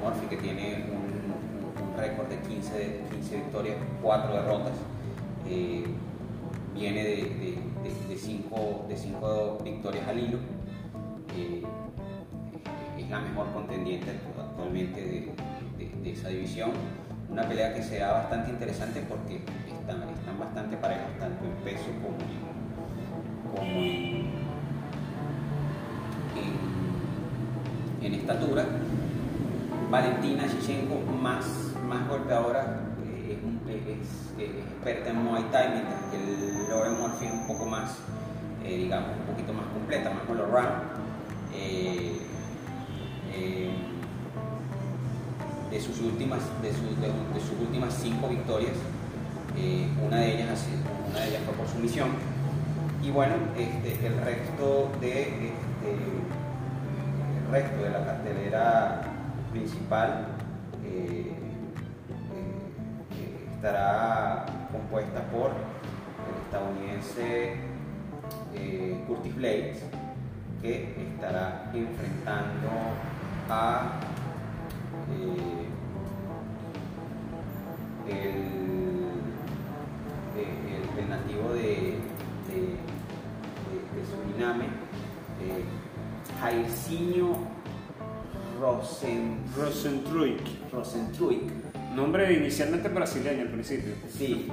Murphy 0.00 0.26
que 0.30 0.36
tiene 0.36 0.84
un, 0.92 1.98
récord 1.98 2.28
de 2.28 2.38
15, 2.38 3.00
15, 3.10 3.36
victorias, 3.36 3.76
4 4.00 4.34
derrotas. 4.34 4.72
Eh, 5.48 5.84
viene 6.74 7.04
de 7.04 7.58
5 8.16 8.86
de, 8.88 8.96
cinco, 8.96 9.58
victorias 9.64 10.06
al 10.06 10.18
hilo. 10.20 10.38
Eh, 11.36 11.62
es 12.98 13.10
la 13.10 13.18
mejor 13.18 13.52
contendiente 13.52 14.12
actualmente 14.38 15.00
de, 15.00 16.12
esa 16.12 16.28
división. 16.28 16.70
Una 17.32 17.48
pelea 17.48 17.72
que 17.72 17.82
será 17.82 18.12
bastante 18.12 18.50
interesante 18.50 19.02
porque 19.08 19.36
están, 19.36 20.02
están 20.10 20.38
bastante 20.38 20.76
parejos 20.76 21.18
tanto 21.18 21.44
en 21.46 21.52
peso 21.64 21.86
como 22.02 22.18
como 23.50 23.72
en 23.72 24.42
en 28.02 28.14
estatura. 28.14 28.66
Valentina 29.90 30.46
Shichenko, 30.46 31.00
más, 31.22 31.46
más 31.88 32.08
golpeadora, 32.08 32.80
eh, 33.06 33.38
es, 33.68 34.32
experta 34.38 35.10
en 35.10 35.24
Muay 35.24 35.44
Thai, 35.52 35.70
mientras 35.70 36.00
que 36.10 36.16
el 36.16 36.68
Lauren 36.68 37.00
Murphy 37.00 37.26
es 37.26 37.32
un 37.32 37.46
poco 37.46 37.66
más, 37.66 37.98
eh, 38.64 38.76
digamos, 38.76 39.10
un 39.20 39.34
poquito 39.34 39.52
más 39.52 39.66
completa, 39.66 40.10
más 40.10 40.24
con 40.24 40.38
los 40.38 40.48
eh, 41.54 42.16
de, 45.72 45.80
sus 45.80 46.00
últimas, 46.00 46.40
de, 46.60 46.68
de, 46.68 47.40
sus 47.40 47.58
últimas 47.58 47.94
cinco 47.94 48.28
victorias, 48.28 48.74
una, 50.06 50.18
de 50.18 50.34
ellas, 50.34 50.66
una 51.10 51.20
de 51.20 51.28
ellas 51.28 51.42
fue 51.44 51.54
por 51.54 51.66
sumisión. 51.66 52.08
Y 53.02 53.10
bueno, 53.10 53.34
este, 53.56 54.06
el 54.06 54.18
resto 54.18 54.92
de 55.00 55.22
este, 55.22 55.96
resto 57.50 57.82
de 57.82 57.90
la 57.90 58.04
cartelera 58.04 59.02
principal 59.50 60.26
eh, 60.84 61.32
eh, 63.12 63.48
estará 63.54 64.46
compuesta 64.70 65.20
por 65.30 65.50
el 65.50 66.34
estadounidense 66.44 67.56
eh, 68.54 69.04
Curtis 69.06 69.34
Blades, 69.34 69.82
que 70.62 70.94
estará 71.14 71.70
enfrentando 71.74 72.70
a 73.50 74.00
el, 78.08 78.62
nativo 81.08 81.52
de, 81.52 81.98
de, 82.48 82.56
de 83.92 84.00
Suriname, 84.06 84.66
Jairzinho 86.40 87.36
Rosen... 88.60 89.38
Rosentruik. 89.56 90.40
Rosentruik. 90.72 91.42
Nombre 91.94 92.32
inicialmente 92.32 92.88
brasileño 92.88 93.42
al 93.42 93.48
principio. 93.48 93.92
Sí. 94.08 94.48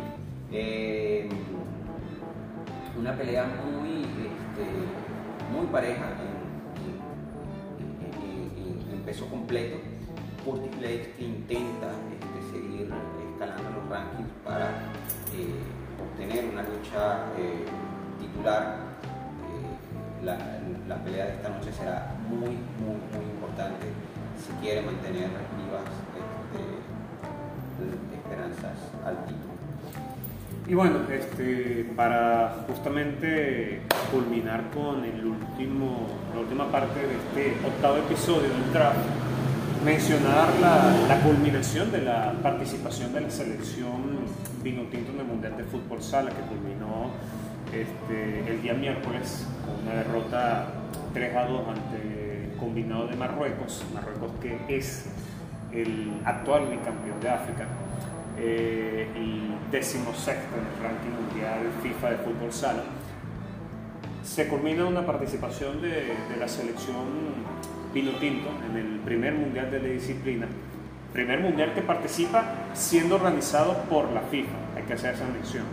Eh, 0.52 1.30
una 3.00 3.16
pelea 3.16 3.46
muy, 3.46 4.02
este, 4.02 4.66
muy 5.54 5.68
pareja 5.68 6.18
en, 8.92 9.00
peso 9.06 9.28
completo. 9.28 9.78
Curtis 10.50 11.08
que 11.16 11.24
intenta 11.24 11.92
este, 12.10 12.40
seguir 12.52 12.90
escalando 13.32 13.70
los 13.70 13.90
rankings 13.90 14.30
para 14.44 14.70
eh, 15.38 15.62
obtener 16.02 16.46
una 16.52 16.64
lucha 16.64 17.26
eh, 17.38 17.66
titular 18.20 18.90
la, 20.24 20.38
la, 20.88 20.96
pelea 21.04 21.26
de 21.28 21.32
esta 21.34 21.50
noche 21.50 21.72
será 21.72 22.14
muy, 22.28 22.40
muy, 22.50 22.98
muy 23.14 23.26
importante 23.32 23.88
si 24.38 24.52
quiere 24.62 24.82
mantener 24.82 25.30
vivas 25.56 25.88
este, 26.18 26.60
esperanzas 28.16 28.78
al 29.06 29.26
título. 29.26 29.54
Y 30.68 30.74
bueno, 30.74 31.00
este, 31.10 31.90
para 31.96 32.66
justamente 32.68 33.82
culminar 34.12 34.70
con 34.72 35.06
el 35.06 35.26
último, 35.26 36.08
la 36.34 36.42
última 36.42 36.72
parte 36.72 37.00
de 37.00 37.16
este 37.16 37.66
octavo 37.66 37.98
episodio 37.98 38.50
del 38.50 38.74
draft, 38.74 39.00
mencionar 39.84 40.50
la, 40.60 41.20
culminación 41.22 41.92
de 41.92 42.02
la 42.02 42.34
participación 42.44 43.14
de 43.14 43.22
la 43.22 43.30
selección 43.30 44.20
vino 44.62 44.84
tinto 44.84 45.12
en 45.12 45.20
el 45.20 45.26
Mundial 45.26 45.56
de 45.58 45.64
Fútbol 45.64 46.02
Sala 46.02 46.32
que 46.32 46.42
culminó 46.42 47.12
este, 47.68 48.52
el 48.52 48.62
día 48.62 48.74
miércoles 48.74 49.46
con 49.66 49.88
una 49.88 49.96
derrota 50.04 50.68
3 51.14 51.36
a 51.36 51.46
2 51.46 51.68
ante 51.68 52.46
el 52.46 52.58
combinado 52.58 53.08
de 53.08 53.16
Marruecos, 53.16 53.84
Marruecos 53.94 54.32
que 54.42 54.60
es 54.68 55.06
el 55.72 56.12
actual 56.26 56.64
campeón 56.84 57.20
de 57.22 57.30
África 57.30 57.66
eh, 58.38 59.08
y 59.16 59.72
décimo 59.72 60.14
sexto 60.14 60.56
en 60.58 60.66
el 60.66 60.84
ranking 60.84 61.24
mundial 61.24 61.60
FIFA 61.82 62.10
de 62.12 62.18
fútbol 62.18 62.52
sala. 62.52 62.84
Se 64.24 64.48
culmina 64.48 64.86
una 64.86 65.06
participación 65.06 65.82
de, 65.82 65.90
de 66.30 66.38
la 66.38 66.48
selección 66.48 67.50
Pino 67.94 68.12
Tinto 68.20 68.50
en 68.70 68.78
el 68.78 69.00
primer 69.00 69.34
mundial 69.34 69.72
de 69.72 69.80
la 69.80 69.88
disciplina, 69.88 70.48
primer 71.14 71.40
mundial 71.40 71.74
que 71.74 71.82
participa 71.82 72.44
siendo 72.74 73.16
organizado 73.16 73.74
por 73.90 74.12
la 74.12 74.22
FIFA, 74.22 74.78
hay 74.78 74.84
que 74.84 74.94
hacer 74.94 75.16
esa 75.16 75.26
mención 75.26 75.66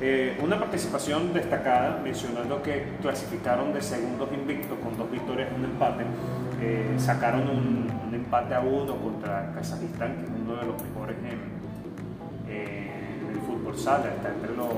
eh, 0.00 0.38
una 0.40 0.56
participación 0.60 1.32
destacada, 1.32 2.00
mencionando 2.04 2.62
que 2.62 2.84
clasificaron 3.02 3.72
de 3.72 3.82
segundos 3.82 4.28
invictos 4.32 4.78
con 4.78 4.96
dos 4.96 5.10
victorias 5.10 5.48
y 5.50 5.58
un 5.58 5.64
empate. 5.64 6.04
Eh, 6.60 6.94
sacaron 6.98 7.48
un, 7.48 8.14
empate 8.14 8.54
a 8.54 8.60
uno 8.60 8.94
contra 8.96 9.52
Kazajistán, 9.54 10.16
que 10.16 10.22
es 10.22 10.30
uno 10.30 10.54
de 10.56 10.66
los 10.66 10.82
mejores 10.82 11.16
en, 11.18 11.58
el 12.48 13.40
fútbol 13.40 13.76
sala, 13.76 14.08
está 14.14 14.28
entre 14.30 14.56
los, 14.56 14.68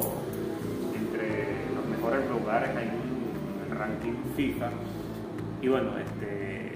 entre 0.96 1.66
los 1.74 1.86
mejores 1.86 2.28
lugares 2.28 2.70
en 2.70 3.70
el 3.70 3.78
ranking 3.78 4.14
FIFA. 4.36 4.70
Y 5.62 5.68
bueno, 5.68 5.92
este, 5.98 6.72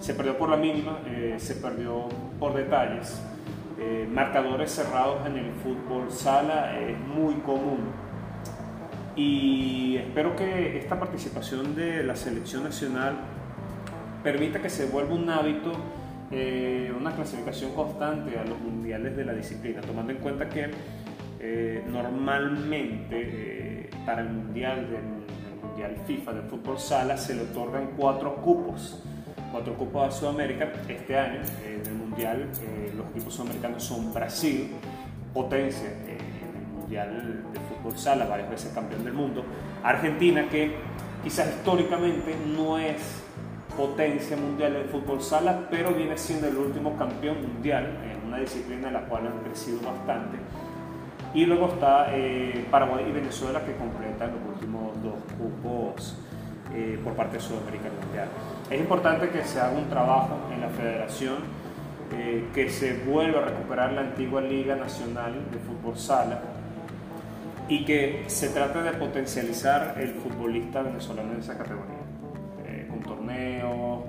se 0.00 0.14
perdió 0.14 0.36
por 0.38 0.48
la 0.50 0.56
mínima, 0.56 1.00
eh, 1.06 1.34
se 1.38 1.54
perdió 1.56 2.08
por 2.38 2.54
detalles. 2.54 3.20
Eh, 3.78 4.08
marcadores 4.10 4.70
cerrados 4.70 5.26
en 5.26 5.36
el 5.36 5.52
fútbol 5.52 6.10
sala 6.10 6.78
es 6.78 6.98
muy 7.00 7.34
común 7.36 7.80
y 9.16 9.96
espero 9.96 10.36
que 10.36 10.78
esta 10.78 11.00
participación 11.00 11.74
de 11.74 12.04
la 12.04 12.14
selección 12.14 12.62
nacional 12.62 13.16
permita 14.22 14.62
que 14.62 14.70
se 14.70 14.86
vuelva 14.86 15.14
un 15.14 15.28
hábito, 15.28 15.72
eh, 16.30 16.94
una 16.98 17.16
clasificación 17.16 17.74
constante 17.74 18.38
a 18.38 18.44
los 18.44 18.60
mundiales 18.60 19.16
de 19.16 19.24
la 19.24 19.32
disciplina, 19.32 19.80
tomando 19.80 20.12
en 20.12 20.18
cuenta 20.18 20.48
que 20.48 20.70
normalmente 21.90 23.90
para 24.06 24.22
el 24.22 24.30
mundial 24.30 24.88
del, 24.88 25.24
mundial 25.74 25.96
FIFA 26.06 26.32
de 26.34 26.42
fútbol 26.42 26.78
sala 26.78 27.16
se 27.16 27.34
le 27.34 27.42
otorgan 27.42 27.90
cuatro 27.96 28.36
cupos, 28.36 29.02
cuatro 29.50 29.74
cupos 29.74 30.08
a 30.08 30.10
Sudamérica. 30.12 30.72
Este 30.88 31.18
año 31.18 31.40
en 31.66 31.84
el 31.84 31.94
mundial 31.94 32.48
los 32.96 33.06
equipos 33.08 33.34
sudamericanos 33.34 33.82
son 33.82 34.14
Brasil, 34.14 34.70
potencia 35.32 35.88
en 36.06 36.60
el 36.60 36.66
mundial 36.78 37.44
de 37.52 37.58
fútbol 37.58 37.98
sala, 37.98 38.26
varias 38.26 38.50
veces 38.50 38.72
campeón 38.72 39.04
del 39.04 39.14
mundo, 39.14 39.44
Argentina 39.82 40.48
que 40.48 40.76
quizás 41.24 41.48
históricamente 41.48 42.36
no 42.56 42.78
es 42.78 43.22
potencia 43.76 44.36
mundial 44.36 44.76
en 44.76 44.88
fútbol 44.88 45.20
sala, 45.20 45.66
pero 45.72 45.92
viene 45.92 46.16
siendo 46.16 46.46
el 46.46 46.56
último 46.56 46.96
campeón 46.96 47.42
mundial 47.42 47.98
en 48.08 48.28
una 48.28 48.38
disciplina 48.38 48.86
en 48.86 48.94
la 48.94 49.06
cual 49.06 49.26
han 49.26 49.40
crecido 49.40 49.80
bastante. 49.80 50.38
Y 51.34 51.46
luego 51.46 51.66
está 51.66 52.14
eh, 52.14 52.64
Paraguay 52.70 53.06
y 53.08 53.12
Venezuela 53.12 53.64
que 53.64 53.74
completan 53.74 54.30
los 54.30 54.54
últimos 54.54 54.73
cupos 55.44 56.16
eh, 56.74 56.98
por 57.02 57.12
parte 57.14 57.36
de 57.36 57.42
Sudamérica 57.42 57.88
Mundial. 58.02 58.28
Es 58.70 58.80
importante 58.80 59.28
que 59.28 59.44
se 59.44 59.60
haga 59.60 59.76
un 59.76 59.88
trabajo 59.88 60.38
en 60.52 60.60
la 60.60 60.68
federación, 60.68 61.36
eh, 62.12 62.48
que 62.54 62.70
se 62.70 63.04
vuelva 63.04 63.40
a 63.40 63.44
recuperar 63.46 63.92
la 63.92 64.02
antigua 64.02 64.40
Liga 64.40 64.76
Nacional 64.76 65.34
de 65.50 65.58
Fútbol 65.58 65.98
Sala 65.98 66.40
y 67.68 67.84
que 67.84 68.24
se 68.26 68.50
trate 68.50 68.82
de 68.82 68.92
potencializar 68.92 69.96
el 69.98 70.14
futbolista 70.14 70.82
venezolano 70.82 71.32
en 71.32 71.40
esa 71.40 71.56
categoría 71.56 72.04
torneos, 73.04 74.00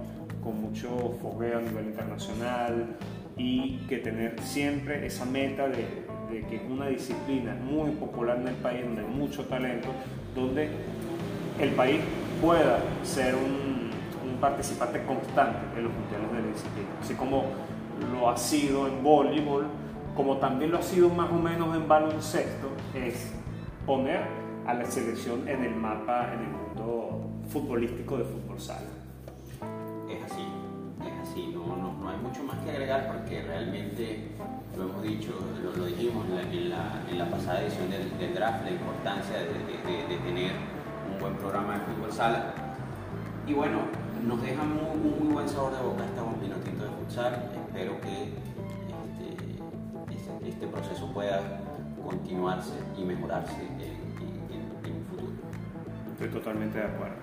con 0.43 0.61
mucho 0.61 1.15
fogueo 1.21 1.59
a 1.59 1.61
nivel 1.61 1.86
internacional 1.86 2.95
y 3.38 3.77
que 3.89 3.97
tener 3.97 4.39
siempre 4.41 5.05
esa 5.05 5.25
meta 5.25 5.67
de, 5.67 5.86
que 6.49 6.55
es 6.55 6.61
una 6.69 6.88
disciplina 6.88 7.55
muy 7.55 7.91
popular 7.91 8.38
en 8.38 8.47
el 8.47 8.55
país, 8.55 8.83
donde 8.83 9.01
hay 9.01 9.07
mucho 9.07 9.45
talento, 9.45 9.89
donde 10.36 10.69
el 11.60 11.72
país 11.72 12.01
pueda 12.41 12.80
ser 13.03 13.36
un, 13.36 13.76
participante 14.41 15.01
constante 15.06 15.60
en 15.78 15.86
los 15.86 15.93
mundiales 15.93 16.32
de 16.32 16.41
la 16.41 16.47
disciplina, 16.47 16.89
así 17.01 17.16
como 17.16 17.45
lo 18.12 18.30
ha 18.30 18.38
sido 18.38 18.86
en 18.86 19.01
voleibol, 19.01 19.66
como 20.14 20.38
también 20.38 20.72
lo 20.72 20.80
ha 20.80 20.82
sido 20.82 21.10
más 21.10 21.32
o 21.32 21.36
menos 21.36 21.74
en 21.76 21.88
baloncesto, 21.88 22.68
es 22.93 23.32
poner 23.86 24.22
a 24.68 24.74
la 24.74 24.86
selección 24.86 25.47
en 25.47 25.64
el 25.64 25.76
mapa 25.76 26.34
en 26.34 26.39
el 26.41 26.47
mundo 26.47 27.22
futbolístico 27.49 28.18
de 28.18 28.26
fútbol 28.26 28.60
sala. 28.60 28.82
Es 30.10 30.24
así, 30.32 30.45
es 31.01 31.30
así, 31.30 31.47
no, 31.53 31.76
no, 31.76 32.10
hay 32.10 32.18
mucho 32.18 32.43
más 32.43 32.58
que 32.60 32.72
agregar 32.72 33.08
porque 33.08 33.41
realmente 33.41 34.32
lo 34.78 34.84
hemos 34.84 35.01
dicho, 35.01 35.32
lo, 35.64 35.86
dijimos 35.86 36.26
en 36.51 36.70
la, 36.70 37.30
pasada 37.32 37.62
edición 37.62 37.89
del, 37.89 38.34
draft, 38.34 38.64
la 38.66 38.72
importancia 38.72 39.38
de, 39.39 40.18
tener 40.18 40.74
buen 41.26 41.38
programa 41.38 41.73
de 41.73 41.80
fútbol 41.80 42.11
sala. 42.11 42.53
Y 43.47 43.53
bueno, 43.53 43.80
nos 44.28 44.41
deja 44.43 44.61
un 44.61 45.01
muy, 45.01 45.34
buen 45.34 45.49
sabor 45.49 45.71
de 45.71 45.82
boca 45.82 46.03
un 46.23 46.39
minutito 46.39 46.84
de 46.84 46.91
futsal. 46.91 47.51
Espero 47.67 47.99
que 48.01 48.23
este, 48.23 49.43
este, 50.13 50.49
este, 50.49 50.67
proceso 50.67 51.11
pueda 51.13 51.41
continuarse 52.03 52.73
y 52.97 53.03
mejorarse 53.03 53.55
Estoy 56.11 56.30
totalmente 56.30 56.78
de 56.78 56.86
acuerdo. 56.86 57.15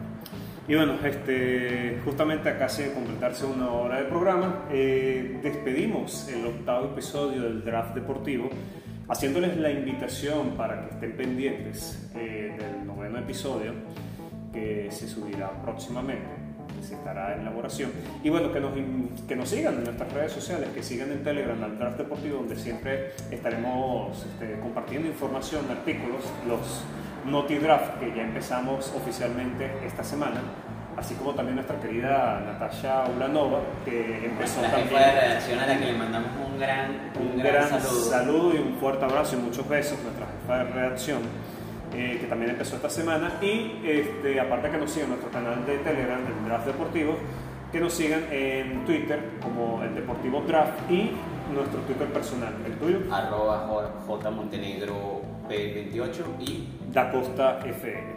Y 0.68 0.74
bueno, 0.74 0.94
este, 1.04 2.00
justamente 2.04 2.48
acá 2.48 2.68
se 2.68 2.92
completarse 2.92 3.46
una 3.46 3.70
hora 3.70 3.98
de 3.98 4.04
programa, 4.04 4.66
eh, 4.70 5.40
despedimos 5.42 6.28
el 6.28 6.44
octavo 6.46 6.86
episodio 6.86 7.42
del 7.42 7.64
Draft 7.64 7.94
Deportivo, 7.94 8.50
haciéndoles 9.08 9.56
la 9.56 9.70
invitación 9.70 10.50
para 10.50 10.82
que 10.82 10.94
estén 10.94 11.16
pendientes 11.16 12.10
eh, 12.14 12.31
episodio 13.22 13.72
que 14.52 14.88
se 14.90 15.08
subirá 15.08 15.50
próximamente, 15.62 16.28
que 16.78 16.86
se 16.86 16.94
estará 16.94 17.34
en 17.34 17.40
elaboración. 17.40 17.90
Y 18.22 18.28
bueno, 18.28 18.52
que 18.52 18.60
nos, 18.60 18.72
que 19.26 19.36
nos 19.36 19.48
sigan 19.48 19.74
en 19.74 19.84
nuestras 19.84 20.12
redes 20.12 20.32
sociales, 20.32 20.68
que 20.74 20.82
sigan 20.82 21.10
en 21.10 21.24
Telegram 21.24 21.62
al 21.62 21.78
Draft 21.78 21.98
Deportivo, 21.98 22.38
donde 22.38 22.56
siempre 22.56 23.12
estaremos 23.30 24.24
este, 24.26 24.60
compartiendo 24.60 25.08
información, 25.08 25.64
artículos, 25.70 26.24
los 26.46 26.84
NotiDraft, 27.24 27.98
que 28.00 28.14
ya 28.14 28.22
empezamos 28.22 28.92
oficialmente 28.96 29.70
esta 29.86 30.02
semana, 30.02 30.40
así 30.96 31.14
como 31.14 31.34
también 31.34 31.56
nuestra 31.56 31.80
querida 31.80 32.40
Natasha 32.44 33.04
Ulanova, 33.14 33.60
que 33.84 34.26
empezó 34.26 34.60
la 34.60 34.70
también. 34.70 34.88
de 34.88 35.20
redacción 35.20 35.58
a 35.60 35.66
la 35.66 35.78
que 35.78 35.86
le 35.86 35.92
mandamos 35.94 36.30
un 36.52 36.58
gran, 36.58 37.12
un, 37.18 37.38
gran, 37.38 37.80
saludo. 37.80 38.54
y 38.54 38.58
un 38.58 38.74
fuerte 38.74 39.04
abrazo 39.04 39.36
y 39.36 39.38
muchos 39.38 39.68
besos, 39.68 39.98
nuestra 40.02 40.26
jefa 40.26 40.58
de 40.58 40.64
redacción. 40.64 41.20
Eh, 41.94 42.18
que 42.20 42.26
también 42.26 42.52
empezó 42.52 42.76
esta 42.76 42.88
semana 42.88 43.34
y 43.42 43.82
este, 43.84 44.40
aparte 44.40 44.70
que 44.70 44.78
nos 44.78 44.90
sigan 44.90 45.10
nuestro 45.10 45.30
canal 45.30 45.66
de 45.66 45.76
Telegram 45.78 46.24
del 46.24 46.44
Draft 46.46 46.66
Deportivo 46.66 47.18
que 47.72 47.80
nos 47.80 47.94
sigan 47.94 48.24
en 48.30 48.84
Twitter 48.84 49.18
como 49.40 49.82
el 49.82 49.94
Deportivo 49.94 50.42
Draft 50.42 50.90
y 50.90 51.10
nuestro 51.52 51.80
Twitter 51.80 52.06
personal, 52.08 52.54
el 52.66 52.74
tuyo. 52.74 52.98
Arroba 53.10 53.66
J 54.06 54.30
Montenegro 54.30 55.22
P28 55.48 56.40
y 56.40 56.68
Da 56.92 57.10
Costa 57.10 57.60
FM. 57.64 58.12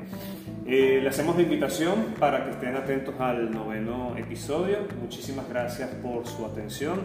Eh, 0.68 1.00
le 1.02 1.10
hacemos 1.10 1.36
la 1.36 1.44
invitación 1.44 2.16
para 2.20 2.44
que 2.44 2.52
estén 2.52 2.76
atentos 2.76 3.16
al 3.20 3.52
noveno 3.52 4.16
episodio. 4.18 4.80
Muchísimas 5.02 5.48
gracias 5.48 5.90
por 6.02 6.28
su 6.28 6.46
atención 6.46 7.02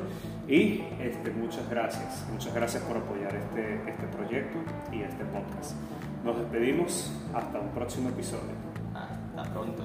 y 0.49 0.83
este, 1.01 1.31
muchas 1.31 1.69
gracias. 1.71 2.27
Muchas 2.33 2.53
gracias 2.53 2.83
por 2.83 2.97
apoyar 2.97 3.35
este, 3.35 3.75
este 3.89 4.07
proyecto 4.17 4.59
y 4.93 5.03
este 5.03 5.25
podcast. 5.25 5.77
Nos 6.25 6.37
despedimos 6.39 7.11
hasta 7.35 7.61
un 7.61 7.71
próximo 7.71 8.11
episodio. 8.11 8.53
Hasta 8.95 9.53
pronto. 9.53 9.83